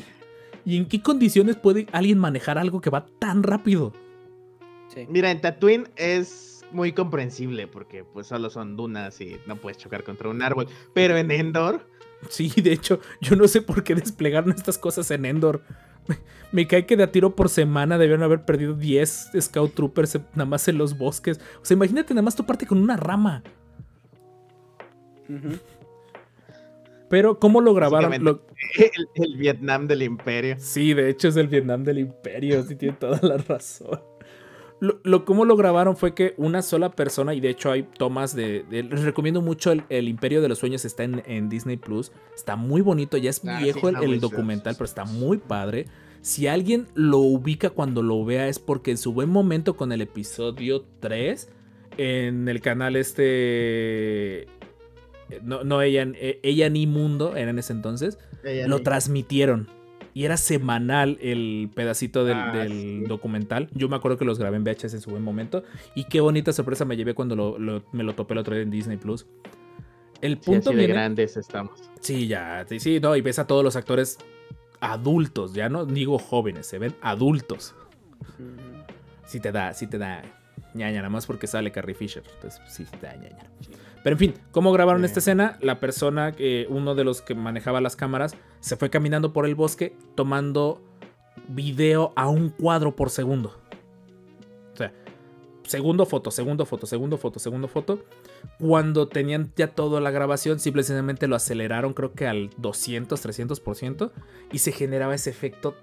[0.66, 3.94] y, y en qué condiciones puede alguien manejar algo que va tan rápido.
[4.88, 5.06] Sí.
[5.10, 10.04] Mira, en Tatooine es muy comprensible porque pues solo son dunas y no puedes chocar
[10.04, 10.68] contra un árbol.
[10.94, 11.86] Pero en Endor,
[12.30, 15.62] Sí, de hecho, yo no sé por qué desplegaron estas cosas en Endor.
[16.52, 20.46] Me, cae que de a tiro por semana debieron haber perdido 10 Scout Troopers nada
[20.46, 21.40] más en los bosques.
[21.62, 23.44] O sea, imagínate nada más toparte con una rama.
[25.30, 25.58] Ujú.
[27.14, 28.24] Pero, ¿cómo lo grabaron?
[28.24, 28.42] Lo-
[28.80, 30.56] el, el Vietnam del imperio.
[30.58, 34.02] Sí, de hecho es el Vietnam del Imperio, sí tiene toda la razón.
[34.80, 38.36] Lo, lo- cómo lo grabaron fue que una sola persona, y de hecho hay tomas
[38.36, 38.64] de.
[38.64, 42.12] de- les recomiendo mucho el, el Imperio de los Sueños, está en, en Disney Plus.
[42.36, 45.86] Está muy bonito, ya es Ah, sí, viejo el, el documental, pero está muy padre.
[46.22, 50.02] Si alguien lo ubica cuando lo vea es porque en su buen momento con el
[50.02, 51.48] episodio 3,
[51.98, 54.48] en el canal este.
[55.44, 56.08] No, no ella,
[56.44, 59.68] ella ni Mundo, era en ese entonces Ella lo ni- transmitieron.
[60.16, 63.04] Y era semanal el pedacito del, Ah, del sí.
[63.08, 63.70] documental.
[63.74, 65.64] Yo me acuerdo que los grabé en VHS en su buen momento.
[65.96, 68.62] Y qué bonita sorpresa me llevé cuando lo- lo- me lo topé el otro día
[68.64, 69.26] en Disney Plus.
[70.22, 71.90] El Sí, punto así de grandes estamos.
[72.00, 72.64] Sí, ya.
[72.70, 73.16] Sí, sí, no.
[73.16, 74.20] Y ves a todos los actores
[74.82, 75.54] adultos.
[75.56, 77.74] Ya no digo jóvenes, se ven adultos.
[79.26, 80.22] Sí te da, sí te da
[80.76, 82.24] ñaña, nada más porque sale Carrie Fisher.
[82.36, 83.50] Entonces, sí, sí te da ñaña.
[84.04, 85.58] Pero en fin, ¿cómo grabaron esta escena?
[85.62, 89.56] La persona, que uno de los que manejaba las cámaras, se fue caminando por el
[89.56, 90.82] bosque tomando
[91.48, 93.58] video a un cuadro por segundo.
[94.74, 94.92] O sea,
[95.64, 98.04] segundo foto, segundo foto, segundo foto, segundo foto.
[98.60, 104.12] Cuando tenían ya toda la grabación, simplemente lo aceleraron creo que al 200, 300%
[104.52, 105.76] y se generaba ese efecto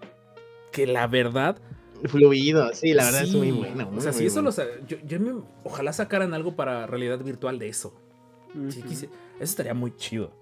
[0.73, 1.59] que la verdad...
[2.05, 3.91] Fluido, sí, la verdad es muy bueno.
[3.95, 4.57] O sea, si eso bueno.
[4.57, 4.87] lo...
[4.87, 7.95] Yo, yo me- ojalá sacaran algo para realidad virtual de eso.
[8.71, 8.89] Sí, Ujú.
[8.89, 10.33] quise- eso estaría muy chido.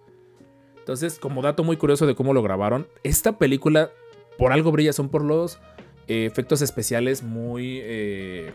[0.78, 3.90] Entonces, como dato muy curioso de cómo lo grabaron, esta película,
[4.38, 5.58] por algo brilla, son por los
[6.06, 8.54] eh, efectos especiales muy, eh,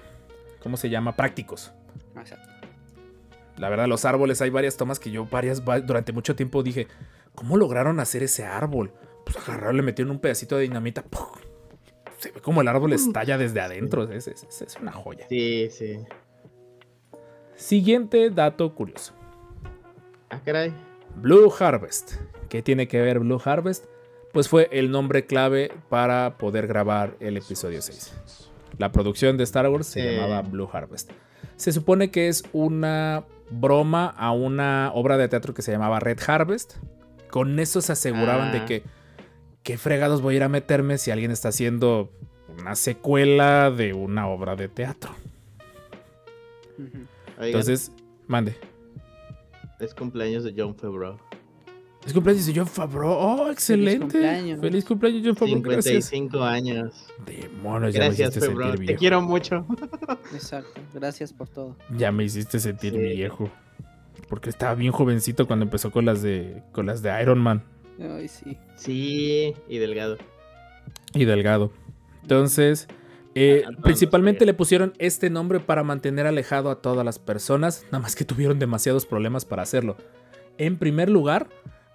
[0.64, 1.16] ¿cómo se llama?
[1.16, 1.72] Prácticos.
[2.18, 2.50] Exacto.
[3.58, 6.88] La verdad, los árboles, hay varias tomas que yo varias, va- durante mucho tiempo dije,
[7.36, 8.92] ¿cómo lograron hacer ese árbol?
[9.24, 11.28] Pues agarraron, le metieron un pedacito de dinamita, ¡pum!
[12.18, 15.28] se ve como el árbol estalla desde adentro, es- es una joya.
[15.30, 16.00] Sí, sí.
[17.56, 19.14] Siguiente dato curioso.
[20.34, 20.74] Ah, caray.
[21.16, 22.14] Blue Harvest.
[22.50, 23.86] ¿Qué tiene que ver Blue Harvest?
[24.32, 28.14] Pues fue el nombre clave para poder grabar el episodio 6.
[28.80, 31.12] La producción de Star Wars se llamaba Blue Harvest.
[31.56, 36.20] Se supone que es una broma a una obra de teatro que se llamaba Red
[36.26, 36.78] Harvest.
[37.30, 38.66] Con eso se aseguraban de Ah.
[38.66, 38.84] que
[39.62, 42.12] qué fregados voy a ir a meterme si alguien está haciendo
[42.60, 45.12] una secuela de una obra de teatro.
[47.40, 47.92] Entonces,
[48.28, 48.56] mande.
[49.84, 51.18] Es cumpleaños de John Favreau.
[52.06, 53.12] Es cumpleaños de John Favreau.
[53.12, 54.00] ¡Oh, excelente!
[54.02, 54.60] cumpleaños.
[54.60, 55.62] Feliz cumpleaños, John Favreau.
[55.62, 56.06] Gracias.
[56.06, 57.08] 55 años.
[57.26, 58.70] Demonios, ya me Gracias, hiciste Favreau.
[58.72, 59.00] sentir Te viejo.
[59.00, 59.66] quiero mucho.
[60.34, 60.82] Exacto.
[60.94, 61.78] Gracias por todo.
[61.98, 63.00] Ya me hiciste sentir Sí.
[63.00, 63.50] viejo.
[64.30, 67.64] Porque estaba bien jovencito cuando empezó con las de con las de Iron Man
[68.00, 68.58] Ay, sí.
[68.76, 70.18] Sí, y delgado.
[71.14, 71.72] y Delgado.
[72.24, 72.88] Entonces,
[73.36, 77.86] eh, Ah, no, principalmente le pusieron este nombre para mantener alejado a todas las personas,
[77.92, 79.98] nada más que tuvieron demasiados problemas para hacerlo.
[80.58, 81.50] En primer lugar,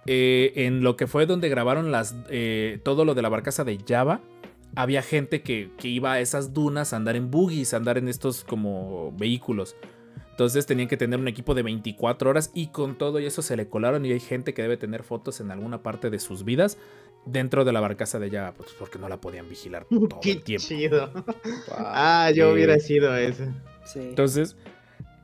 [0.05, 3.77] eh, en lo que fue donde grabaron las, eh, todo lo de la barcaza de
[3.87, 4.21] Java,
[4.75, 8.07] había gente que, que iba a esas dunas a andar en buggies, a andar en
[8.07, 9.75] estos como vehículos.
[10.39, 13.57] Entonces tenían que tener un equipo de 24 horas y con todo y eso se
[13.57, 16.77] le colaron y hay gente que debe tener fotos en alguna parte de sus vidas
[17.25, 20.43] dentro de la barcaza de Java, pues porque no la podían vigilar todo Qué el
[20.43, 20.67] tiempo.
[20.67, 21.11] chido.
[21.13, 21.23] Wow.
[21.77, 23.49] Ah, yo Eh, hubiera sido ese.
[23.85, 23.99] sí.
[23.99, 24.55] Entonces,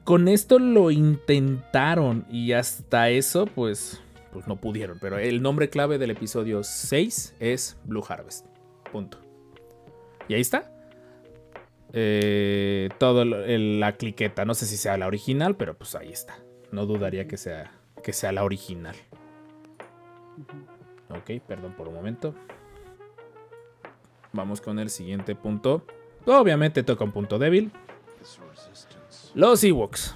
[0.03, 4.01] con esto lo intentaron y hasta eso, pues,
[4.31, 4.99] pues no pudieron.
[4.99, 8.45] Pero el nombre clave del episodio 6 es Blue Harvest.
[8.91, 9.17] Punto.
[10.27, 10.71] Y ahí está.
[11.93, 14.43] Eh, todo el- la cliqueta.
[14.45, 16.37] No sé si sea la original, pero pues ahí está.
[16.71, 17.71] No dudaría que sea,
[18.03, 18.95] que sea la original.
[21.09, 22.33] Ok, perdón por un momento.
[24.33, 25.83] Vamos con el siguiente punto.
[26.25, 27.71] Obviamente toca un punto débil.
[29.33, 30.15] Los Ewoks.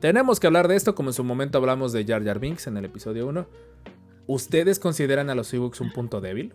[0.00, 2.76] Tenemos que hablar de esto como en su momento hablamos de Jar Jar Binks en
[2.76, 3.46] el episodio 1.
[4.26, 6.52] ¿Ustedes consideran a los Ewoks un punto débil?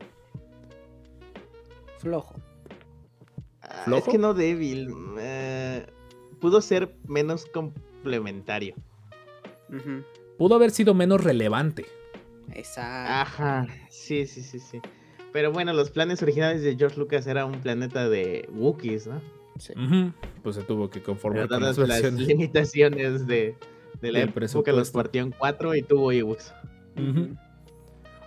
[1.98, 2.36] Flojo.
[3.62, 4.06] Ah, ¿Flojo?
[4.06, 4.94] Es que no débil.
[5.20, 5.86] eh,
[6.40, 8.76] pudo ser menos complementario.
[10.38, 11.86] Pudo haber sido menos relevante.
[12.52, 13.14] Exacto.
[13.14, 14.82] Ajá, sí, sí, sí, sí.
[15.32, 19.22] Pero bueno, los planes originales de George Lucas era un planeta de Wookiees, ¿no?
[19.58, 19.74] Sí.
[20.42, 21.78] Pues se tuvo que conformar con las
[22.14, 23.56] limitaciones de,
[24.02, 26.54] de la época, los partió en cuatro y tuvo Ewoks.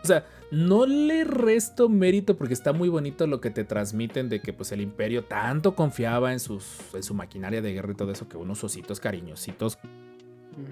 [0.03, 4.41] O sea, no le resto mérito porque está muy bonito lo que te transmiten de
[4.41, 8.13] que pues el imperio tanto confiaba en, sus, en su maquinaria de guerra y todo
[8.13, 9.79] eso que unos ositos cariñositos,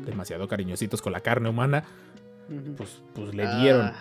[0.07, 1.85] demasiado cariñositos con la carne humana,
[2.77, 3.87] Pues, pues le dieron.
[3.87, 3.95] Ah,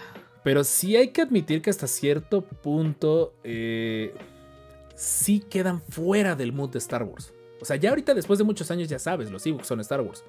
[0.43, 4.13] Pero sí hay que admitir que hasta cierto punto eh,
[4.95, 7.33] sí quedan fuera del mood de Star Wars.
[7.61, 10.23] O sea, ya ahorita después de muchos años ya sabes, los ebooks son Star Wars.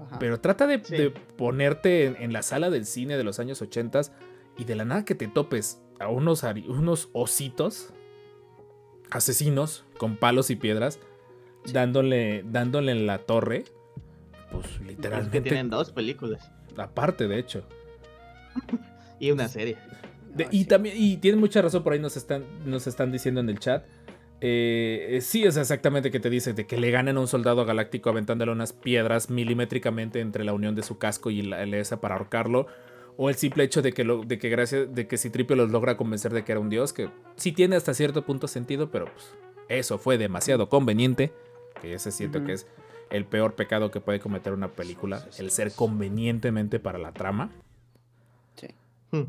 [0.00, 0.18] Ajá.
[0.18, 0.96] Pero trata de, Sí.
[0.96, 4.00] de ponerte en, en la sala del cine de los años 80
[4.58, 7.92] y de la nada que te topes a unos, unos ositos
[9.10, 10.98] asesinos con palos y piedras
[11.72, 13.64] dándole, dándole en la torre.
[14.50, 16.50] Pues es que literalmente, tienen dos películas
[16.80, 17.64] aparte de hecho.
[19.18, 19.76] y una serie.
[20.34, 20.64] De- Ah, y sí.
[20.66, 23.84] también, y tienen mucha razón, por ahí nos están, nos están diciendo en el chat.
[24.42, 28.08] Eh, sí, es exactamente que te dice de que le ganen a un soldado galáctico
[28.08, 32.66] aventándole unas piedras milimétricamente entre la unión de su casco y la, esa para ahorcarlo.
[33.18, 35.98] O el simple hecho de que, lo, de que gracias de que Citripio los logra
[35.98, 39.34] convencer de que era un dios, que sí tiene hasta cierto punto sentido, pero pues
[39.68, 41.32] eso fue demasiado conveniente.
[41.82, 42.66] Que ese siento que es
[43.10, 47.50] el peor pecado que puede cometer una película, el ser convenientemente para la trama.
[48.56, 48.68] Sí.
[49.10, 49.24] Hmm.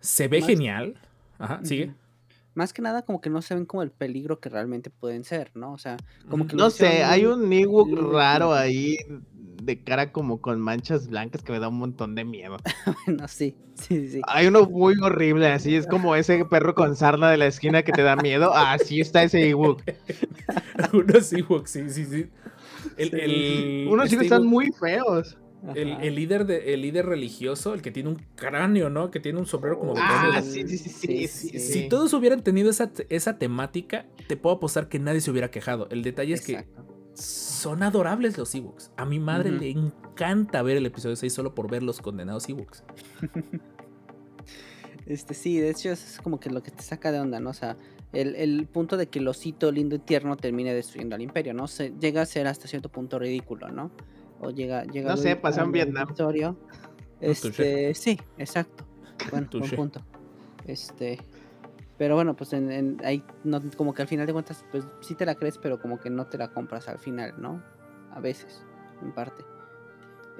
[0.00, 0.94] Se ve Más- genial.
[1.38, 1.92] Ajá, sigue.
[2.54, 5.50] Más que nada como que no se ven como el peligro que realmente pueden ser,
[5.54, 5.72] ¿no?
[5.72, 5.96] O sea,
[6.30, 8.96] como que No sé, hay un Ewok raro ahí
[9.60, 12.58] de cara como con manchas blancas que me da un montón de miedo.
[13.06, 14.20] Bueno, sí, sí, sí.
[14.28, 17.92] Hay uno muy horrible, así es como ese perro con sarna de la esquina que
[17.92, 18.54] te da miedo.
[18.54, 19.82] Así está ese Ewok.
[20.92, 22.26] Unos Ewoks, sí, sí, sí.
[22.96, 25.38] El, el- Unos sí este están muy feos.
[25.74, 29.10] El, líder de, el líder religioso, el que tiene un cráneo, ¿no?
[29.10, 31.72] Que tiene un sombrero como de Ah, sí, sí, sí, sí, Sí, sí, sí, sí.
[31.72, 35.88] Si todos hubieran tenido esa, esa temática, te puedo apostar que nadie se hubiera quejado.
[35.90, 36.66] El detalle es que
[37.14, 38.90] son adorables los Ewoks.
[38.96, 42.84] A mi madre le encanta ver el episodio 6 solo por ver los condenados Ewoks.
[45.06, 47.50] Este, sí, de hecho es como que lo que te saca de onda, ¿no?
[47.50, 47.76] O sea,
[48.14, 51.66] el, el punto de que el osito lindo y tierno termine destruyendo al imperio, ¿no?
[51.66, 53.90] Se, llega a ser hasta cierto punto ridículo, ¿no?
[54.40, 56.14] O llega, llega No sé, pasó en Vietnam.
[56.16, 56.54] touché.
[57.20, 58.84] Este, sí, exacto.
[59.30, 60.00] Bueno, buen punto.
[60.66, 61.18] Este,
[61.96, 65.14] pero bueno, pues en, en- ahí no, como que al final de cuentas, pues sí
[65.14, 67.62] te la crees, pero como que no te la compras al final, ¿no?
[68.12, 68.64] A veces,
[69.02, 69.42] en parte.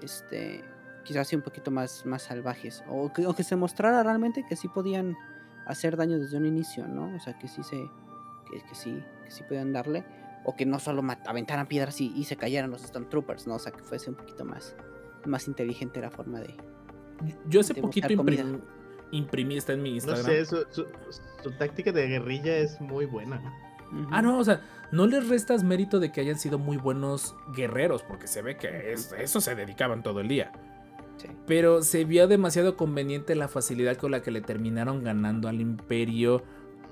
[0.03, 0.63] Este,
[1.05, 2.85] quizás sí un poquito más, más salvajes.
[2.89, 5.17] O que, o que se mostrara realmente que sí podían
[5.67, 7.15] hacer daño desde un inicio, ¿no?
[7.15, 7.77] O sea, que sí se.
[8.51, 10.05] que, que sí, que sí podían darle.
[10.47, 13.55] O que no solo mat- aventaran piedras y, y se cayeran los Stormtroopers, ¿no?
[13.55, 14.77] O sea, que fuese un poquito más,
[15.25, 16.55] más inteligente la forma de.
[17.49, 18.43] Yo hace De poquito buscar comida.
[18.43, 18.61] imprim-
[19.13, 20.25] imprimí, está en mi No Instagram.
[20.27, 20.87] sé, su, su-
[21.43, 23.37] su táctica de guerrilla es muy buena.
[23.91, 24.09] Ujú.
[24.11, 24.61] Ah, no, o sea,
[24.93, 28.93] no les restas mérito de que hayan sido muy buenos guerreros, porque se ve que
[28.93, 30.53] es- eso se dedicaban todo el día.
[31.25, 31.37] Sí.
[31.47, 36.43] Pero se vio demasiado conveniente la facilidad con la que le terminaron ganando al imperio,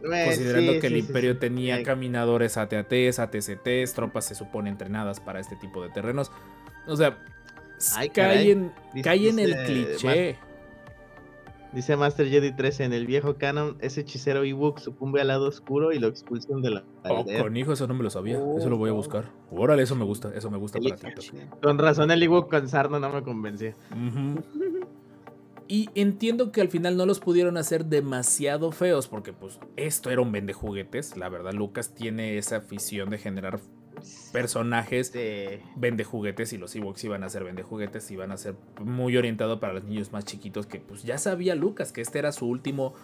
[0.04, 5.20] Eh, considerando sí, que el sí, imperio tenía caminadores AT-ATs, ATCTs, tropas se supone entrenadas
[5.20, 6.30] para este tipo de terrenos.
[6.88, 7.18] O sea,
[7.96, 10.38] Ay, cae, en, Dice- cae en el cliché.
[11.72, 15.92] Dice Master Jedi 13 en el viejo canon, ese hechicero Ewok sucumbe al lado oscuro
[15.92, 18.38] y lo expulsan de la Oh, con hijo, eso no me lo sabía.
[18.38, 18.98] Oh, eso lo voy a wow.
[18.98, 19.30] buscar.
[19.50, 20.30] Órale, eso me gusta.
[20.34, 21.60] Eso me gusta El- para TikTok.
[21.62, 23.74] Con razón el Ewok con sarna no me convencía.
[25.68, 30.20] Y entiendo que al final no los pudieron hacer demasiado feos, porque pues esto era
[30.20, 31.16] un vende juguetes.
[31.16, 33.58] La verdad, Lucas tiene esa afición de generar
[34.32, 38.54] personajes Este, vende juguetes y los Ewoks iban a ser vende juguetes, iban a ser
[38.80, 42.32] muy orientado para los niños más chiquitos que pues ya sabía Lucas que este era
[42.32, 42.94] su último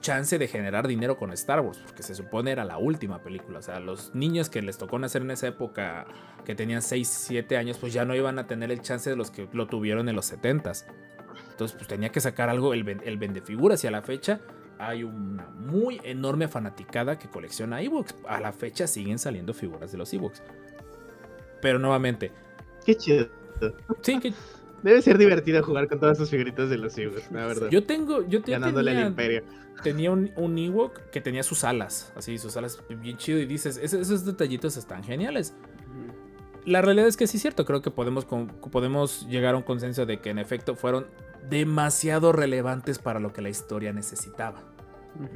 [0.00, 3.62] chance de generar dinero con Star Wars, porque se supone era la última película, o
[3.62, 6.06] sea, los niños que les tocó nacer en esa época
[6.44, 9.30] que tenían 6, 7 años, pues ya no iban a tener el chance de los
[9.30, 10.84] que lo tuvieron en los 70s.
[11.52, 14.40] Entonces, pues tenía que sacar algo, el, el vendefiguras y a la fecha
[14.78, 18.14] hay una muy enorme fanaticada que colecciona Ewoks.
[18.28, 20.42] A la fecha siguen saliendo figuras de los Ewoks.
[21.60, 22.32] Pero nuevamente,
[22.84, 23.28] qué chido.
[24.02, 24.32] sí, que
[24.82, 27.68] Debe ser divertido jugar con todas sus figuritas de los Ewoks, la verdad.
[27.70, 29.42] yo tengo, yo te- ganándole tenía, al imperio.
[29.82, 33.78] tenía un, un Ewok que tenía sus alas, así, sus alas bien chido y dices,
[33.82, 35.54] "Ese- esos detallitos están geniales.
[36.66, 40.20] La realidad es que sí es cierto, creo que podemos, llegar a un consenso de
[40.20, 41.06] que en efecto fueron
[41.48, 44.62] demasiado relevantes para lo que la historia necesitaba.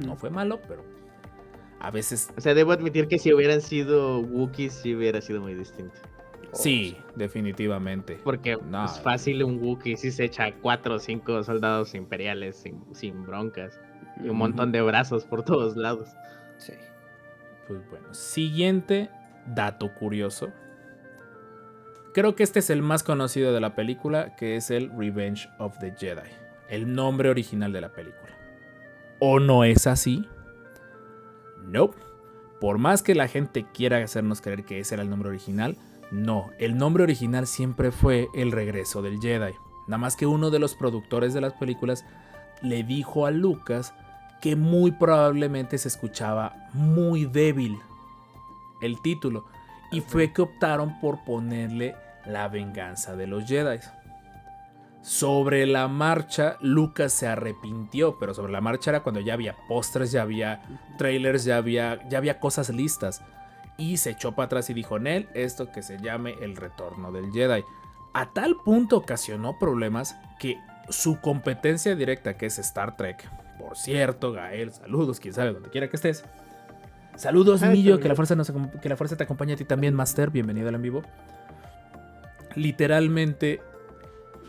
[0.05, 0.83] No fue malo, pero
[1.79, 5.53] a veces O sea, debo admitir que si hubieran sido Wookiees, sí hubiera sido muy
[5.53, 5.95] distinto.
[6.51, 8.19] sí, definitivamente.
[8.23, 8.85] Porque No.
[8.85, 13.79] es fácil un Wookiee si se echa cuatro o cinco soldados imperiales sin, sin broncas.
[14.21, 16.09] Y un montón de brazos por todos lados.
[16.57, 16.73] Sí.
[17.67, 19.09] Pues bueno, siguiente
[19.45, 20.51] dato curioso.
[22.19, 25.79] Creo que este es el más conocido de la película, que es el Revenge of
[25.79, 26.27] the Jedi,
[26.67, 28.37] el nombre original de la película.
[29.19, 30.27] ¿O no es así?
[31.63, 31.91] No.
[32.59, 35.77] Por más que la gente quiera hacernos creer que ese era el nombre original,
[36.11, 36.49] no.
[36.59, 39.53] El nombre original siempre fue El regreso del Jedi.
[39.87, 42.03] Nada más que uno de los productores de las películas
[42.61, 43.93] le dijo a Lucas
[44.41, 47.79] que muy probablemente se escuchaba muy débil
[48.81, 49.45] el título.
[49.89, 51.95] Y fue que optaron por ponerle
[52.29, 53.79] La venganza de los Jedi.
[55.01, 60.11] Sobre la marcha, Lucas se arrepintió, pero sobre la marcha era cuando ya había postres,
[60.11, 60.61] ya había
[60.97, 63.21] trailers, ya había, ya había cosas listas.
[63.77, 67.31] Y se echó para atrás y dijo, Nel, esto que se llame el retorno del
[67.31, 67.63] Jedi.
[68.13, 70.57] A tal punto ocasionó problemas que
[70.89, 73.29] su competencia directa, que es Star Trek,
[73.59, 76.23] por cierto, Gael, saludos, quién sabe, donde quiera que estés.
[77.15, 78.51] Saludos, Ay, Millo, que la, fuerza nos
[78.81, 81.03] que la fuerza te acompañe a ti también, Master, bienvenido al en vivo.
[82.55, 83.61] Literalmente,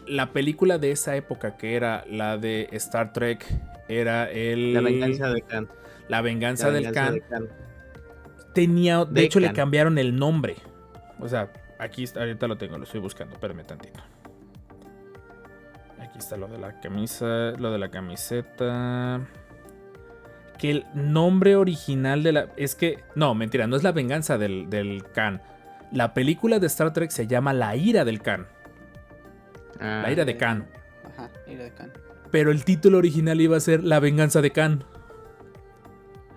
[0.06, 3.46] la película de esa época, que era la de Star Trek,
[3.88, 4.74] era el...
[4.74, 5.68] La venganza de Khan.
[6.08, 7.48] La venganza La del Khan de Khan.
[8.52, 10.56] tenía, de, De hecho le cambiaron el nombre.
[11.18, 14.00] O sea, aquí está, ahorita lo tengo, lo estoy buscando, espérame tantito.
[16.00, 19.20] Aquí está lo de la camisa, lo de la camiseta.
[20.58, 22.48] Que el nombre original de la...
[22.56, 22.98] Es que...
[23.14, 25.40] No, mentira, no es la venganza del, del Khan.
[25.92, 28.46] La película de Star Trek se llama La ira del Khan.
[29.80, 30.66] Ah, La ira de Khan.
[31.04, 31.90] Ajá, ira de Khan.
[32.30, 34.84] Pero el título original iba a ser La venganza de Khan.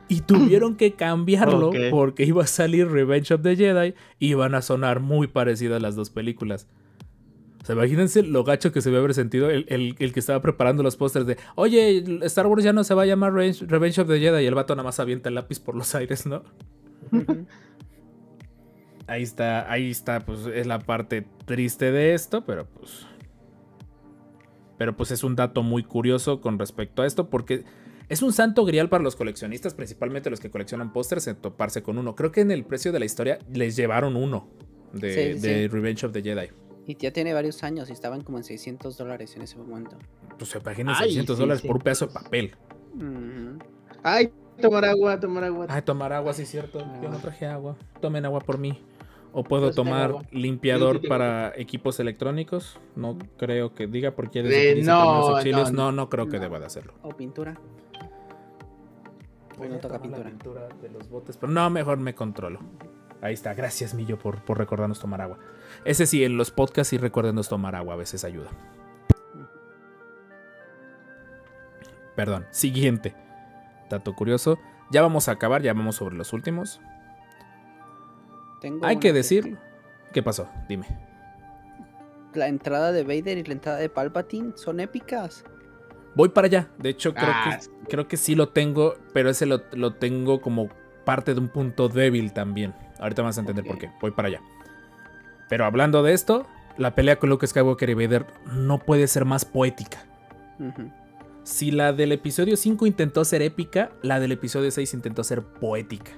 [0.09, 4.61] Y tuvieron que cambiarlo porque iba a salir Revenge of the Jedi y iban a
[4.61, 6.67] sonar muy parecidas las dos películas.
[7.61, 10.41] O sea, imagínense lo gacho que se debe haber sentido el, el- el que estaba
[10.41, 14.01] preparando los pósters de Oye, Star Wars ya no se va a llamar Revenge, Revenge
[14.01, 16.43] of the Jedi y el vato nada más avienta el lápiz por los aires, ¿no?
[19.07, 23.05] Ahí está, ahí está, pues es la parte triste de esto, pero pues.
[24.77, 27.63] Pero pues es un dato muy curioso con respecto a esto, porque
[28.09, 31.97] es un santo grial para los coleccionistas, principalmente los que coleccionan pósters, en toparse con
[31.97, 32.15] uno.
[32.15, 34.47] Creo que en el precio de la historia les llevaron uno
[34.93, 35.67] de, Sí, de sí.
[35.67, 36.49] Revenge of the Jedi.
[36.85, 39.97] Y ya tiene varios años y estaban como en 600 dólares en ese momento.
[40.37, 41.67] Pues imagínense Ay, 600 sí, dólares sí.
[41.67, 42.55] por un pedazo de papel.
[44.03, 45.67] Ay, tomar agua, tomar agua.
[45.69, 46.79] Ay, tomar agua, sí, cierto.
[47.01, 47.77] Yo no traje agua.
[48.01, 48.81] Tomen agua por mí.
[49.35, 52.79] O puedo Pues tomar limpiador sí para equipos electrónicos.
[52.95, 55.71] No creo que diga porque Eh, desutiliza no, auxilios.
[55.71, 56.43] no, No, no creo que no.
[56.43, 56.93] deba de hacerlo.
[57.01, 57.59] O pintura.
[59.57, 60.67] Voy no toca tomar la pintura.
[60.67, 62.59] pintura de los botes, pero no, mejor me controlo.
[63.21, 63.53] Ahí está.
[63.53, 65.39] Gracias, Millo, por, por recordarnos tomar agua.
[65.85, 67.93] Ese sí, en los podcasts sí recuérdenos tomar agua.
[67.95, 68.49] A veces ayuda.
[72.15, 72.45] Perdón.
[72.51, 73.15] Siguiente.
[73.89, 74.59] Dato curioso.
[74.91, 76.79] Ya vamos a acabar, ya vamos sobre los últimos.
[78.63, 79.57] Tengo Hay que decirlo.
[80.13, 80.47] ¿Qué pasó?
[80.69, 80.87] Dime.
[82.33, 85.43] La entrada de Vader y la entrada de Palpatine son épicas.
[86.15, 86.69] Voy para allá.
[86.77, 90.39] De hecho, creo, Ah, que, creo que sí lo tengo, pero ese lo, lo tengo
[90.39, 90.69] como
[91.03, 92.73] parte de un punto débil también.
[92.99, 93.91] Ahorita vas a entender por qué.
[93.99, 94.41] Voy para allá.
[95.49, 99.43] Pero hablando de esto, la pelea con Luke Skywalker y Vader no puede ser más
[99.43, 100.05] poética.
[101.43, 106.11] Si la del episodio 5 intentó ser épica, la del episodio 6 intentó ser poética.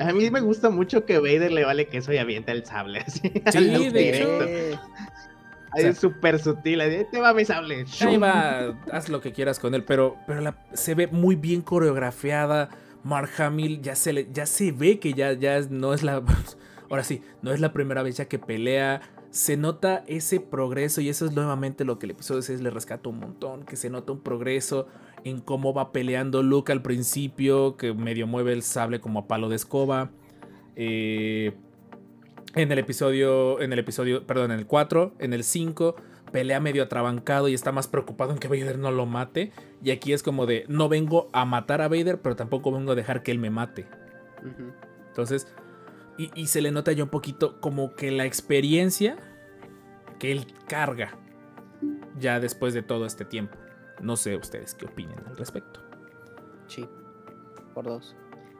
[0.00, 3.32] A mí me gusta mucho que Vader le vale queso y avienta el sable así.
[3.50, 4.80] Sí, de directo.
[5.72, 6.80] Ahí o sea- es súper sutil.
[6.80, 7.84] Ahí, te va mi sable.
[8.00, 11.62] Ahí va, haz lo que quieras con él, pero, pero la- se ve muy bien
[11.62, 12.68] coreografiada.
[13.02, 16.22] Mark Hamill ya se, le, ya se ve que ya, ya no es la.
[16.90, 19.00] Ahora sí, no es la primera vez ya que pelea.
[19.30, 23.08] Se nota ese progreso y eso es nuevamente lo que el episodio 6 le rescata
[23.08, 23.62] un montón.
[23.64, 24.88] Que se nota un progreso
[25.24, 29.48] en cómo va peleando Luke al principio, que medio mueve el sable como a palo
[29.48, 30.10] de escoba.
[30.76, 31.52] Eh,
[32.54, 35.96] en el episodio, en el episodio, perdón, en el 4, en el 5,
[36.32, 39.52] pelea medio atrabancado y está más preocupado en que Vader no lo mate.
[39.82, 42.94] Y aquí es como de, no vengo a matar a Vader, pero tampoco vengo a
[42.94, 43.86] dejar que él me mate.
[45.08, 45.46] Entonces,
[46.18, 49.16] y, y se le nota ya un poquito como que la experiencia
[50.18, 51.18] que él carga
[52.18, 53.56] ya después de todo este tiempo.
[54.00, 55.80] No sé ustedes qué opinen al respecto.
[56.66, 56.88] Sí.
[57.74, 58.16] Por dos.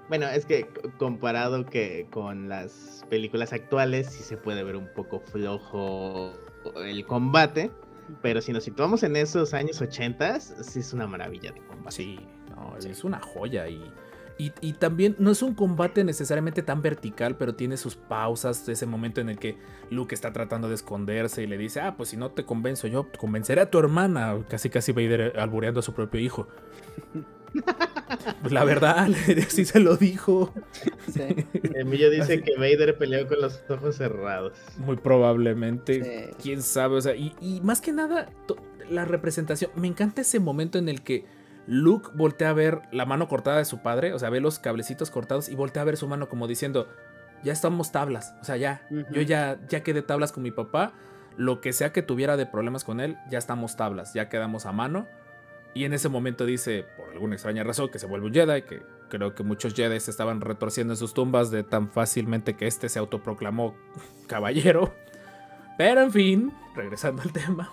[0.09, 0.69] Bueno, es que
[0.99, 6.33] comparado que con las películas actuales, sí se puede ver un poco flojo
[6.77, 7.71] el combate.
[8.23, 11.95] Pero si nos situamos en esos años 80, sí es una maravilla de combate.
[11.95, 12.19] Sí,
[12.51, 13.89] no, es una joya y,
[14.41, 18.87] y, y también no es un combate necesariamente tan vertical, pero tiene sus pausas, ese
[18.87, 19.57] momento en el que
[19.91, 23.09] Luke está tratando de esconderse y le dice, ah, pues si no te convenzo yo,
[23.19, 26.49] convenceré a tu hermana, casi casi Vader albureando a su propio hijo.
[28.43, 29.09] Pues la verdad,
[29.49, 30.53] sí se lo dijo.
[31.13, 31.23] Sí.
[31.75, 34.53] Emilio dice Así- que Vader peleó con los ojos cerrados.
[34.79, 36.03] Muy probablemente.
[36.31, 36.37] Sí.
[36.43, 36.97] Quién sabe.
[36.97, 38.31] O sea, y, y más que nada,
[38.89, 39.71] la representación.
[39.77, 41.25] Me encanta ese momento en el que
[41.71, 44.13] Luke voltea a ver la mano cortada de su padre.
[44.13, 46.89] O sea, ve los cablecitos cortados y voltea a ver su mano como diciendo:
[47.45, 48.35] Ya estamos tablas.
[48.41, 48.83] O sea, ya.
[49.13, 50.93] Yo ya, ya quedé tablas con mi papá.
[51.37, 54.15] Lo que sea que tuviera de problemas con él, ya estamos tablas.
[54.15, 55.07] Ya quedamos a mano.
[55.73, 58.83] Y en ese momento dice, por alguna extraña razón, que se vuelve un Jedi, que
[59.09, 62.89] creo que muchos Jedi se estaban retorciendo en sus tumbas de tan fácilmente que este
[62.89, 63.77] se autoproclamó
[64.27, 64.93] caballero.
[65.79, 67.73] Pero en fin, regresando al tema.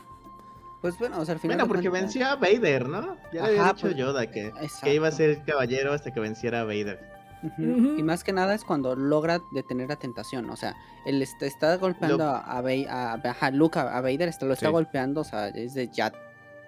[0.82, 1.58] Pues bueno, o sea, al final.
[1.58, 3.18] Bueno, porque cuentas- venció a Vader, ¿no?
[3.34, 6.20] Ya le había Ajá, dicho pues, Yoda que, que iba a ser caballero hasta que
[6.20, 7.18] venciera a Vader.
[7.60, 10.50] Y más que nada es cuando logra detener la tentación.
[10.50, 10.76] O sea,
[11.06, 14.68] él está, está golpeando Lo- a, a, ajá, Luke, a, a Vader, está, lo está
[14.68, 14.72] Sí.
[14.72, 15.22] golpeando.
[15.22, 16.12] O sea, es de ya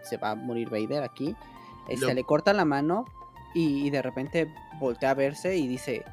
[0.04, 1.36] se va a morir Vader aquí.
[1.88, 3.06] Este, Lo- Le corta la mano
[3.56, 6.06] y, y de repente voltea a verse y dice: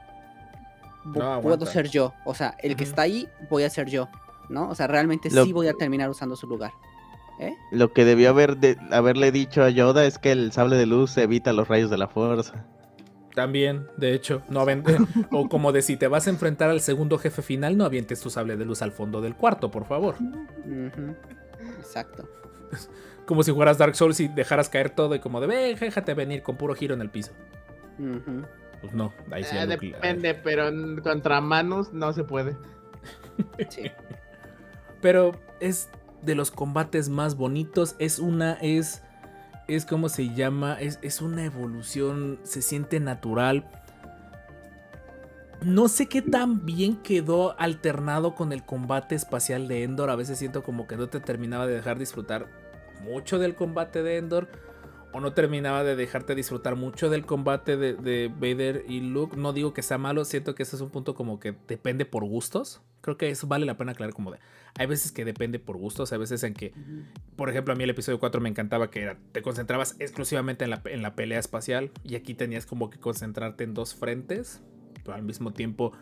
[1.05, 2.14] "Bu- No, Puedo ser yo.
[2.24, 4.09] O sea, el que está ahí, voy a ser yo.
[4.48, 4.68] ¿No?
[4.70, 6.73] O sea, realmente Lo- sí voy a terminar usando su lugar.
[7.39, 7.55] ¿Eh?
[7.71, 11.17] Lo que debió haber de- haberle dicho a Yoda es que el sable de luz
[11.19, 12.65] evita los rayos de la fuerza.
[13.35, 14.65] También, de hecho, no
[15.31, 18.31] o como de si te vas a enfrentar al segundo jefe final, no avientes tu
[18.31, 20.15] sable de luz al fondo del cuarto, por favor.
[21.79, 22.29] Exacto.
[23.27, 26.43] Como si fueras Dark Souls y dejaras caer todo y como de, ve, déjate venir
[26.45, 27.33] con puro giro en el piso.
[28.81, 29.57] Pues no, ahí sí.
[29.57, 30.71] Eh, depende, pero
[31.03, 32.57] contra Manus no se puede.
[33.69, 33.91] Sí.
[35.01, 35.89] pero es
[36.23, 37.97] de los combates más bonitos.
[37.99, 39.03] Es una, es,
[39.69, 43.69] es como se llama, es, es una evolución, se siente natural.
[45.63, 50.11] No sé qué tan bien quedó alternado con el combate espacial de Endor.
[50.11, 52.47] A veces siento como que no te terminaba de dejar disfrutar
[53.03, 54.49] mucho del combate de Endor.
[55.17, 59.35] O no terminaba de dejarte disfrutar mucho del combate de, de Vader y Luke.
[59.35, 62.27] No digo que sea malo, siento que ese es un punto como que depende por
[62.27, 62.83] gustos.
[63.01, 64.41] Creo que eso vale la pena aclarar como de...
[64.79, 66.75] Hay veces que depende por gustos, hay veces en que...
[67.35, 70.71] Por ejemplo, a mí el episodio 4 me encantaba que era, te concentrabas exclusivamente en
[70.71, 74.61] la, en la pelea espacial y aquí tenías como que concentrarte en dos frentes,
[75.03, 75.93] pero al mismo tiempo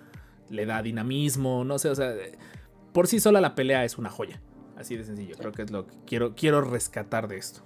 [0.50, 2.16] le da dinamismo, no sé, o sea,
[2.92, 4.42] por sí sola la pelea es una joya.
[4.76, 7.64] Así de sencillo, creo que es lo que quiero, quiero rescatar de esto.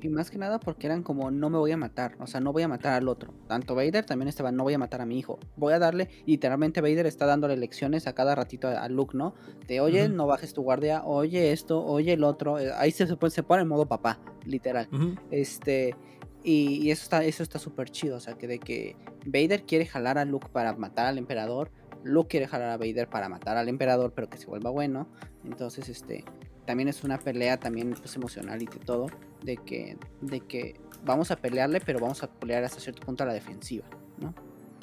[0.00, 2.52] Y más que nada porque eran como no me voy a matar, o sea, no
[2.52, 3.34] voy a matar al otro.
[3.48, 5.38] Tanto Vader también estaba no voy a matar a mi hijo.
[5.56, 9.34] Voy a darle, y literalmente Vader está dándole lecciones a cada ratito a Luke, ¿no?
[9.66, 12.58] De oye, no bajes tu guardia, oye esto, oye el otro.
[12.58, 14.88] eh, Ahí se, se pone, en modo papá, literal.
[15.30, 15.96] Este,
[16.44, 18.16] y, y eso está, eso está súper chido.
[18.16, 18.96] O sea, que de que
[19.26, 21.70] Vader quiere jalar a Luke para matar al emperador.
[22.04, 25.08] Luke quiere jalar a Vader para matar al emperador, pero que se vuelva bueno.
[25.44, 26.24] Entonces, este,
[26.64, 29.06] también es una pelea también pues, emocional y de todo.
[29.42, 33.26] De que, de que vamos a pelearle, pero vamos a pelear hasta cierto punto a
[33.26, 33.84] la defensiva,
[34.18, 34.34] ¿no?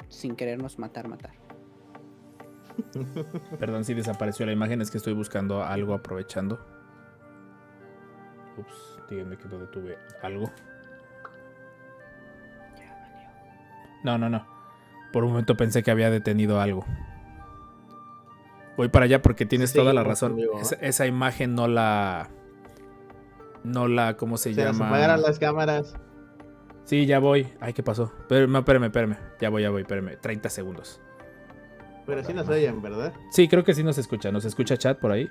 [0.08, 1.32] Sin querernos matar, matar.
[3.58, 6.60] Perdón si desapareció la imagen, es que estoy buscando algo aprovechando.
[8.58, 10.50] Ups, díganme que no detuve algo.
[14.04, 14.46] No, no, no.
[15.12, 16.84] Por un momento pensé que había detenido algo.
[18.80, 20.38] Voy para allá porque tienes Sí, toda la razón.
[20.58, 22.30] Esa, esa imagen no la.
[23.62, 24.16] No la.
[24.16, 24.88] ¿Cómo se, Se llama?
[24.88, 25.92] apagaron las cámaras.
[26.84, 27.46] Sí, ya voy.
[27.60, 28.10] Ay, ¿qué pasó?
[28.26, 29.18] Pero, no, espérame, espérame.
[29.38, 30.16] Ya voy, ya voy, espérame.
[30.18, 30.98] 30 segundos.
[32.06, 33.12] Pero sí nos oyen, ¿verdad?
[33.32, 34.32] Sí, creo que sí nos escucha.
[34.32, 35.28] ¿Nos escucha chat por ahí?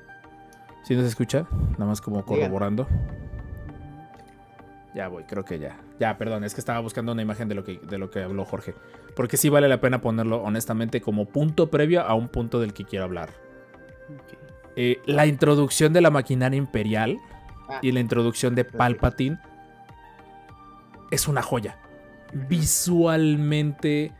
[0.83, 1.47] ¿Sí nos escucha?
[1.71, 2.51] Nada más como Digan.
[4.95, 5.79] Ya voy, creo que ya.
[5.99, 8.43] Ya, perdón, es que estaba buscando una imagen de lo que, de lo que habló
[8.45, 8.73] Jorge.
[9.15, 12.85] Porque sí vale la pena ponerlo honestamente como punto previo a un punto del que
[12.85, 13.29] quiero hablar.
[14.75, 17.19] Eh, la introducción de la maquinaria imperial
[17.69, 18.77] Ah, y la introducción de Perfecto.
[18.79, 19.39] Palpatine
[21.11, 21.77] es una joya.
[22.33, 24.13] Visualmente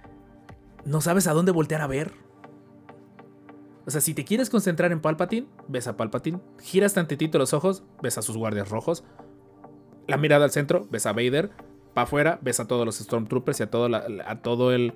[0.86, 2.14] no sabes a dónde voltear a ver.
[3.86, 7.84] O sea, si te quieres concentrar en Palpatine, ves a Palpatine, giras tantitito los ojos,
[8.04, 9.04] ves a sus guardias rojos,
[10.10, 11.50] la mirada al centro, ves a Vader,
[11.94, 14.94] para afuera, ves a todos los Stormtroopers y a, todo la- a todo el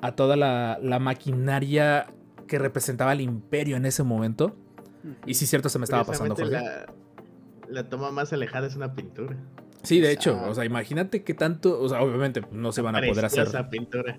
[0.00, 2.06] a toda la, la maquinaria
[2.46, 4.54] que representaba el imperio en ese momento.
[5.26, 6.52] Y sí, cierto, se me estaba pasando, Jorge.
[6.52, 6.86] La,
[7.68, 9.36] la toma más alejada es una pintura.
[9.82, 13.00] Sí, de hecho, o sea, imagínate que tanto, o sea, obviamente no se van a
[13.00, 13.42] poder hacer.
[13.44, 14.18] Preciosa pintura.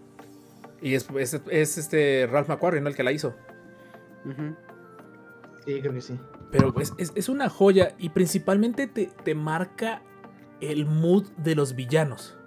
[0.82, 2.90] Y es, es- es este Ralph McQuarrie, ¿no?
[2.90, 3.36] El que la hizo.
[5.66, 6.20] Sí, creo que sí.
[6.52, 10.02] Pero pues es, es una joya y principalmente te, te marca
[10.62, 12.38] el mood de los villanos.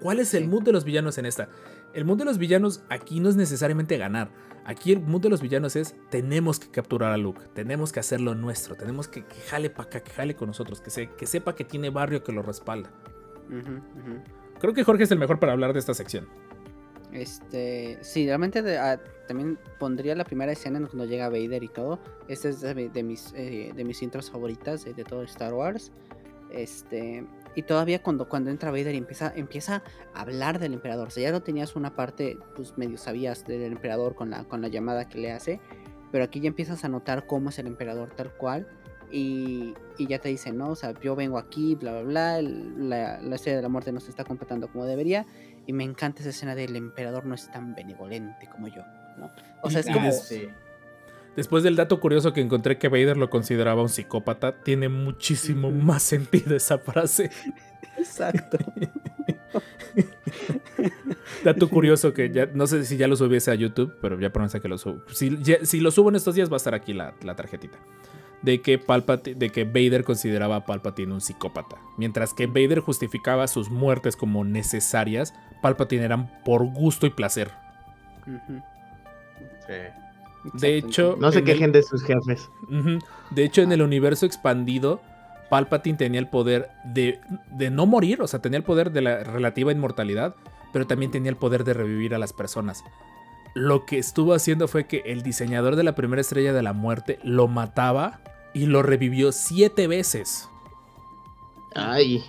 [0.00, 1.48] ¿Cuál es el mood de los villanos en esta?
[1.94, 4.30] El mood de los villanos aquí no es necesariamente ganar.
[4.64, 8.34] Aquí el mood de los villanos es tenemos que capturar a Luke, tenemos que hacerlo
[8.34, 11.54] nuestro, tenemos que, que jale para acá, que jale con nosotros, que, se, que sepa
[11.54, 12.90] que tiene barrio que lo respalda.
[14.60, 16.26] Creo que Jorge es el mejor para hablar de esta sección.
[17.12, 21.68] Este, sí, realmente de- ah, también pondría la primera escena en cuando llega Vader y
[21.68, 22.00] todo.
[22.28, 25.54] Esta es de, mi- de mis, eh, de mis intros favoritas de, de todo Star
[25.54, 25.92] Wars.
[26.50, 27.24] Este,
[27.56, 29.82] y todavía cuando, cuando entra Vader y empieza, empieza
[30.14, 31.08] a hablar del emperador.
[31.08, 34.60] O sea, ya no tenías una parte, pues medio sabías del emperador con la, con
[34.60, 35.58] la llamada que le hace.
[36.12, 38.68] Pero aquí ya empiezas a notar cómo es el emperador tal cual.
[39.10, 40.68] Y, y ya te dicen, ¿no?
[40.68, 42.42] O sea, yo vengo aquí, bla, bla, bla.
[42.42, 45.24] La, la estrella de la muerte no se está completando como debería.
[45.66, 48.82] Y me encanta esa escena del emperador no es tan benevolente como yo,
[49.16, 49.30] ¿no?
[49.62, 50.12] O sea, es como...
[50.12, 50.46] Sí.
[51.36, 56.02] Después del dato curioso que encontré que Vader lo consideraba un psicópata, tiene muchísimo más
[56.02, 57.30] sentido esa frase.
[57.98, 58.58] Exacto.
[61.44, 64.60] Dato curioso que ya no sé si ya lo subiese a YouTube, pero ya promesa
[64.60, 65.02] que lo subo.
[65.12, 67.78] Si, ya- si lo subo en estos días va a estar aquí la, la tarjetita.
[68.42, 68.78] De que,
[69.34, 71.76] de que Vader consideraba a Palpatine un psicópata.
[71.96, 77.50] Mientras que Vader justificaba sus muertes como necesarias, Palpatine eran por gusto y placer.
[79.66, 79.72] Sí.
[80.54, 82.50] De hecho, No se el- quejen de sus jefes.
[83.30, 85.00] De hecho, en el universo expandido,
[85.50, 87.20] Palpatine tenía el poder de,
[87.52, 90.34] de no morir, o sea, tenía el poder de la relativa inmortalidad,
[90.72, 92.82] pero también tenía el poder de revivir a las personas.
[93.54, 97.18] Lo que estuvo haciendo fue que el diseñador de la primera estrella de la muerte
[97.22, 98.20] lo mataba
[98.52, 100.48] y lo revivió siete veces
[101.74, 102.24] Ay.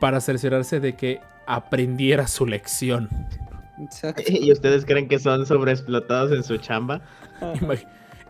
[0.00, 3.08] Para cerciorarse de que aprendiera su lección.
[3.82, 4.22] Exacto.
[4.28, 7.02] ¿Y ustedes creen que son sobreexplotados en su chamba?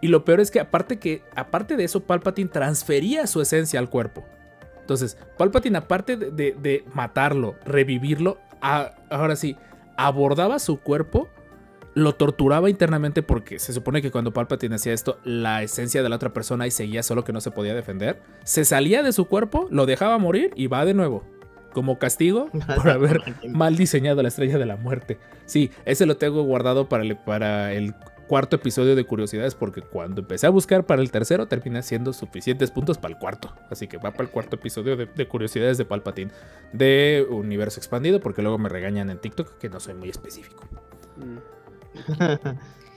[0.00, 3.88] Y lo peor es que aparte que aparte de eso Palpatine transfería su esencia al
[3.88, 4.24] cuerpo.
[4.80, 9.56] Entonces, Palpatine aparte de, de- de matarlo, revivirlo, a- ahora sí,
[9.96, 11.28] abordaba su cuerpo,
[11.94, 16.16] lo torturaba internamente porque se supone que cuando Palpatine hacía esto, la esencia de la
[16.16, 19.68] otra persona y seguía solo que no se podía defender, se salía de su cuerpo,
[19.70, 21.22] lo dejaba morir y va de nuevo.
[21.72, 25.18] Como castigo por haber mal diseñado la estrella de la muerte.
[25.46, 27.94] Sí, ese lo tengo guardado para el, para el
[28.26, 32.70] cuarto episodio de Curiosidades porque cuando empecé a buscar para el tercero termina siendo suficientes
[32.70, 33.54] puntos para el cuarto.
[33.70, 36.30] Así que va para el cuarto episodio de, de Curiosidades de Palpatine
[36.72, 40.64] de Universo Expandido porque luego me regañan en TikTok que no soy muy específico.
[41.16, 41.38] Mm,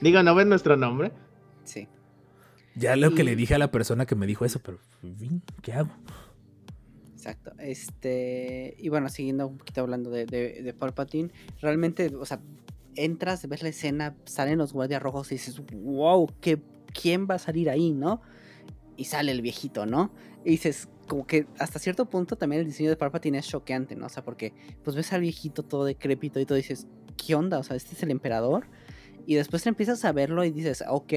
[0.00, 1.12] Digo, ¿no ven nuestro nombre?
[1.64, 1.88] sí.
[2.78, 4.78] Ya lo que le dije a la persona que me dijo eso, pero
[5.62, 5.88] ¿qué hago?
[7.26, 7.52] Exacto.
[7.58, 8.76] Este.
[8.78, 11.30] Y bueno, siguiendo un poquito hablando de, de, Palpatine,
[11.60, 12.40] realmente, o sea,
[12.94, 16.62] entras, ves la escena, salen los guardias rojos y dices, wow, ¿qué,
[16.94, 18.22] ¿quién va a salir ahí, no?
[18.96, 20.12] Y sale el viejito, ¿no?
[20.44, 24.06] Y dices, como que hasta cierto punto también el diseño de Palpatine es choqueante, ¿no?
[24.06, 24.52] O sea, porque
[24.84, 26.86] pues ves al viejito todo decrépito y todo dices,
[27.16, 27.58] ¿qué onda?
[27.58, 28.68] O sea, este es el emperador.
[29.26, 31.12] Y después empiezas a verlo y dices, ok,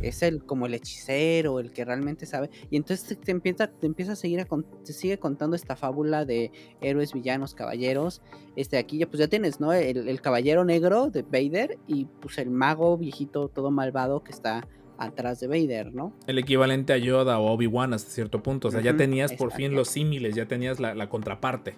[0.00, 2.48] es el como el hechicero, el que realmente sabe.
[2.70, 5.76] Y entonces te, te empieza, te empieza a seguir a con- te sigue contando esta
[5.76, 8.22] fábula de héroes, villanos, caballeros.
[8.56, 9.72] Este aquí ya pues ya tienes, ¿no?
[9.74, 14.66] El, el caballero negro de Vader y pues el mago viejito todo malvado que está
[14.96, 16.14] atrás de Vader, ¿no?
[16.26, 18.68] El equivalente a Yoda o Obi-Wan hasta cierto punto.
[18.68, 21.76] O sea, ya tenías por fin los símiles, ya tenías la, la contraparte.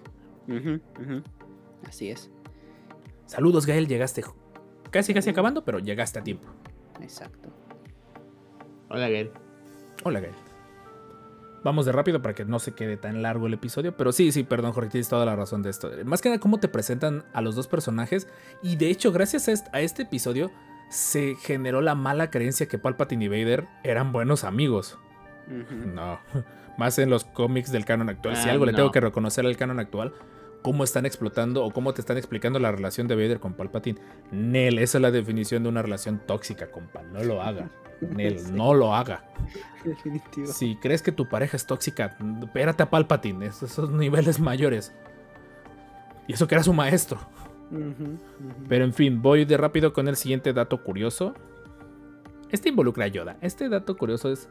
[1.85, 2.29] Así es,
[3.25, 4.23] Saludos, Gael, llegaste
[4.93, 6.47] casi casi acabando, pero llegaste a tiempo.
[7.01, 7.49] exacto.
[8.89, 9.31] Hola, Gael.
[10.03, 10.33] Hola, Gael.
[11.63, 14.43] Vamos de rápido para que no se quede tan largo el episodio, pero sí, sí,
[14.43, 15.89] perdón, Jorge, tienes toda la razón de esto.
[16.05, 18.27] Más que nada, cómo te presentan a los dos personajes,
[18.61, 20.51] y de hecho, gracias a est- a este episodio,
[20.89, 24.99] se generó la mala creencia que Palpatine y Vader eran buenos amigos.
[25.47, 26.19] No,
[26.77, 28.35] más en los cómics del canon actual.
[28.35, 30.13] si Ah, algo le tengo que reconocer al canon actual,
[30.63, 33.99] cómo están explotando o cómo te están explicando la relación de Vader con Palpatine.
[34.31, 37.03] Nel, esa es la definición de una relación tóxica, compa.
[37.03, 37.69] No lo haga.
[38.01, 38.51] Nel, Sí.
[38.51, 39.23] no lo haga.
[39.85, 40.47] Definitivo.
[40.47, 44.91] Si crees que tu pareja es tóxica, espérate a Palpatine, esos, esos niveles mayores.
[46.27, 47.19] Y eso que era su maestro.
[48.69, 51.33] Pero en fin, voy de rápido con el siguiente dato curioso.
[52.49, 53.37] Este involucra a Yoda.
[53.41, 54.47] Este dato curioso es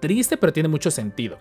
[0.00, 1.38] triste, pero tiene mucho sentido.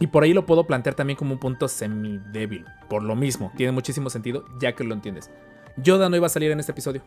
[0.00, 2.64] Y por ahí lo puedo plantear también como un punto semidébil.
[2.88, 5.30] Por lo mismo, tiene muchísimo sentido ya que lo entiendes.
[5.76, 7.02] Yoda no iba a salir en este episodio.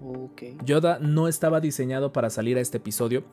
[0.00, 0.42] Ok.
[0.64, 3.24] Yoda no estaba diseñado para salir a este episodio.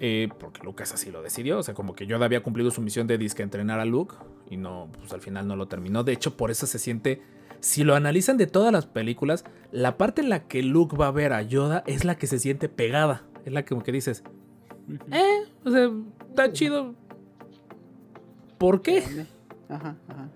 [0.00, 1.58] eh, porque Lucas así lo decidió.
[1.58, 4.14] O sea, como que Yoda había cumplido su misión de disque entrenar a Luke.
[4.48, 6.04] Y no, pues al final no lo terminó.
[6.04, 7.22] De hecho, por eso se siente.
[7.60, 11.10] Si lo analizan de todas las películas, la parte en la que Luke va a
[11.10, 13.24] ver a Yoda es la que se siente pegada.
[13.44, 14.22] Es la que como que dices,
[15.10, 15.90] eh, o sea,
[16.30, 16.94] está chido.
[18.58, 19.02] ¿Por qué?
[19.68, 20.28] Ajá, ajá.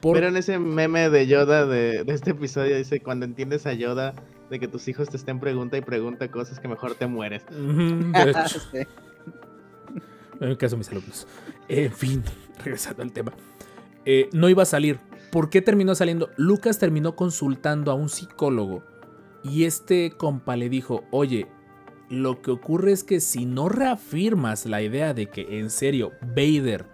[0.00, 3.72] Por- Pero en ese meme de Yoda de, de este episodio dice, cuando entiendes a
[3.72, 4.14] Yoda
[4.50, 7.42] de que tus hijos te estén pregunta y pregunta cosas que mejor te mueres.
[7.50, 8.58] Ujú, de hecho.
[8.72, 8.78] Sí.
[10.40, 11.26] En el caso de mis alumnos.
[11.68, 12.22] En fin,
[12.64, 13.32] regresando al tema.
[14.06, 14.98] Eh, no iba a salir.
[15.30, 16.30] ¿Por qué terminó saliendo?
[16.38, 18.82] Lucas terminó consultando a un psicólogo.
[19.44, 21.46] Y este compa le dijo, oye,
[22.08, 26.86] lo que ocurre es que si no reafirmas la idea de que en serio Vader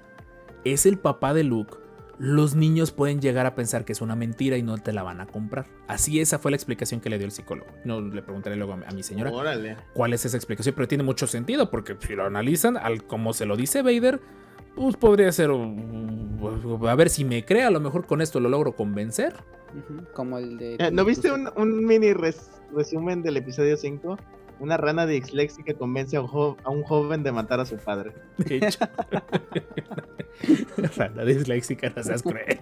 [0.72, 1.74] es el papá de Luke,
[2.18, 5.20] los niños pueden llegar a pensar que es una mentira y no te la van
[5.20, 5.66] a comprar.
[5.86, 7.68] Así esa fue la explicación que le dio el psicólogo.
[7.84, 9.76] No le preguntaré luego a mi- a mi señora Órale.
[9.92, 13.44] cuál es esa explicación, pero tiene mucho sentido, porque si lo analizan, al como se
[13.44, 14.20] lo dice Vader,
[14.74, 15.50] pues podría ser.
[15.50, 19.34] uh, a ver si me cree, a lo mejor con esto lo logro convencer.
[20.14, 20.76] Como el de.
[20.78, 24.16] Eh, ¿No viste un, un mini res- resumen del episodio 5?
[24.58, 28.12] Una rana disléxica convence a un, jo- a un joven de matar a su padre.
[28.38, 28.78] De hecho,
[31.14, 32.58] la disléxica, no seas cruel.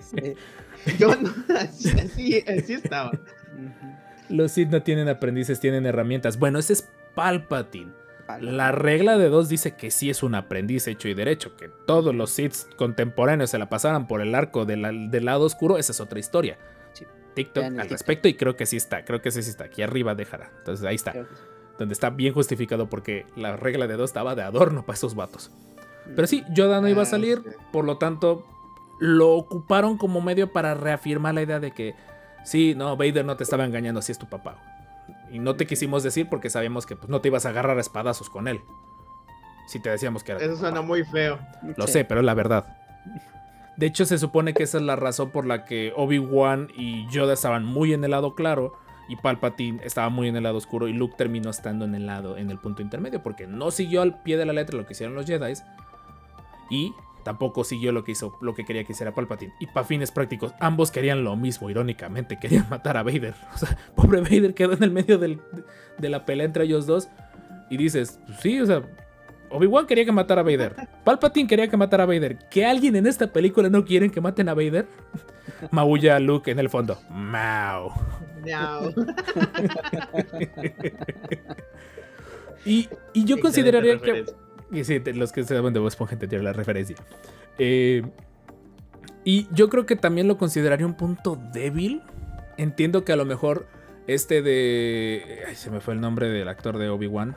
[0.00, 0.34] Sí.
[0.98, 3.10] Yo no, así, así, estaba.
[4.28, 6.38] Los Sith no tienen aprendices, tienen herramientas.
[6.38, 7.92] Bueno, ese es Palpatine.
[8.40, 12.12] La regla de dos dice que sí es un aprendiz hecho y derecho, que todos
[12.14, 15.92] los Sith contemporáneos se la pasaran por el arco de la- del lado oscuro, esa
[15.92, 16.58] es otra historia.
[17.36, 17.90] TikTok al TikTok.
[17.90, 20.50] respecto y creo que sí está, creo que sí, sí está, aquí arriba dejará.
[20.58, 21.18] Entonces ahí está, sí.
[21.78, 25.52] donde está bien justificado porque la regla de dos estaba de adorno para esos vatos.
[26.14, 27.50] Pero sí, Yoda no iba a Ah, salir, sí.
[27.72, 28.44] por lo tanto
[28.98, 31.94] lo ocuparon como medio para reafirmar la idea de que
[32.44, 34.56] sí, no, Vader no te estaba engañando, sí es tu papá.
[35.30, 37.80] Y no te quisimos decir porque sabíamos que pues, no te ibas a agarrar a
[37.80, 38.60] espadazos con él.
[39.68, 40.40] Si te decíamos que era.
[40.40, 41.38] Eso suena muy feo.
[41.76, 41.92] Lo Sí.
[41.94, 42.64] sé, pero es la verdad.
[43.76, 47.34] De hecho, se supone que esa es la razón por la que Obi-Wan y Yoda
[47.34, 48.72] estaban muy en el lado claro
[49.08, 52.36] y Palpatine estaba muy en el lado oscuro y Luke terminó estando en el lado,
[52.38, 55.14] en el punto intermedio, porque no siguió al pie de la letra lo que hicieron
[55.14, 55.52] los Jedi
[56.70, 56.92] y
[57.22, 59.52] tampoco siguió lo que hizo, lo que quería que hiciera Palpatine.
[59.60, 63.34] Y para fines prácticos, ambos querían lo mismo, irónicamente, querían matar a Vader.
[63.54, 67.08] O sea, pobre Vader quedó en el medio de la pelea entre ellos dos
[67.68, 68.82] y dices, pues sí, o sea,
[69.50, 70.74] Obi-Wan quería que matara a Vader.
[71.04, 72.38] Palpatine quería que matara a Vader.
[72.50, 74.86] ¿Que alguien en esta película no quieren que maten a Vader?
[75.70, 76.98] Maulla Luke en el fondo.
[77.10, 77.92] Mau.
[78.42, 78.92] Miau.
[82.66, 84.24] Y, y yo Excelente consideraría que.
[84.72, 86.96] Y sí, los que saben de Bob Esponja entendieron la referencia.
[87.58, 88.02] Eh,
[89.24, 92.02] y yo creo que también lo consideraría un punto débil.
[92.56, 93.66] Entiendo que a lo mejor
[94.06, 95.44] este de.
[95.46, 97.36] Ay, se me fue el nombre del actor de Obi-Wan.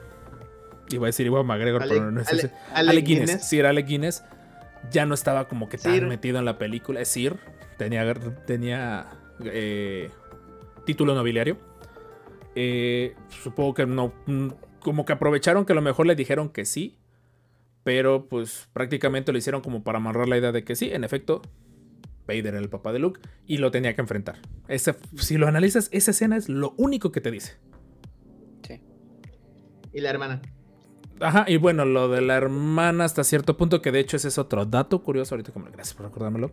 [0.91, 2.51] Iba a decir Iwan McGregor, Ale- pero no es Ale- ese.
[2.73, 3.27] Ale Guinness.
[3.29, 3.47] Guinness.
[3.49, 4.23] Sir Alec Guinness.
[4.91, 6.07] Ya no estaba como que tan Sir.
[6.07, 7.01] metido en la película.
[7.01, 7.37] Es Sir.
[7.77, 8.13] Tenía,
[8.45, 9.07] tenía
[9.45, 10.09] eh,
[10.85, 11.57] título nobiliario.
[12.55, 14.13] Eh, supongo que no.
[14.79, 16.97] Como que aprovecharon que a lo mejor le dijeron que sí.
[17.83, 21.41] Pero pues prácticamente lo hicieron como para amarrar la idea de que sí, en efecto,
[22.27, 24.37] Vader era el papá de Luke y lo tenía que enfrentar.
[24.67, 27.53] Ese- si lo analizas, esa escena es lo único que te dice.
[28.67, 28.81] Sí.
[29.93, 30.41] Y la hermana.
[31.21, 34.37] Ajá, y bueno, lo de la hermana hasta cierto punto, que de hecho ese es
[34.37, 36.51] otro dato curioso, ahorita que me gracias por recordármelo.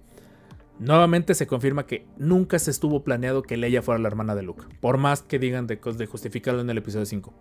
[0.78, 4.64] Nuevamente se confirma que nunca se estuvo planeado que Leia fuera la hermana de Luke,
[4.80, 5.76] por más que digan de,
[6.06, 7.32] justificarlo en el episodio 5.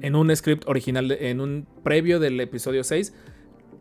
[0.00, 3.14] En un script original, de- en un previo del episodio 6,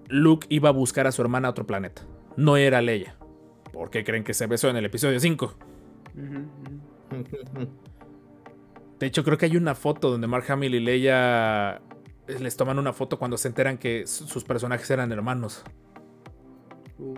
[0.10, 2.02] Luke iba a buscar a su hermana a otro planeta.
[2.36, 3.16] No era Leia.
[3.72, 5.53] ¿Por qué creen que se besó en el episodio 5?
[6.16, 7.70] Ujú, ujú.
[8.99, 11.82] De hecho, creo que hay una foto donde Mark Hamill y Leia
[12.40, 15.64] les toman una foto cuando se enteran que su- sus personajes eran hermanos.
[16.98, 17.16] Uh.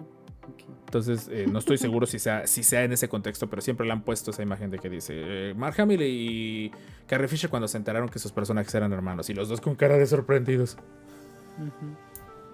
[0.86, 3.94] Entonces, eh, no estoy seguro si sea, si sea en ese contexto, pero siempre le
[3.94, 6.72] han puesto esa imagen de que dice eh, Mark Hamill y
[7.08, 9.30] Carrie Fisher cuando se enteraron que sus personajes eran hermanos.
[9.30, 10.78] Y los dos con cara de sorprendidos.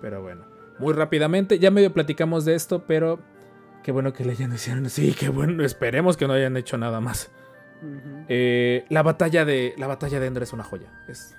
[0.02, 0.45] Pero bueno,
[0.80, 3.19] muy rápidamente, ya medio platicamos de esto, pero
[3.84, 7.02] qué bueno que le hayan hicieron así, qué bueno, esperemos que no hayan hecho nada
[7.02, 7.31] más.
[8.27, 10.91] Eh, la batalla de la batalla de Endor es una joya.
[11.07, 11.38] Es,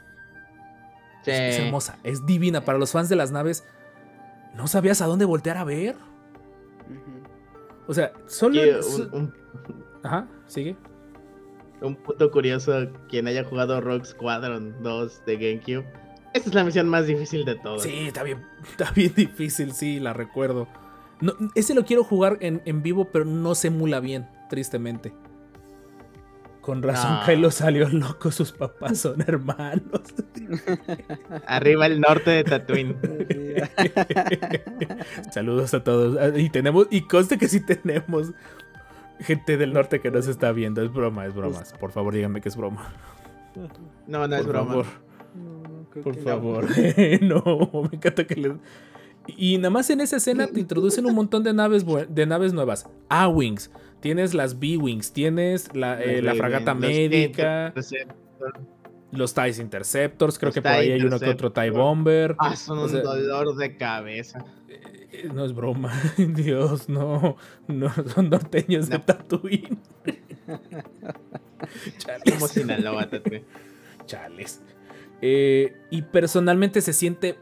[1.24, 1.30] Sí.
[1.32, 2.64] es- es hermosa, es divina.
[2.64, 3.64] Para los fans de las naves,
[4.54, 5.96] no sabías a dónde voltear a ver.
[7.86, 8.60] O sea, solo.
[8.62, 9.34] Un, un-
[10.02, 10.76] Ajá, sigue.
[11.82, 12.72] un punto curioso,
[13.08, 15.86] quien haya jugado Rogue Squadron 2 de GameCube.
[16.32, 17.82] Esta es la misión más difícil de todas.
[17.82, 20.68] Sí, está bien, está bien difícil, sí, la recuerdo.
[21.20, 25.12] No, ese lo quiero jugar en, en vivo, pero no se emula bien, tristemente.
[26.60, 27.26] Con razón, No.
[27.26, 30.02] Kylo salió loco, sus papás son hermanos.
[31.46, 32.96] Arriba el norte de Tatooine.
[35.32, 36.16] Saludos a todos.
[36.18, 38.32] Ah, Y tenemos, y conste que sí tenemos
[39.20, 40.82] gente del norte que nos está viendo.
[40.82, 41.60] Es broma, es broma.
[41.78, 42.92] Por favor, díganme que es broma.
[44.06, 44.68] No, no es por broma.
[44.70, 44.86] favor,
[45.34, 46.22] No, por no.
[46.22, 46.64] favor.
[47.22, 48.56] no, me encanta que le.
[49.26, 52.88] Y nada más en esa escena te introducen un montón de naves, de naves nuevas.
[53.08, 53.70] A-Wings,
[54.00, 57.72] tienes las B-Wings, tienes la, eh, la fragata Los médica,
[59.12, 61.70] los TIE Interceptors, creo Los que por ahí TIE hay uno que otro TIE.
[61.70, 62.36] Bomber.
[62.38, 64.44] Ah, son O un dolor de cabeza.
[64.68, 67.36] Eh, No es broma, Dios, no,
[67.66, 69.04] no son norteños de No.
[69.04, 69.78] Tatooine.
[70.46, 73.44] Como Chales, Sinaloa, Tatooine.
[74.06, 74.62] chales.
[75.22, 77.36] Eh, y personalmente se siente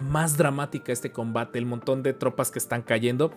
[0.00, 3.32] más dramática este combate, el montón de tropas que están cayendo.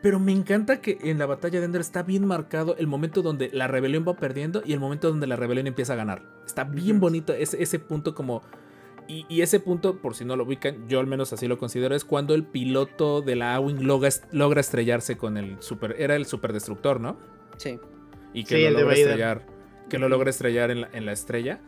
[0.00, 3.50] Pero me encanta que en la batalla de Ender está bien marcado el momento donde
[3.52, 6.22] la rebelión va perdiendo y el momento donde la rebelión empieza a ganar.
[6.46, 8.42] Está bien bonito ese, ese punto como...
[9.08, 11.94] Y, y ese punto, por si no lo ubican, yo al menos así lo considero,
[11.96, 15.96] es cuando el piloto de la A-Wing logra, logra estrellarse con el super...
[15.98, 17.16] Era el superdestructor, ¿no?
[17.56, 17.80] Sí,
[18.34, 19.46] Y que Sí, lo logra estrellar.
[19.88, 21.58] Que lo logra estrellar en la, en la estrella.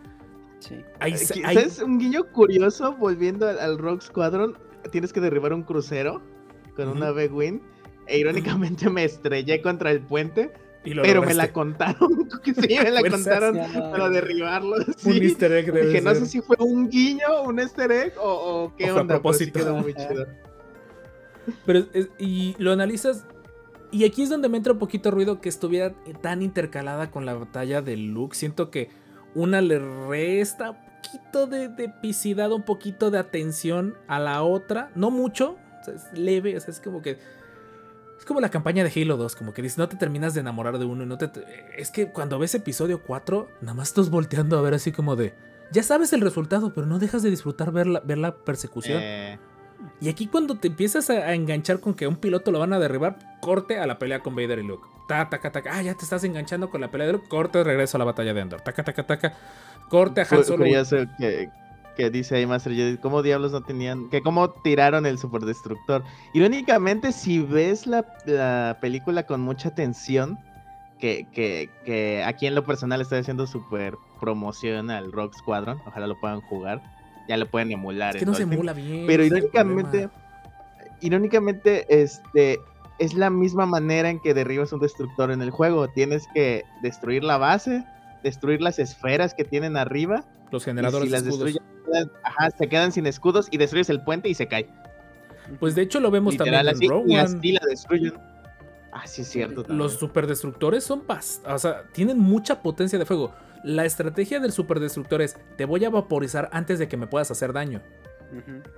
[0.61, 0.85] sí.
[1.01, 1.81] Ahí, Eh, se- ¿Qui- ahí- ¿Sabes?
[1.81, 4.57] Un guiño curioso, volviendo al, al Rogue Squadron,
[4.93, 6.20] tienes que derribar un crucero
[6.77, 7.61] con una B-Wing.
[8.10, 10.50] E irónicamente me estrellé contra el puente,
[10.84, 12.28] y lo pero me la contaron.
[12.42, 13.56] que sí, me la contaron
[13.90, 14.76] para derribarlo.
[14.86, 15.18] Un Sí.
[15.22, 18.28] easter egg debe Dije, no sé si fue un guiño, un easter egg o,
[18.64, 19.20] o qué O a onda.
[19.22, 19.58] pero sí propósito.
[19.60, 20.26] quedó muy chido.
[21.66, 23.24] Pero es- y lo analizas.
[23.92, 27.34] Y aquí es donde me entra un poquito ruido que estuviera tan intercalada con la
[27.34, 28.36] batalla de Luke.
[28.36, 28.88] Siento que
[29.34, 29.78] una le
[30.08, 34.90] resta un poquito de, de epicidad, un poquito de atención a la otra.
[34.94, 37.18] No mucho, o sea, es leve, o sea, es como que.
[38.31, 40.85] Como la campaña de Halo 2, como que dices, no te terminas de enamorar de
[40.85, 41.28] uno y no te...
[41.77, 45.35] Es que cuando ves episodio 4, nada más estás volteando a ver así como de...
[45.73, 49.01] Ya sabes el resultado, pero no dejas de disfrutar ver la, ver la persecución.
[49.02, 49.36] Eh,
[50.01, 52.78] Y aquí cuando te empiezas a, enganchar con que a un piloto lo van a
[52.78, 54.86] derribar, corte a la pelea con Vader y Luke.
[55.09, 55.73] Ta, taca, taca.
[55.74, 57.27] Ah, ya te estás enganchando con la pelea de Luke.
[57.28, 58.61] Corte, regreso a la batalla de Endor.
[58.61, 59.35] Taca, taca, taca.
[59.89, 60.59] Corte a Han Solo.
[60.59, 61.51] Curioso que,
[62.01, 66.02] que dice ahí Master Jedi, ¿cómo diablos no tenían, que cómo tiraron el superdestructor?
[66.32, 70.39] Irónicamente, si ves la, la película con mucha atención,
[70.98, 76.06] que, que, que aquí en lo personal estoy haciendo súper promoción al Rock Squadron, ojalá
[76.06, 76.81] lo puedan jugar,
[77.28, 78.16] ya lo pueden emular.
[78.16, 79.05] Es que no se emula bien.
[79.06, 80.09] Pero irónicamente,
[81.02, 82.60] irónicamente, este
[82.98, 85.89] es la misma manera en que derribas un destructor en el juego.
[85.89, 87.85] Tienes que destruir la base,
[88.22, 90.24] destruir las esferas que tienen arriba.
[90.51, 91.44] Los y generadores si de escudos.
[91.44, 94.68] destruyes, quedan- ajá, se quedan sin escudos y destruyes el puente y se cae.
[95.59, 97.20] Pues de hecho lo vemos Literal también así, en Rogue y One.
[97.22, 98.14] así la destruyen.
[98.93, 99.62] Ah, sí, es cierto.
[99.62, 99.78] también.
[99.78, 103.32] Los superdestructores son bast- o sea, tienen mucha potencia de fuego.
[103.62, 107.52] La estrategia del superdestructor es te voy a vaporizar antes de que me puedas hacer
[107.52, 107.81] daño.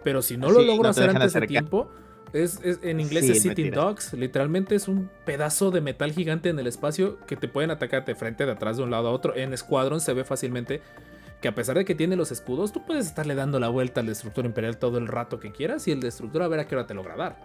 [0.03, 1.91] Pero si no Sí, lo logro no hacer antes de tiempo,
[2.33, 3.71] es, es- en inglés Sí, es Sitting.
[3.73, 4.15] Dogs.
[4.15, 8.15] Literalmente es un pedazo de metal gigante en el espacio que te pueden atacar de
[8.15, 9.37] frente, de atrás, de un lado a otro.
[9.37, 10.81] En Squadron se ve fácilmente
[11.43, 14.07] que a pesar de que tiene los escudos, tú puedes estarle dando la vuelta al
[14.07, 16.87] destructor imperial todo el rato que quieras y el destructor a ver a qué hora
[16.87, 17.37] te logra dar.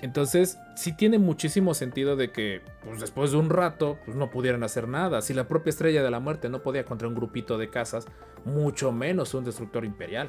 [0.00, 4.64] Entonces, sí tiene muchísimo sentido de que pues, después de un rato pues, no pudieran
[4.64, 5.22] hacer nada.
[5.22, 8.06] Si la propia estrella de la muerte no podía contra un grupito de casas,
[8.44, 10.28] mucho menos un destructor imperial.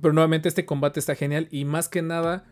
[0.00, 2.44] Pero nuevamente este combate está genial y más que nada,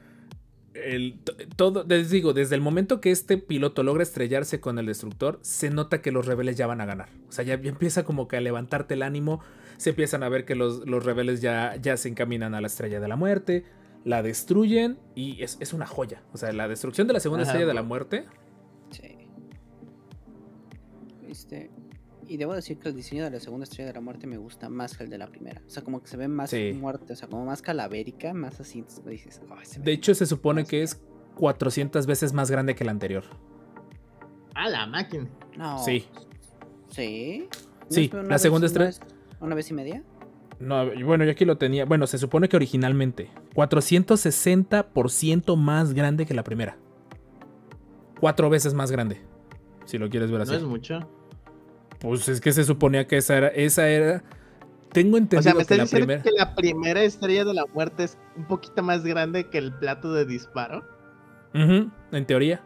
[0.74, 1.20] el,
[1.56, 5.70] todo, les digo, desde el momento que este piloto logra estrellarse con el destructor, se
[5.70, 7.08] nota que los rebeldes ya van a ganar.
[7.28, 9.40] O sea, ya, ya empieza como que a levantarte el ánimo,
[9.76, 13.00] se empiezan a ver que los, los rebeldes ya, ya se encaminan a la estrella
[13.00, 13.64] de la muerte,
[14.04, 16.22] la destruyen y es, es una joya.
[16.32, 17.52] O sea, la destrucción de la segunda Ajá.
[17.52, 18.26] estrella de la muerte,
[18.90, 19.16] Sí.
[21.28, 21.70] Este,
[22.28, 24.68] y debo decir que el diseño de la segunda estrella de la muerte me gusta
[24.68, 25.62] más que el de la primera.
[25.66, 26.72] O sea, como que se ve más Sí.
[26.72, 28.78] muerte, o sea, como más calavérica, más así.
[28.80, 31.00] entonces dices, "Ay, se ve de hecho se supone más que es
[31.36, 33.24] 400 veces más grande que la anterior.
[34.54, 35.28] Ah, la máquina.
[35.56, 35.78] No.
[35.84, 36.06] Sí.
[36.90, 37.48] ¿Sí?
[37.50, 38.98] ¿No Sí, la segunda estrella-
[39.40, 40.02] ¿Una vez y media?
[40.60, 41.84] No, bueno, yo aquí lo tenía.
[41.84, 46.76] Bueno, se supone que originalmente 460% más grande que la primera.
[48.20, 49.20] Cuatro veces más grande.
[49.84, 50.54] Si lo quieres ver No así.
[50.54, 51.00] es mucho.
[52.04, 53.48] Pues es que se suponía que esa era.
[53.48, 54.22] Esa era.
[54.92, 56.22] Tengo O entendido sea, me que la primera.
[56.22, 60.12] que la primera estrella de la muerte es un poquito más grande que el plato
[60.12, 60.84] de disparo.
[61.54, 62.60] En teoría.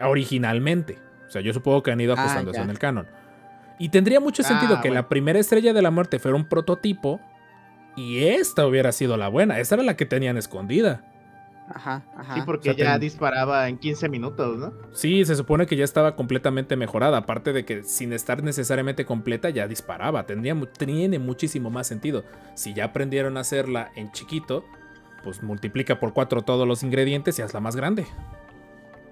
[0.00, 0.98] Originalmente.
[1.26, 2.64] O sea, yo supongo que han ido Ah, ajustando eso ya.
[2.64, 3.06] en el canon.
[3.78, 7.20] Y tendría mucho sentido Ah, que la primera estrella de la muerte fuera un prototipo.
[7.96, 9.58] Y esta hubiera sido la buena.
[9.58, 11.02] Esta era la que tenían escondida.
[11.68, 12.34] Ajá, ajá.
[12.34, 14.72] Sí, porque O sea, ya ten- disparaba en 15 minutos, ¿no?
[14.92, 17.18] Sí, se supone que ya estaba completamente mejorada.
[17.18, 20.26] Aparte de que sin estar necesariamente completa ya disparaba.
[20.26, 22.24] Tendría, tiene muchísimo más sentido.
[22.54, 24.64] Si ya aprendieron a hacerla en chiquito,
[25.24, 28.06] pues multiplica por cuatro todos los ingredientes y hazla más grande.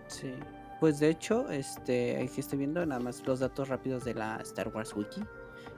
[0.06, 0.35] Sí.
[0.81, 4.68] Pues de hecho, este, aquí estoy viendo nada más los datos rápidos de la Star
[4.68, 5.22] Wars Wiki.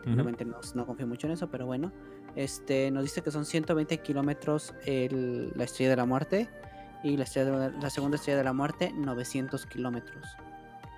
[0.04, 1.90] Realmente no, no confío mucho en eso, pero bueno.
[2.36, 6.48] Este, nos dice que son 120 kilómetros la estrella de la muerte.
[7.02, 10.26] Y la, estrella de- la segunda estrella de la muerte, 900 kilómetros.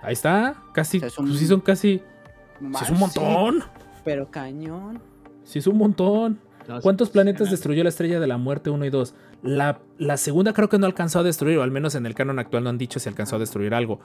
[0.01, 0.55] Ahí está.
[0.73, 0.99] Casi.
[0.99, 1.99] O sea, es un- pues sí son casi.
[1.99, 3.65] Sí Más, es un montón.
[4.05, 5.01] pero cañón.
[5.45, 6.39] Sí es un montón.
[6.67, 9.15] No, ¿Cuántos sí, planetas sí, destruyó la estrella de la muerte 1 y 2?
[9.43, 12.39] La, la segunda creo que no alcanzó a destruir, o al menos en el canon
[12.39, 14.01] actual no han dicho si alcanzó a destruir algo.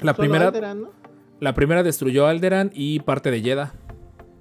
[0.00, 0.90] La Solo primera, Alderaan, ¿no?
[1.40, 3.72] la primera destruyó Alderan y parte de Jedha.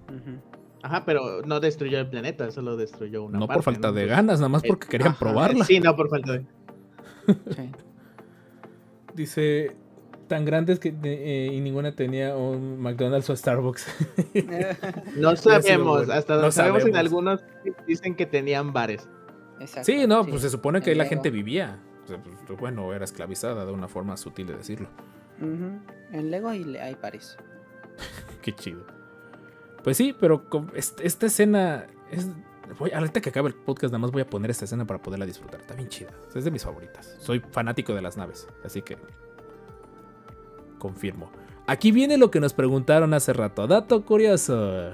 [0.08, 0.40] Ujú.
[0.84, 3.94] Ajá, pero no destruyó el planeta, solo destruyó una No parte, por falta ¿no?
[3.94, 5.66] de Pues, ganas, nada más eh, porque querían ajá, probarla.
[5.66, 6.45] Sí, no por falta de.
[7.56, 7.72] Sí.
[9.14, 9.76] Dice,
[10.28, 13.86] tan grandes que eh, y ninguna tenía un McDonald's o Starbucks.
[15.18, 17.44] No sabemos, hasta No sabemos en algunos
[17.86, 19.08] dicen que tenían bares.
[19.60, 20.32] Exacto, sí, no, sí.
[20.32, 21.80] pues se supone que ahí la gente vivía.
[22.06, 22.18] Sea,
[22.48, 24.90] pues, bueno, era esclavizada de una forma sutil de decirlo.
[25.40, 27.38] En Lego hay, hay pares.
[28.41, 28.86] Qué chido.
[29.84, 32.28] Pues sí, pero con- est- esta escena es.
[32.80, 35.26] Voy, ahorita que acabe el podcast, nada más voy a poner esta escena para poderla
[35.26, 35.60] disfrutar.
[35.60, 36.12] Está bien chida.
[36.34, 37.16] Es de mis favoritas.
[37.20, 38.48] Soy fanático de las naves.
[38.64, 38.98] Así que.
[40.80, 41.30] Confirmo.
[41.68, 43.68] Aquí viene lo que nos preguntaron hace rato.
[43.68, 44.94] Dato curioso.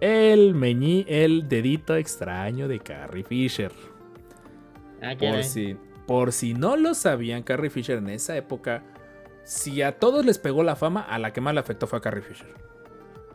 [0.00, 3.72] El meñí, el dedito extraño de Carrie Fisher.
[5.02, 5.76] Ah, Por si,
[6.06, 8.82] por si no lo sabían, Carrie Fisher en esa época,
[9.44, 12.02] si a todos les pegó la fama, a la que más le afectó fue a
[12.02, 12.52] Carrie Fisher.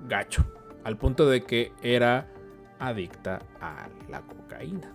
[0.07, 0.45] Gacho.
[0.83, 2.27] Al punto de que era
[2.79, 4.91] adicta a la cocaína.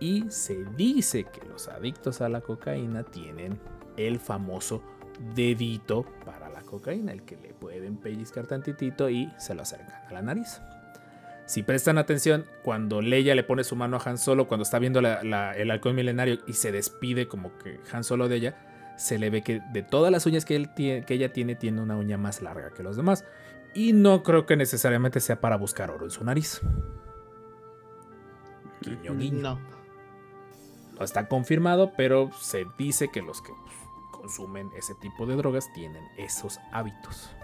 [0.00, 3.58] Y se dice que los adictos a la cocaína tienen
[3.96, 4.82] el famoso
[5.34, 10.12] dedito para la cocaína, el que le pueden pellizcar tantitito y se lo acercan a
[10.12, 10.60] la nariz.
[11.46, 14.98] Si prestan atención, cuando Leia le pone su mano a Han Solo, cuando está viendo
[15.00, 18.56] el halcón milenario y se despide como que Han Solo de ella,
[18.96, 22.42] se le ve que de todas las uñas que ella tiene, tiene una uña más
[22.42, 23.24] larga que los demás.
[23.74, 26.60] Y no creo que necesariamente sea para buscar oro en su nariz.
[28.82, 29.40] Guiño, guiño.
[29.40, 29.60] No.
[30.98, 33.52] No está confirmado, pero se dice que los que
[34.12, 37.34] consumen ese tipo de drogas tienen esos hábitos.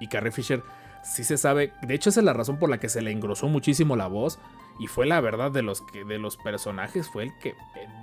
[0.00, 0.62] Y Carrie Fisher
[1.02, 3.48] sí se sabe, de hecho esa es la razón por la que se le engrosó
[3.48, 4.38] muchísimo la voz
[4.78, 7.54] y fue la verdad de los que de los personajes fue el que eh,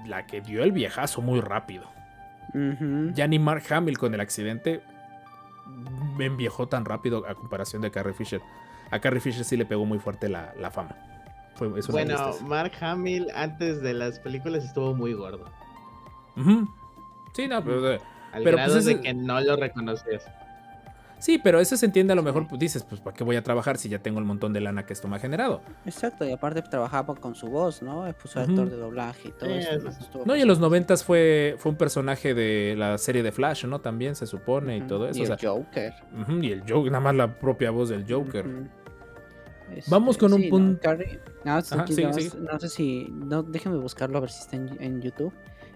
[0.05, 1.89] la que dio el viejazo muy rápido.
[2.53, 3.11] Ujú.
[3.13, 4.81] Ya ni Mark Hamill con el accidente
[6.17, 8.41] me enviejó tan rápido a comparación de Carrie Fisher.
[8.91, 10.95] A Carrie Fisher sí le pegó muy fuerte la, la fama.
[11.55, 12.31] Fue, Bueno.
[12.45, 15.45] Mark Hamill antes de las películas estuvo muy gordo.
[17.33, 17.99] Sí, no, pero...
[18.31, 20.23] Al Pero, grado pues, de que no lo reconocías.
[21.19, 23.43] Sí, pero eso se entiende a lo mejor, pues dices, pues ¿para qué voy a
[23.43, 25.61] trabajar si ya tengo el montón de lana que esto me ha generado?
[25.85, 28.05] Exacto, y aparte trabajaba con su voz, ¿no?
[28.21, 28.49] Puso Ujú.
[28.51, 30.23] actor de doblaje y todo Sí, eso.
[30.25, 30.35] ¿no?
[30.35, 33.79] y en los noventas fue, fue un personaje de la serie de Flash, ¿no?
[33.79, 35.19] También se supone y todo eso.
[35.19, 35.93] Y o el sea, Joker.
[36.41, 38.47] y el Joker, nada más la propia voz del Joker.
[38.47, 38.67] Ujú.
[39.87, 40.79] Vamos con un sí, pun- ¿no?
[40.79, 42.29] Carrie- no, sí, Ajá, aquí sigue, no, sigue.
[42.39, 43.07] no sé si.
[43.11, 45.31] No, déjame buscarlo a ver si está en, en YouTube.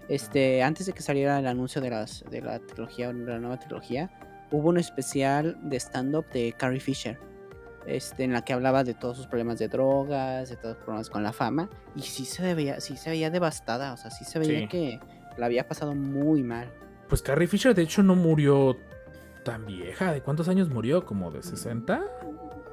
[0.08, 3.58] Este, antes de que saliera el anuncio de las de la trilogía, de la nueva
[3.58, 4.10] trilogía,
[4.50, 7.18] hubo un especial de stand-up de Carrie Fisher.
[7.86, 11.10] Este, en la que hablaba de todos sus problemas de drogas, de todos los problemas
[11.10, 11.68] con la fama.
[11.94, 13.92] Y sí se veía, sí se veía devastada.
[13.92, 14.68] O sea, sí se veía Sí.
[14.68, 15.00] que
[15.36, 16.72] la había pasado muy mal.
[17.08, 18.76] Pues Carrie Fisher, de hecho, no murió
[19.44, 20.12] tan vieja.
[20.14, 21.04] ¿De cuántos años murió?
[21.04, 22.02] ¿Como de 60?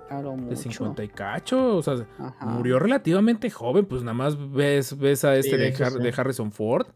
[0.10, 0.56] A lo ¿De mucho.
[0.56, 1.76] 50 y cacho?
[1.76, 2.46] O sea, Ajá.
[2.46, 3.86] murió relativamente joven.
[3.86, 6.00] Pues nada más ves, ves a este de de, hecho, Har- sí.
[6.00, 6.88] de Harrison Ford.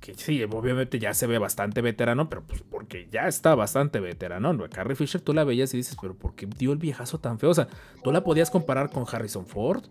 [0.00, 4.52] Que sí, obviamente ya se ve bastante veterano, pero pues porque ya está bastante veterano.
[4.52, 4.68] ¿no?
[4.68, 7.50] Carrie Fisher tú la veías y dices, pero ¿por qué dio el viejazo tan feo?
[7.50, 7.68] O sea,
[8.02, 9.84] tú la podías comparar con Harrison Ford.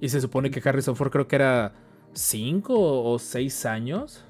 [0.00, 1.72] Y se supone que Harrison Ford creo que era
[2.12, 2.74] 5
[3.12, 4.24] o 6 años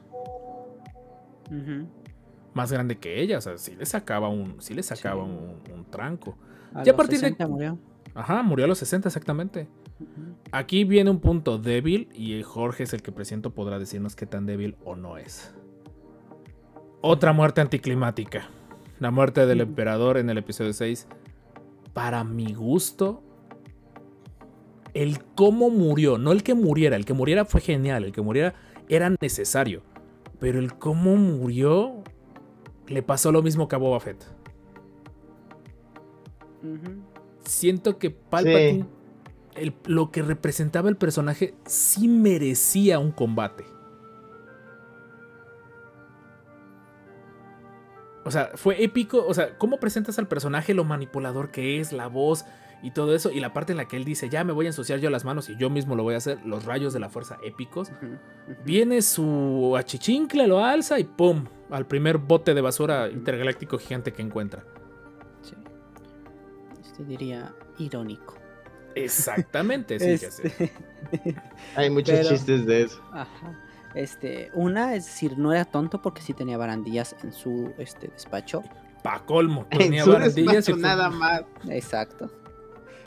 [2.54, 3.38] más grande que ella.
[3.38, 5.30] O sea, sí le sacaba un, sí le sacaba Sí.
[5.30, 6.36] un, un tranco.
[6.74, 7.78] A Ya a partir de- 60 murió.
[8.14, 9.68] Ajá, murió a los 60 exactamente.
[10.52, 14.46] Aquí viene un punto débil y Jorge es el que presiento podrá decirnos qué tan
[14.46, 15.54] débil o no es.
[17.00, 18.48] Otra muerte anticlimática.
[18.98, 21.06] La muerte del emperador en el episodio 6.
[21.92, 23.22] Para mi gusto,
[24.94, 28.54] el cómo murió, no el que muriera, el que muriera fue genial, el que muriera
[28.88, 29.82] era necesario.
[30.38, 32.02] Pero el cómo murió
[32.88, 34.24] le pasó lo mismo que a Boba Fett.
[37.44, 38.86] Siento que Palpatine,
[39.56, 43.64] el- lo que representaba el personaje, sí merecía un combate.
[48.24, 49.24] O sea, fue épico.
[49.24, 52.44] O sea, ¿cómo presentas al personaje lo manipulador que es, la voz
[52.82, 53.30] y todo eso?
[53.30, 55.24] Y la parte en la que él dice, ya me voy a ensuciar yo las
[55.24, 57.92] manos y yo mismo lo voy a hacer, los rayos de la fuerza épicos.
[58.64, 61.44] Viene su achichincle, lo alza y ¡pum!
[61.70, 64.64] Al primer bote de basura intergaláctico gigante que encuentra.
[65.42, 65.54] Sí.
[66.80, 68.34] Este diría irónico.
[69.04, 70.24] Exactamente, sí.
[70.24, 70.72] Este,
[71.76, 73.02] Hay muchos Pero- chistes de eso.
[73.12, 73.62] Ajá.
[73.94, 78.62] Este, una, es decir, no era tonto porque sí tenía barandillas en su este, despacho.
[79.02, 81.42] Pa' colmo, En tenía su barandillas y despacho fue- nada más.
[81.70, 82.30] Exacto.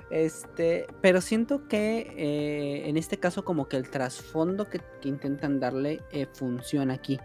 [0.09, 5.59] Este, pero siento que eh, en este caso como que el trasfondo que, que intentan
[5.59, 7.19] darle eh, funciona aquí.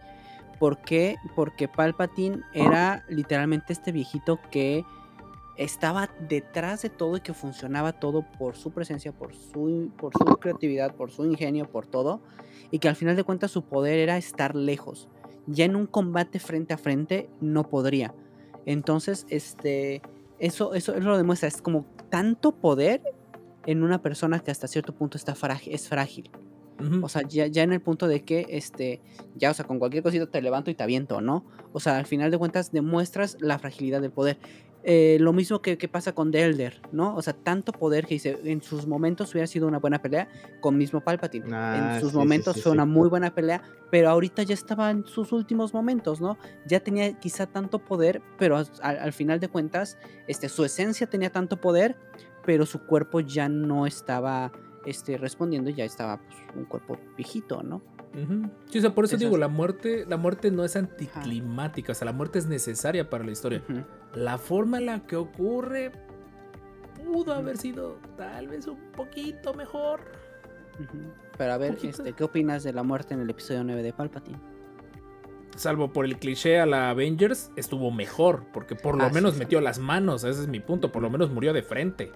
[0.59, 1.17] ¿Por qué?
[1.35, 4.85] Porque Palpatine era literalmente este viejito que
[5.57, 10.25] estaba detrás de todo y que funcionaba todo por su presencia, por su, por su
[10.37, 12.21] creatividad, por su ingenio, por todo.
[12.71, 15.09] Y que al final de cuentas su poder era estar lejos.
[15.47, 18.15] Ya en un combate frente a frente no podría.
[18.67, 20.03] Entonces, este,
[20.39, 21.49] eso, eso lo demuestra.
[21.49, 23.03] Es como tanto poder
[23.67, 26.31] en una persona que hasta cierto punto está frágil, es frágil.
[27.03, 29.01] O sea, ya, ya en el punto de que, este,
[29.37, 31.45] ya, o sea, con cualquier cosita te levanto y te aviento, ¿no?
[31.73, 34.39] O sea, al final de cuentas demuestras la fragilidad del poder.
[34.87, 37.17] Eh, lo mismo que, que pasa con The Elder, ¿no?
[37.17, 40.29] O sea, tanto poder que dice, en sus momentos hubiera sido una buena pelea
[40.61, 41.47] con mismo Palpatine.
[41.53, 44.53] Ah, en sus sí, sí, momentos sí, fue una muy buena pelea, pero ahorita ya
[44.53, 46.37] estaba en sus últimos momentos, ¿no?
[46.67, 49.97] Ya tenía quizá tanto poder, pero al, al final de cuentas,
[50.27, 51.97] este, su esencia tenía tanto poder,
[52.45, 54.53] pero su cuerpo ya no estaba
[54.85, 57.81] este, respondiendo, ya estaba pues, un cuerpo viejito, ¿no?
[58.71, 62.07] Sí, o sea, por eso digo, la muerte, la muerte no es anticlimática, o sea,
[62.07, 63.63] la muerte es necesaria para la historia.
[64.15, 65.91] La forma en la que ocurre
[67.05, 70.01] pudo haber sido tal vez un poquito mejor.
[71.37, 74.39] Pero a ver, este, ¿qué opinas de la muerte en el episodio 9 de Palpatine?
[75.57, 79.39] Salvo por el cliché a la Avengers, estuvo mejor, porque por lo Ah, menos sí.
[79.41, 82.11] metió las manos, ese es mi punto, por lo menos murió de frente.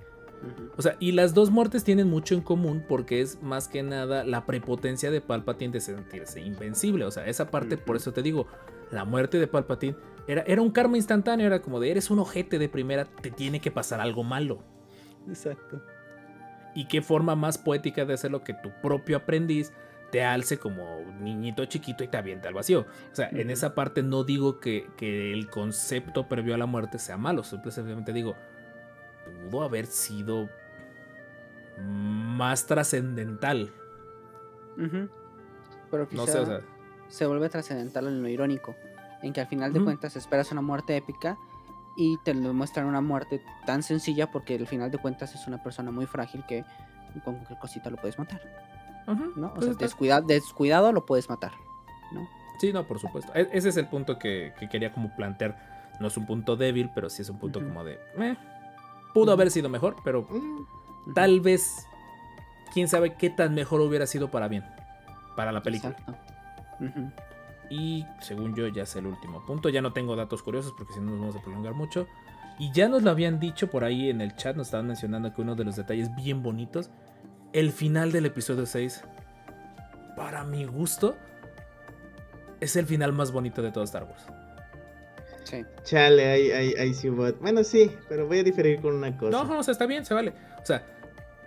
[0.77, 4.24] O sea, y las dos muertes tienen mucho en común porque es más que nada
[4.24, 7.05] la prepotencia de Palpatine de sentirse invencible.
[7.05, 8.47] O sea, esa parte, por eso te digo,
[8.90, 9.97] la muerte de Palpatine
[10.27, 13.60] era, era un karma instantáneo, era como de eres un ojete de primera, te tiene
[13.60, 14.62] que pasar algo malo.
[15.28, 15.82] Exacto.
[16.74, 19.73] Y qué forma más poética de hacerlo que tu propio aprendiz
[20.10, 22.86] te alce como un niñito chiquito y te avienta al vacío.
[23.12, 26.98] O sea, en esa parte no digo que, que el concepto previo a la muerte
[26.98, 28.36] sea malo, simplemente digo,
[29.51, 30.48] pudo haber sido
[31.78, 33.73] más trascendental.
[35.90, 36.60] Pero quizá No sé, o sea,
[37.09, 38.77] se vuelve trascendental en lo irónico,
[39.23, 41.39] en que al final de cuentas esperas una muerte épica
[41.97, 45.62] y te lo muestran una muerte tan sencilla porque al final de cuentas es una
[45.62, 46.65] persona muy frágil que
[47.24, 48.40] con cualquier cosita lo puedes matar,
[49.36, 49.48] ¿no?
[49.48, 51.52] O pues sea, descuida- descuidado lo puedes matar,
[52.12, 52.28] ¿no?
[52.60, 53.32] Sí, no, por supuesto.
[53.35, 55.97] E- ese es el punto que, que quería como plantear.
[56.01, 57.98] No es un punto débil, pero sí es un punto como de...
[58.16, 58.36] "Meh,
[59.14, 60.26] pudo haber sido mejor, pero
[61.14, 61.85] tal vez...
[62.72, 64.64] Quién sabe qué tan mejor hubiera sido para bien.
[65.36, 65.97] Para la película.
[67.70, 69.68] Y según yo ya es el último punto.
[69.70, 72.06] Ya no tengo datos curiosos porque si no nos vamos a prolongar mucho.
[72.59, 74.55] Y ya nos lo habían dicho por ahí en el chat.
[74.55, 76.90] Nos estaban mencionando que uno de los detalles bien bonitos.
[77.52, 79.02] El final del episodio 6.
[80.14, 81.16] Para mi gusto.
[82.60, 84.26] Es el final más bonito de todo Star Wars.
[85.49, 85.65] Sí.
[85.83, 87.33] Chale, ahí, ahí, ahí sí voy.
[87.41, 89.31] Bueno, sí, pero voy a diferir con una cosa.
[89.31, 90.35] No, no, o sea, está bien, se vale.
[90.62, 90.85] O sea,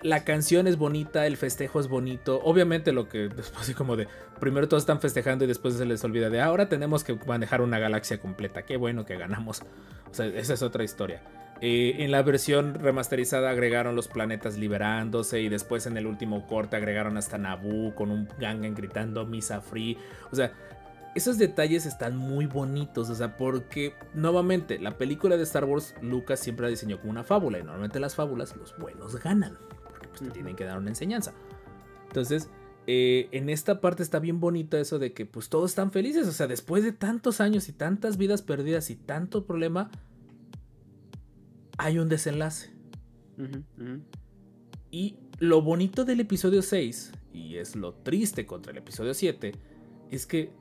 [0.01, 2.41] la canción es bonita, el festejo es bonito.
[2.43, 4.07] Obviamente lo que después así como de
[4.39, 7.77] primero todos están festejando y después se les olvida de ahora tenemos que manejar una
[7.77, 8.63] galaxia completa.
[8.63, 9.61] Qué bueno que ganamos.
[10.09, 11.21] O sea, esa es otra historia.
[11.61, 16.75] Eh, en la versión remasterizada agregaron los planetas liberándose y después en el último corte
[16.75, 19.95] agregaron hasta Naboo con un Gangan gritando Misa Free.
[20.31, 20.51] O sea,
[21.13, 26.39] esos detalles están muy bonitos, o sea, porque nuevamente la película de Star Wars Lucas
[26.39, 29.57] siempre la diseñó como una fábula y normalmente las fábulas los buenos ganan,
[29.89, 31.33] porque pues te tienen que dar una enseñanza.
[32.07, 32.49] Entonces,
[32.87, 36.31] eh, en esta parte está bien bonito eso de que pues todos están felices, o
[36.31, 39.91] sea, después de tantos años y tantas vidas perdidas y tanto problema,
[41.77, 42.71] hay un desenlace.
[44.91, 49.53] Y lo bonito del episodio 6, y es lo triste contra el episodio 7,
[50.11, 50.51] es que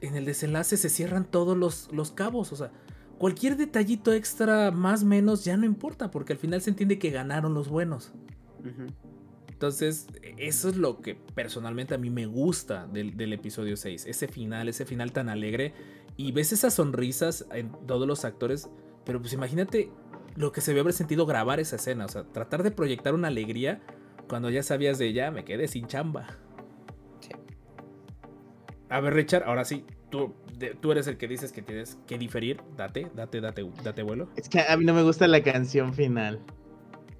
[0.00, 2.52] en el desenlace se cierran todos los, los cabos.
[2.52, 2.70] O sea,
[3.18, 7.10] cualquier detallito extra, más o menos, ya no importa, porque al final se entiende que
[7.10, 8.12] ganaron los buenos.
[9.48, 14.06] Entonces, eso es lo que personalmente a mí me gusta del, del episodio 6.
[14.06, 15.72] Ese final, ese final tan alegre.
[16.16, 18.68] Y ves esas sonrisas en todos los actores.
[19.04, 19.90] Pero pues imagínate
[20.34, 22.04] lo que se debe haber sentido grabar esa escena.
[22.04, 23.80] O sea, tratar de proyectar una alegría
[24.28, 26.26] cuando ya sabías de ya me quedé sin chamba.
[28.88, 32.18] A ver, Richard, ahora sí, tú, de- tú eres el que dices que tienes que
[32.18, 32.60] diferir.
[32.76, 34.28] Date, date, date, date vuelo.
[34.36, 36.40] Es que a mí no me gusta la canción final.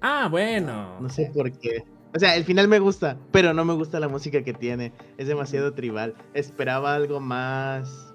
[0.01, 0.99] Ah, bueno.
[1.01, 1.83] No sé por qué.
[2.15, 4.93] O sea, el final me gusta, pero no me gusta la música que tiene.
[5.17, 6.15] Es demasiado tribal.
[6.33, 8.13] Esperaba algo más.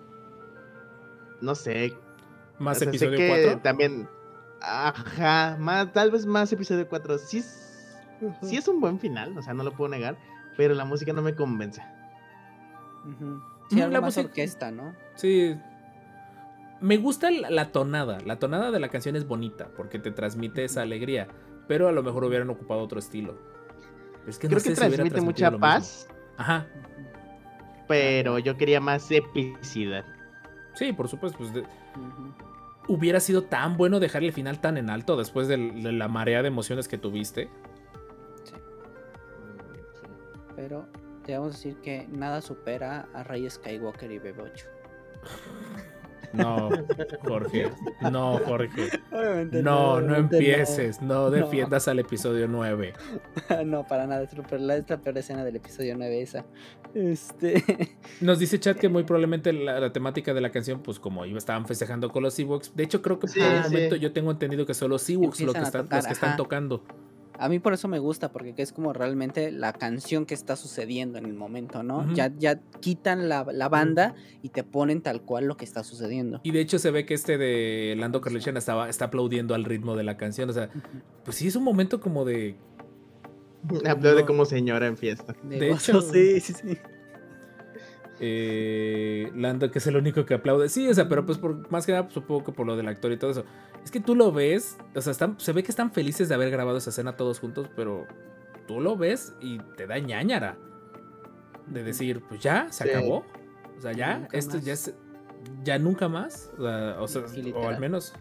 [1.40, 1.92] No sé.
[2.58, 3.60] Más o sea, sé episodio que 4.
[3.62, 4.08] También.
[4.62, 5.56] Ajá.
[5.60, 7.18] Más, tal vez más episodio 4.
[7.18, 7.98] Sí es,
[8.42, 10.16] sí es un buen final, o sea, no lo puedo negar.
[10.56, 11.82] Pero la música no me convence.
[13.04, 13.42] Ujú.
[13.70, 14.94] Sí, Mm, algo la más música- orquesta, ¿no?
[15.14, 15.56] Sí.
[16.80, 18.18] Me gusta la, tonada.
[18.24, 21.28] La tonada de la canción es bonita porque te transmite esa alegría.
[21.68, 23.38] Pero a lo mejor hubieran ocupado otro estilo.
[24.26, 26.66] Es que no Creo sé que si hubiera transmite transmitido mucha paz, Ajá.
[27.88, 30.04] pero yo quería más epicidad.
[30.74, 31.38] Sí, por supuesto.
[31.38, 31.64] Pues de-
[32.88, 36.48] hubiera sido tan bueno dejar el final tan en alto después de, la marea de
[36.48, 37.48] emociones que tuviste.
[40.56, 40.86] Pero
[41.24, 44.64] te vamos a decir que nada supera a Rey Skywalker y BB8.
[46.32, 46.70] No,
[47.28, 47.70] Jorge.
[48.10, 48.88] No, Jorge.
[49.12, 51.02] Obviamente No, no empieces.
[51.02, 52.94] No defiendas al episodio 9.
[53.66, 54.22] No, para nada.
[54.22, 56.46] Es, la- es la peor escena del episodio 9 esa.
[56.94, 57.62] Este.
[58.22, 61.36] Nos dice chat que muy probablemente la, la temática de la canción, pues como iba,
[61.36, 62.74] estaban festejando con los Ewoks.
[62.74, 63.70] De hecho, creo que Sí, por el sí.
[63.70, 66.82] momento yo tengo entendido que son los Ewoks que están, tocar, los que están tocando.
[67.38, 71.18] A mí por eso me gusta, porque es como realmente la canción que está sucediendo
[71.18, 72.12] en el momento, ¿no?
[72.14, 76.40] Ya, ya quitan la, la banda y te ponen tal cual lo que está sucediendo.
[76.44, 79.96] Y de hecho se ve que este de Lando Calrissian estaba está aplaudiendo al ritmo
[79.96, 80.50] de la canción.
[80.50, 80.68] O sea,
[81.24, 82.54] pues sí es un momento como de.
[83.88, 84.26] Aplaude No.
[84.26, 85.34] como señora en fiesta.
[85.42, 86.78] De gozo, hecho- sí, sí, sí.
[88.24, 90.68] Eh, Lando, que es el único que aplaude.
[90.68, 92.86] Sí, o sea, pero pues por, más que nada, pues, supongo que por lo del
[92.86, 93.44] actor y todo eso.
[93.84, 96.50] Es que tú lo ves, o sea, están, se ve que están felices de haber
[96.52, 98.06] grabado esa escena todos juntos, pero
[98.68, 100.56] tú lo ves y te da ñañara.
[101.66, 102.90] De decir, pues ya, se Sí.
[102.90, 103.24] acabó.
[103.76, 104.64] O sea, ya, Nunca esto más.
[104.64, 104.94] ya es.
[105.64, 106.52] Ya nunca más.
[106.56, 107.74] O, sea, o sea, Sí, o literal.
[107.74, 108.14] al menos.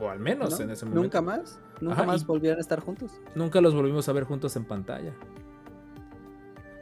[0.00, 0.64] O al menos ¿No?
[0.64, 1.02] en ese momento.
[1.02, 1.60] ¿Nunca más?
[1.82, 3.20] Nunca Ajá, más volvieron a estar juntos.
[3.34, 5.12] Nunca los volvimos a ver juntos en pantalla.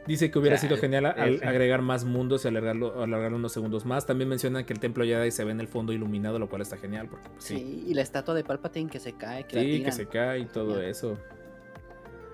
[0.05, 4.05] Dice que hubiera sido genial al agregar más mundos y alargarlo, alargarlo unos segundos más.
[4.05, 6.75] También mencionan que el templo Jedi se ve en el fondo iluminado, lo cual está
[6.77, 7.07] genial.
[7.09, 7.55] Porque, pues, Sí.
[7.57, 10.39] sí, y la estatua de Palpatine que se cae, que la sí, que se cae
[10.39, 10.91] y todo Genial.
[10.91, 11.17] eso.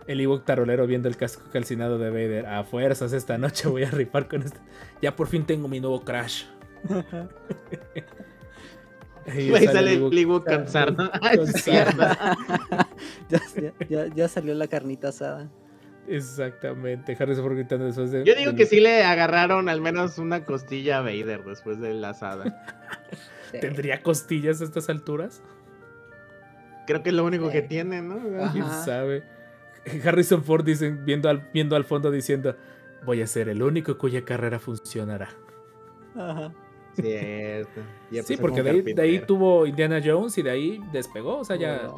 [0.08, 2.48] El Ewok tarolero viendo el casco calcinado de Vader.
[2.48, 4.58] A fuerzas esta noche voy a rifar con este.
[5.02, 6.46] Ya por fin tengo mi nuevo Crash.
[9.28, 10.46] Ahí sale sale el Ewok
[13.30, 13.40] ya, ya-
[13.88, 15.52] ya- ya salió la carnita asada.
[16.10, 17.16] Exactamente.
[17.20, 18.26] Harrison Ford gritando después de.
[18.26, 22.10] Yo digo que sí le agarraron al menos una costilla a Vader después de la
[22.10, 22.64] asada.
[23.62, 25.44] ¿Tendría costillas a estas alturas?
[26.88, 28.20] Creo que es lo único que tiene, ¿no?
[28.52, 29.24] ¿Quién sabe?
[30.04, 32.56] Harrison Ford dice, viendo al, viendo al fondo diciendo,
[33.06, 35.30] voy a ser el único cuya carrera funcionará.
[36.16, 36.52] Ajá.
[36.94, 37.82] Cierto.
[38.12, 41.38] Ya Sí, empezó porque de ahí, de ahí tuvo Indiana Jones y de ahí despegó.
[41.38, 41.90] O sea, ya.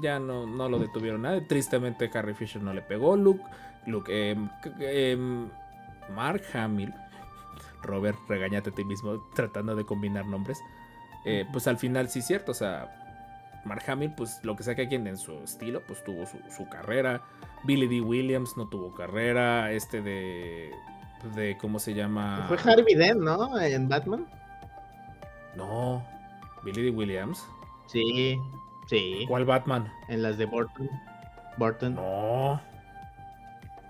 [0.00, 1.40] Ya no, no lo detuvieron nada.
[1.46, 3.16] Tristemente Harry Fisher no le pegó.
[3.16, 3.42] Luke,
[3.86, 4.48] Luke em,
[4.80, 5.48] em,
[6.14, 6.92] Mark Hamill,
[7.82, 10.60] Robert, regañate a ti mismo tratando de combinar nombres.
[11.24, 13.00] Eh, pues al final sí es cierto, o sea,
[13.64, 16.68] Mark Hamill, pues lo que sea que quien en su estilo, pues tuvo su, su
[16.68, 17.22] carrera.
[17.64, 18.00] Billy D.
[18.00, 19.72] Williams no tuvo carrera.
[19.72, 20.70] Este de.
[21.34, 22.46] de ¿Cómo se llama?
[22.48, 23.58] Fue Harvey Dent, ¿no?
[23.60, 24.26] En Batman.
[25.56, 26.02] No.
[26.64, 26.90] Billy D.
[26.90, 27.44] Williams.
[27.86, 28.38] Sí,
[28.90, 29.24] sí.
[29.28, 29.88] ¿Cuál Batman?
[30.08, 30.90] En las de Burton.
[31.56, 31.94] Burton.
[31.94, 32.60] No.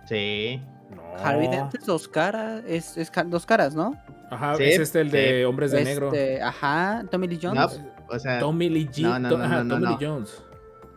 [0.06, 0.60] Sí.
[0.94, 1.02] No.
[1.24, 2.96] Harvey Dent es dos caras, es,
[3.26, 3.96] dos caras, ¿no?
[4.30, 5.44] Ajá, Sí, es este el de sí.
[5.44, 6.08] Hombres de Negro.
[6.12, 7.80] Este, Ajá, Tommy Lee No, Jones.
[8.08, 9.90] o sea, Tommy Lee G- No, no, ajá, no, no, Tommy no.
[9.98, 10.44] Lee Jones.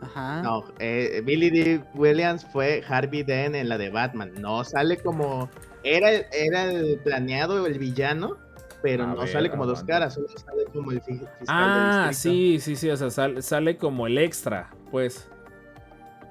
[0.00, 0.42] Ajá.
[0.42, 1.80] no, eh, Billy D.
[1.94, 4.32] Williams fue Harvey Dent en la de Batman.
[4.38, 5.48] No sale como.
[5.82, 8.36] Era, el- era el planeado, el villano,
[8.84, 12.00] pero A no ver, sale como dos caras, solo sale como el fi- fiscal Ah,
[12.04, 12.34] del distrito.
[12.36, 15.30] sí, sí, sí, o sea, sal- sale como el extra, pues.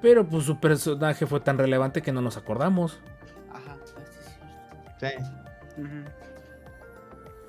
[0.00, 3.00] Pero pues su personaje fue tan relevante que no nos acordamos.
[3.52, 3.76] Ajá.
[5.00, 5.82] sí, sí.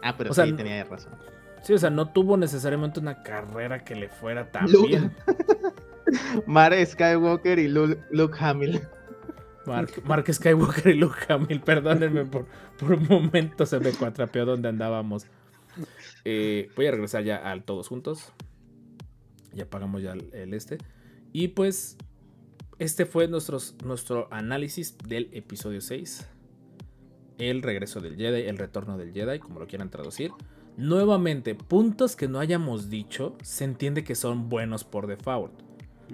[0.01, 1.13] Ah, pero O sea, sí, tenía razón.
[1.61, 4.87] Sí, o sea, no tuvo necesariamente una carrera que le fuera tan Luke.
[4.87, 5.15] bien.
[6.47, 8.81] Mar Skywalker y Luke, Luke Hamill.
[9.67, 12.45] Mark, Mark Skywalker y Luke Hamill, perdónenme por,
[12.77, 15.27] por un momento se me cuatrapeó donde andábamos.
[16.23, 18.31] Eh, voy a regresar ya al todos juntos.
[19.53, 20.77] Ya pagamos ya el, este.
[21.31, 21.97] Y pues,
[22.79, 26.27] este fue nuestro análisis del episodio 6.
[27.37, 30.31] El regreso del Jedi, el retorno del Jedi, como lo quieran traducir.
[30.77, 35.53] Nuevamente, puntos que no hayamos dicho, se entiende que son buenos por default.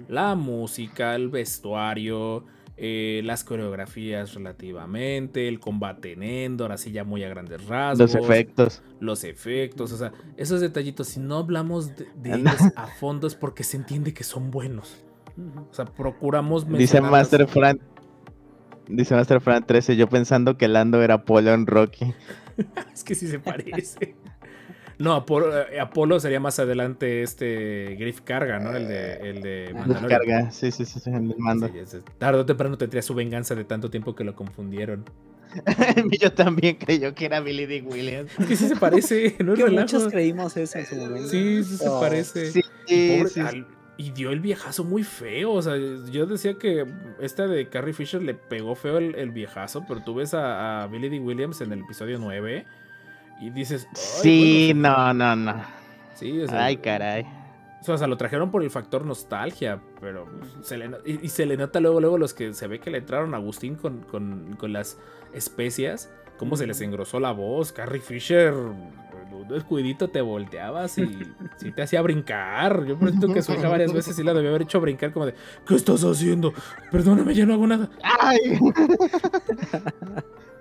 [0.08, 2.44] La música, el vestuario,
[2.84, 8.12] eh, las coreografías relativamente, el combate en Endor, así ya muy a grandes rasgos.
[8.12, 8.82] Los efectos.
[8.98, 12.52] Los efectos, o sea, esos detallitos, si no hablamos de, de Anda.
[12.52, 15.04] ellos a fondo es porque se entiende que son buenos.
[15.70, 17.78] O sea, procuramos Dice Master Fran.
[18.88, 22.12] Dice Master Fran 13, yo pensando que Lando era Apolo en Rocky.
[22.92, 24.16] Es que sí se parece.
[24.98, 28.74] No, Apolo, eh, Apolo sería más adelante este Griff Carga, ¿no?
[28.76, 29.70] El de, el de.
[29.74, 30.20] Mandalorian.
[30.20, 31.68] Carga, sí, sí, sí, el mando.
[31.86, 35.04] Sí, tarde o temprano tendría su venganza de tanto tiempo que lo confundieron.
[36.20, 37.82] yo también creyó que era Billy D.
[37.82, 38.30] Williams.
[38.38, 41.28] Es que sí se parece, no Que muchos creímos eso en su momento.
[41.28, 42.00] Sí, sí se Oh.
[42.00, 42.50] parece.
[42.50, 43.66] Sí, Y pobre- sí, al-
[43.98, 45.52] y dio el viejazo muy feo.
[45.52, 45.74] O sea,
[46.10, 46.86] yo decía que
[47.20, 50.86] esta de Carrie Fisher le pegó feo el, el viejazo, pero tú ves a, a
[50.86, 51.20] Billy D.
[51.20, 52.64] Williams en el episodio 9
[53.42, 53.86] y dices.
[53.90, 55.64] "Ay, Sí, bueno, no, no, no.
[56.14, 57.26] sí, o sea, Ay, caray.
[57.86, 60.28] O sea, lo trajeron por el factor nostalgia, pero
[60.62, 62.98] se le, y, y se le nota luego, luego los que se ve que le
[62.98, 64.98] entraron a Agustín con, con- con las
[65.32, 66.08] especias,
[66.38, 67.72] cómo se les engrosó la voz.
[67.72, 71.22] Carrie Fisher, un descuidito te volteabas y
[71.56, 72.84] sí te hacía brincar.
[72.86, 75.34] Yo siento que su hija varias veces sí la debió haber hecho brincar como de,
[75.66, 76.52] ¿qué estás haciendo?
[76.92, 77.90] Perdóname, ya no hago nada.
[78.04, 78.38] Ay.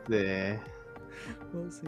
[0.09, 0.15] Sí.
[1.53, 1.87] Oh, sí.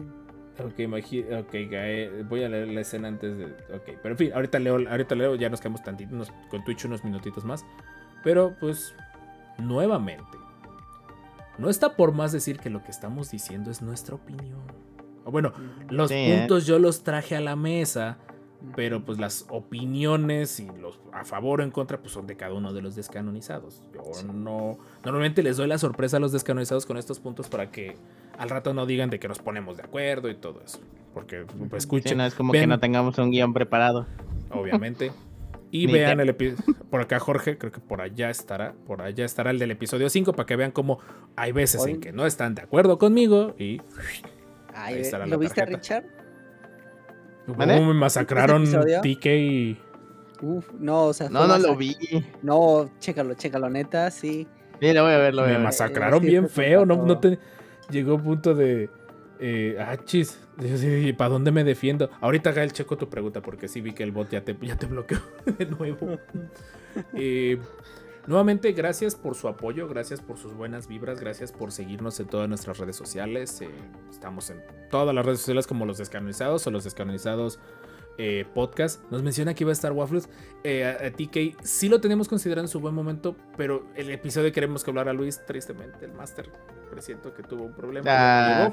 [0.58, 3.46] Ok, imagi- ok, Gae, voy a leer la escena antes de.
[3.74, 6.84] Ok, pero en fin, ahorita leo, ahorita leo, ya nos quedamos tantito, unos- con Twitch
[6.84, 7.64] unos minutitos más.
[8.22, 8.94] Pero pues,
[9.58, 10.38] nuevamente,
[11.58, 14.60] no está por más decir que lo que estamos diciendo es nuestra opinión.
[15.24, 15.52] O bueno,
[15.88, 16.38] los Sí, ¿eh?
[16.38, 18.18] puntos yo los traje a la mesa,
[18.76, 22.54] pero pues las opiniones y los a favor o en contra pues son de cada
[22.54, 23.82] uno de los descanonizados.
[23.94, 27.96] Yo no normalmente les doy la sorpresa a los descanonizados con estos puntos para que
[28.38, 30.80] al rato no digan de que nos ponemos de acuerdo y todo eso,
[31.12, 34.06] porque pues, Sí, escuchen, no es como ven- que no tengamos un guion preparado.
[34.50, 35.12] obviamente.
[35.70, 36.76] Y vean te- el episodio.
[36.88, 38.74] Por acá Jorge, creo que por allá estará.
[38.86, 41.00] Por allá estará el del episodio 5 para que vean cómo
[41.34, 42.00] hay veces en Oye.
[42.00, 43.80] que no están de acuerdo conmigo y
[44.72, 45.64] Ay, Ahí estará la ¿Lo viste a.
[45.64, 46.04] Richard?
[47.46, 48.64] Cómo me masacraron.
[48.64, 49.78] TK y,
[50.42, 51.28] Uf, no, o sea.
[51.28, 51.96] No, no lo vi.
[52.42, 54.46] No, chécalo, chécalo, neta, sí.
[54.80, 55.64] Lo voy a ver, lo voy a Me ver.
[55.64, 56.84] masacraron sí, bien fue feo.
[56.84, 57.38] No, no te...
[57.90, 58.90] Llegó a punto de.
[59.38, 60.38] Eh, ah, chis.
[61.16, 62.10] ¿Para dónde me defiendo?
[62.20, 64.86] Ahorita Gael checo tu pregunta porque sí vi que el bot ya te, ya te
[64.86, 65.18] bloqueó
[65.58, 66.18] de nuevo.
[67.12, 67.58] Eh,
[68.26, 72.48] nuevamente, gracias por su apoyo, gracias por sus buenas vibras, gracias por seguirnos en todas
[72.48, 73.60] nuestras redes sociales.
[73.60, 73.68] eh,
[74.10, 77.58] estamos en todas las redes sociales como los descanonizados o los descanonizados
[78.16, 79.02] eh, podcast.
[79.10, 80.28] Nos menciona que iba a estar Waffles.
[80.62, 84.52] Eh, a, a TK sí lo tenemos considerado en su buen momento, pero el episodio
[84.52, 86.48] queremos que hablar a Luis, tristemente, el máster.
[86.90, 88.06] Presiento que tuvo un problema.
[88.08, 88.72] Ah.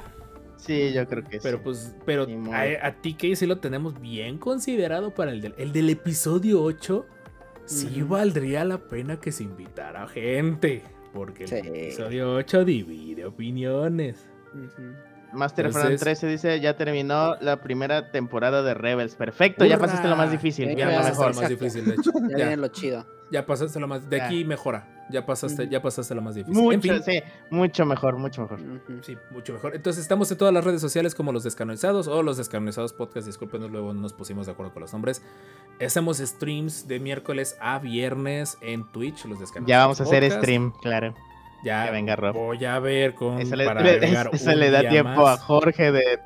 [0.57, 1.63] Sí, yo creo que Pero sí.
[1.63, 5.89] pues, pero a, a TK sí lo tenemos bien considerado para el del, el del
[5.89, 7.03] episodio 8.
[7.71, 10.83] Sí valdría la pena que se invitara gente.
[11.13, 11.55] Porque el Sí.
[11.57, 14.29] episodio 8 divide opiniones.
[14.53, 14.93] Ujú.
[15.33, 19.15] Master Fran entonces- 13 dice, ya terminó la primera temporada de Rebels.
[19.15, 19.85] Perfecto, ya ¡Hurra!
[19.87, 20.67] pasaste lo más difícil.
[20.69, 22.11] Ya Ya Ya, pasaste lo más difícil, de hecho.
[22.13, 23.05] Ya Ya, viene lo chido.
[23.31, 24.09] ya pasaste lo más.
[24.09, 24.25] De Ya.
[24.25, 24.87] aquí mejora.
[25.11, 26.57] Ya pasaste, ya pasaste lo más difícil.
[26.57, 28.59] En Mucho, fin, sí, mucho mejor, mucho mejor.
[29.03, 29.75] Sí, mucho mejor.
[29.75, 33.27] Entonces estamos en todas las redes sociales como los descanonizados o los descanonizados podcast.
[33.27, 35.21] Discúlpenos, luego no nos pusimos de acuerdo con los nombres.
[35.85, 39.67] Hacemos streams de miércoles a viernes en Twitch, los descanonizados.
[39.67, 40.41] Ya vamos a hacer Podcast.
[40.41, 41.15] stream, claro.
[41.63, 42.33] Ya Que venga Rob.
[42.35, 43.97] voy a ver con Eso le, para le-
[44.33, 45.39] eso un le da día tiempo más.
[45.39, 46.19] a Jorge de,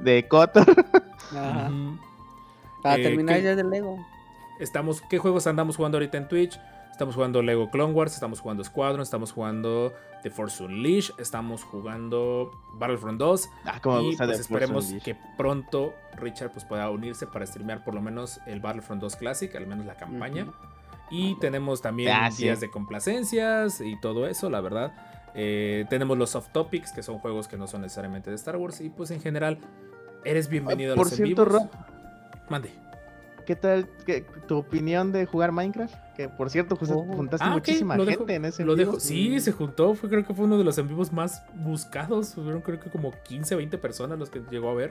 [0.00, 0.62] de Coto.
[2.82, 3.98] Para Eh, terminar ¿qué- ya del Lego.
[4.60, 6.58] Estamos, ¿Qué juegos andamos jugando ahorita en Twitch?
[6.98, 9.92] Estamos jugando Lego Clone Wars, estamos jugando Squadron, estamos jugando
[10.24, 15.16] The Force Unleashed, estamos jugando Battlefront 2 Ah, como y gusta pues esperemos Force que
[15.36, 19.68] pronto Richard pues, pueda unirse para streamear por lo menos el Battlefront 2 Classic, al
[19.68, 20.48] menos la campaña.
[21.08, 22.42] Y tenemos también Ah, sí.
[22.42, 24.92] días de complacencias y todo eso, la verdad.
[25.36, 28.80] Eh, tenemos los soft topics, que son juegos que no son necesariamente de Star Wars.
[28.80, 29.58] Y pues en general,
[30.24, 31.62] eres bienvenido Ah, a por los cierto, en vivos.
[31.62, 31.70] Rob.
[32.50, 32.72] Mande.
[33.48, 35.94] ¿Qué tal qué- tu opinión de jugar Minecraft?
[36.14, 37.14] Que por cierto, justo Oh.
[37.16, 38.90] juntaste Ah, muchísima gente dejo- en ese Lo en vivo.
[38.92, 39.00] dejo.
[39.00, 39.94] Sí, se juntó.
[39.94, 42.34] Fue, creo que fue uno de los en vivos más buscados.
[42.34, 44.90] Fueron creo que como 15, 20 personas los que llegó a ver.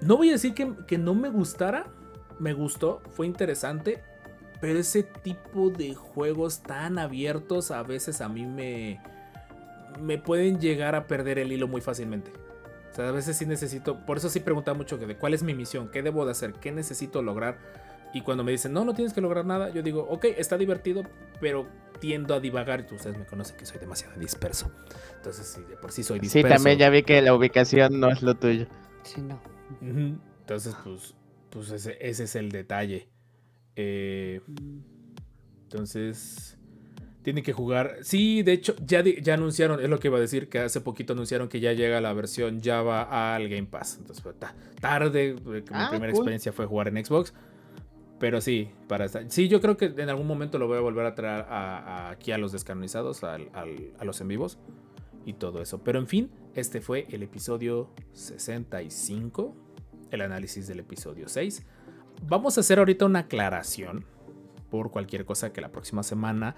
[0.00, 1.86] No voy a decir que, que no me gustara.
[2.38, 4.02] Me gustó, fue interesante.
[4.60, 9.00] Pero ese tipo de juegos tan abiertos a veces a mí me,
[10.00, 12.30] me pueden llegar a perder el hilo muy fácilmente.
[13.00, 14.04] Sea, a veces sí necesito.
[14.06, 16.52] Por eso sí preguntaba mucho que de cuál es mi misión, qué debo de hacer,
[16.54, 17.58] qué necesito lograr.
[18.12, 21.04] Y cuando me dicen, no, no tienes que lograr nada, yo digo, ok, está divertido,
[21.40, 21.66] pero
[22.00, 22.86] tiendo a divagar.
[22.90, 24.70] Y ustedes me conocen que soy demasiado disperso.
[25.16, 26.48] Entonces, sí, de por sí soy Sí, disperso.
[26.56, 28.66] también ya vi que la ubicación no es lo tuyo.
[29.04, 29.40] Sí, no.
[29.80, 31.14] Entonces, pues,
[31.50, 33.08] pues ese, ese es el detalle.
[33.76, 34.40] Eh,
[35.62, 36.58] entonces,
[37.22, 37.96] tienen que jugar.
[38.02, 41.12] Sí, de hecho, ya, ya anunciaron, es lo que iba a decir, que hace poquito
[41.12, 43.98] anunciaron que ya llega la versión Java al Game Pass.
[44.00, 44.24] Entonces,
[44.80, 46.20] tarde, mi Ah, primera cool.
[46.20, 47.34] experiencia fue jugar en Xbox.
[48.18, 51.06] Pero sí, para estar- sí, yo creo que en algún momento lo voy a volver
[51.06, 54.58] a traer a- a- aquí a los descanonizados, al- al- a los en vivos
[55.24, 55.78] y todo eso.
[55.82, 59.54] Pero en fin, este fue el episodio 65,
[60.10, 61.64] el análisis del episodio 6.
[62.26, 64.04] Vamos a hacer ahorita una aclaración
[64.70, 66.56] por cualquier cosa que la próxima semana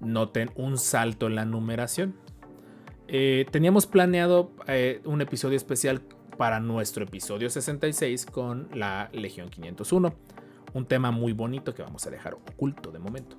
[0.00, 2.14] noten un salto en la numeración.
[3.08, 6.00] Eh, teníamos planeado eh, un episodio especial
[6.38, 10.14] para nuestro episodio 66 con la Legión 501.
[10.72, 13.36] Un tema muy bonito que vamos a dejar oculto de momento.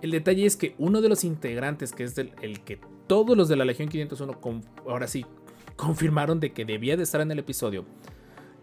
[0.00, 3.56] El detalle es que uno de los integrantes, que es el que todos los de
[3.56, 5.26] la Legión 501, con- ahora sí,
[5.76, 7.84] confirmaron de que debía de estar en el episodio,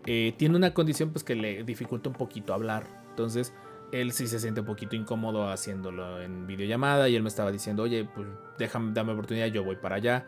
[0.06, 2.88] eh, tiene una condición pues que le dificulta un poquito hablar.
[3.10, 3.54] Entonces,
[3.92, 7.84] él sí se siente un poquito incómodo haciéndolo en videollamada y él me estaba diciendo,
[7.84, 8.28] oye, pues
[8.58, 10.28] déjame, dame oportunidad, yo voy para allá.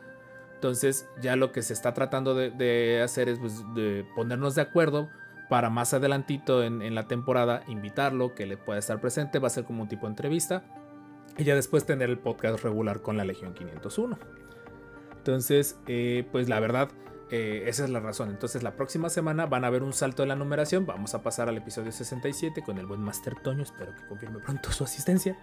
[0.55, 5.09] Entonces, ya lo que se está tratando de, hacer es pues, de ponernos de acuerdo
[5.49, 9.51] para más adelantito en, en la temporada invitarlo, que le pueda estar presente, va a
[9.51, 10.63] ser como un tipo de entrevista
[11.39, 14.17] y ya después tener el podcast regular con la Legión 501.
[15.17, 16.89] Entonces, eh, pues la verdad,
[17.31, 18.29] eh, esa es la razón.
[18.29, 20.85] Entonces, la próxima semana van a ver un salto en la numeración.
[20.85, 23.63] Vamos a pasar al episodio 67 con el buen Master Toño.
[23.63, 25.37] Espero que confirme pronto su asistencia.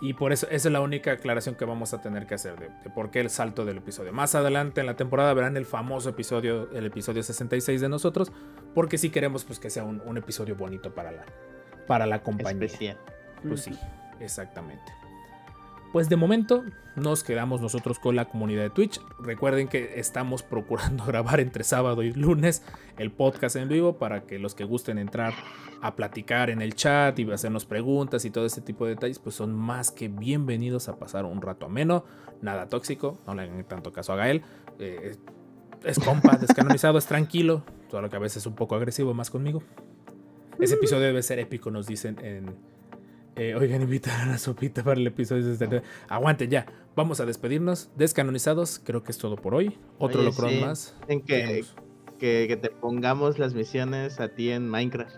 [0.00, 2.70] Y por eso, esa es la única aclaración que vamos a tener que hacer de,
[2.82, 4.14] de por qué el salto del episodio.
[4.14, 8.32] Más adelante en la temporada verán el famoso episodio, el episodio 66 de nosotros,
[8.74, 11.26] porque si queremos pues que sea un, un episodio bonito para la,
[11.86, 12.64] para la compañía.
[12.64, 12.96] Especial.
[13.46, 13.78] Pues sí,
[14.20, 14.99] exactamente.
[15.92, 16.64] Pues de momento
[16.94, 19.00] nos quedamos nosotros con la comunidad de Twitch.
[19.18, 22.62] Recuerden que estamos procurando grabar entre sábado y lunes
[22.96, 25.34] el podcast en vivo para que los que gusten entrar
[25.82, 29.34] a platicar en el chat y hacernos preguntas y todo ese tipo de detalles, pues
[29.34, 32.04] son más que bienvenidos a pasar un rato ameno,
[32.40, 34.42] nada tóxico, no le hagan tanto caso a Gael.
[34.78, 35.18] eh, es,
[35.82, 39.64] es compa, descanonizado, es tranquilo, solo que a veces es un poco agresivo más conmigo.
[40.60, 42.69] Ese episodio debe ser épico, nos dicen en.
[43.36, 45.84] Eh, oigan, invitar a la sopita para el episodio 69.
[46.08, 46.66] Aguanten ya.
[46.96, 47.90] Vamos a despedirnos.
[47.96, 48.80] Descanonizados.
[48.84, 49.78] Creo que es todo por hoy.
[49.98, 50.96] Otro Oye, locrón sí, más.
[51.08, 51.64] En que,
[52.18, 55.14] que, que te pongamos las misiones a ti en Minecraft.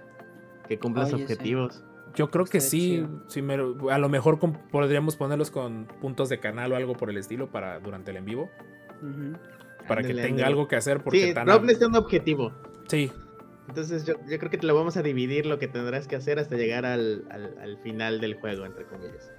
[0.69, 1.23] Que cumplas Oye, sí.
[1.33, 1.83] objetivos.
[2.15, 3.07] Yo creo que sí.
[3.29, 7.09] sí me- a lo mejor con- podríamos ponerlos con puntos de canal o algo por
[7.09, 8.51] el estilo para durante el en vivo.
[9.89, 11.03] Para que tenga algo que hacer.
[11.03, 12.53] Porque Sí, tan- Rob necesita un objetivo.
[12.87, 13.11] Sí,
[13.73, 16.39] Entonces yo, yo creo que te lo vamos a dividir lo que tendrás que hacer
[16.39, 19.33] hasta llegar al, al- al final del juego, entre comillas.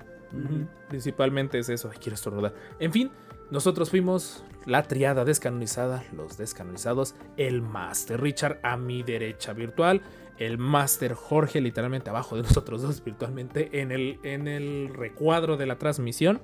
[0.89, 1.89] Principalmente es eso.
[1.91, 2.53] Ay, quiero estornudar.
[2.79, 3.11] En fin,
[3.51, 10.01] nosotros fuimos la triada descanonizada, los descanonizados, el Master Richard a mi derecha virtual,
[10.39, 15.67] el Master Jorge literalmente abajo de nosotros dos virtualmente en el, en el recuadro de
[15.67, 16.41] la transmisión.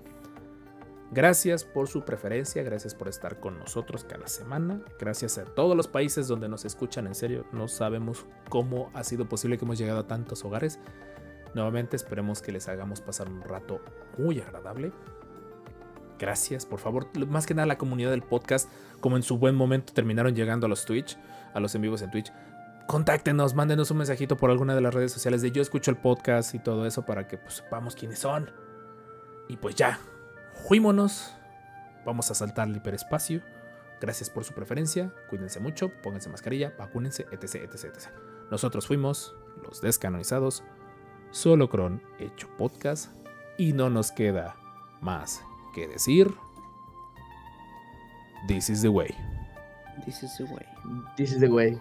[1.12, 5.88] Gracias por su preferencia, gracias por estar con nosotros cada semana, gracias a todos los
[5.88, 10.02] países donde nos escuchan, en serio, no sabemos cómo ha sido posible que hemos llegado
[10.02, 10.80] a tantos hogares.
[11.56, 13.82] Nuevamente esperemos que les hagamos pasar un rato
[14.20, 14.92] muy agradable.
[16.20, 17.08] Gracias, por favor.
[17.28, 18.70] Más que nada la comunidad del podcast,
[19.00, 21.18] como en su buen momento terminaron llegando a los Twitch,
[21.56, 22.32] a los en vivos en Twitch.
[22.86, 26.54] Contáctenos, mándenos un mensajito por alguna de las redes sociales de yo escucho el podcast
[26.54, 28.52] y todo eso para que pues, sepamos quiénes son.
[29.48, 30.00] Y pues ya,
[30.68, 31.34] fuímonos.
[32.06, 33.42] Vamos a saltar el hiperespacio.
[34.00, 35.14] Gracias por su preferencia.
[35.30, 38.10] Cuídense mucho, pónganse mascarilla, vacúnense, etc, etc, etc.
[38.50, 40.64] Nosotros fuimos los descanonizados.
[41.32, 43.12] Solo Cron hecho podcast
[43.58, 44.56] y no nos queda
[45.02, 45.42] más
[45.76, 46.34] que decir.
[48.48, 49.14] This is the way.
[50.06, 50.66] This is the way.
[51.18, 51.80] This is the way.